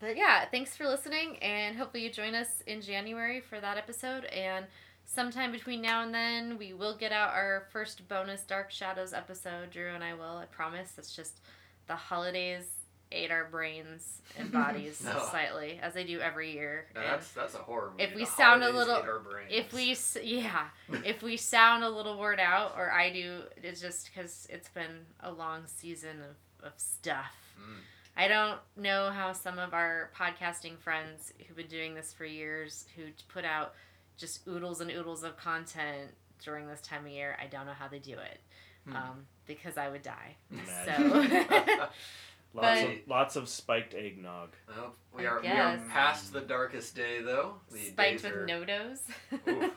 [0.01, 4.25] But yeah, thanks for listening, and hopefully you join us in January for that episode.
[4.27, 4.67] And
[5.07, 9.71] sometime between now and then, we will get out our first bonus Dark Shadows episode.
[9.71, 10.93] Drew and I will, I promise.
[10.99, 11.41] It's just
[11.87, 12.67] the holidays
[13.15, 15.19] ate our brains and bodies No.
[15.31, 16.87] slightly, as they do every year.
[16.95, 18.03] And- that's that's a horror movie.
[18.05, 20.65] If we The sound a little- our if we yeah
[21.05, 25.05] if we sound a little word out or i do it's just because it's been
[25.21, 26.17] a long season
[26.63, 27.77] of, of stuff Mm.
[28.17, 32.87] i don't know how some of our podcasting friends who've been doing this for years
[32.97, 33.75] who put out
[34.17, 36.11] just oodles and oodles of content
[36.43, 38.41] during this time of year i don't know how they do it
[38.89, 38.97] Hmm.
[38.97, 41.29] um, because i would die Imagine.
[41.69, 41.87] so
[42.55, 44.51] Lots but- of lots of spiked eggnog.
[44.69, 47.57] Well, we I are we are past the darkest day though.
[47.71, 49.01] The spiked days with are, no-dos
[49.49, 49.73] Oof.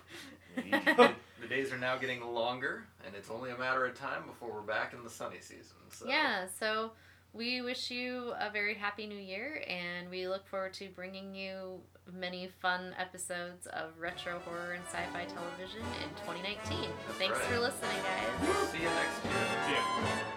[1.39, 4.61] The days are now getting longer, and it's only a matter of time before we're
[4.61, 5.75] back in the sunny season.
[5.91, 6.91] So Yeah, so
[7.37, 11.79] we wish you a very happy new year and we look forward to bringing you
[12.11, 16.89] many fun episodes of retro horror and sci fi television in 2019.
[17.19, 17.47] Thanks right.
[17.47, 18.69] for listening, guys.
[18.69, 19.77] See you next year.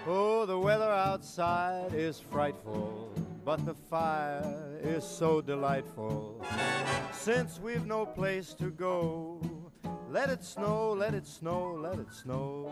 [0.06, 3.14] Oh, the weather outside is frightful,
[3.46, 6.44] but the fire is so delightful.
[7.12, 9.40] Since we've no place to go,
[10.10, 12.68] let it snow, let it snow, let it snow.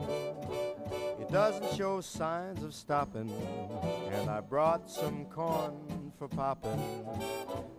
[1.20, 3.32] It doesn't show signs of stopping,
[4.12, 6.82] and I brought some corn for popping.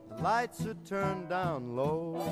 [0.10, 2.24] The lights are turned down low.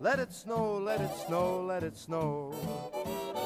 [0.00, 2.52] Let it snow, let it snow, let it snow.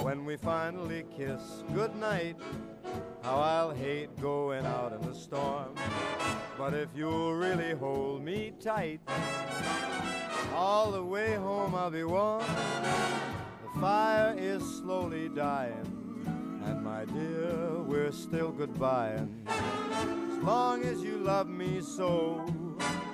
[0.03, 2.37] When we finally kiss goodnight,
[3.29, 5.75] how I'll hate going out in the storm.
[6.57, 9.01] But if you'll really hold me tight,
[10.55, 12.41] all the way home I'll be warm.
[12.41, 15.87] The fire is slowly dying,
[16.65, 19.29] and my dear, we're still goodbying.
[19.47, 22.47] As long as you love me so,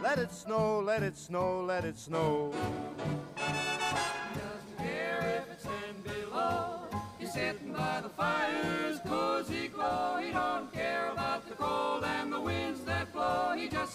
[0.00, 2.52] let it snow, let it snow, let it snow.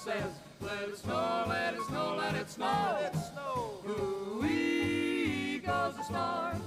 [0.09, 0.31] Says,
[0.61, 2.97] let it snow, let it snow, let it snow.
[2.99, 3.73] Let it snow.
[3.87, 6.61] Ooh-wee goes the storm.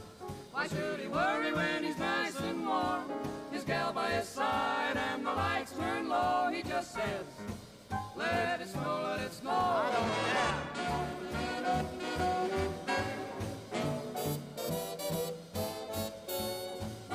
[0.52, 3.02] Why should he worry when he's nice and warm?
[3.50, 6.50] His gal by his side and the lights turn low.
[6.52, 7.24] He just says,
[8.16, 10.71] let it snow, let it snow.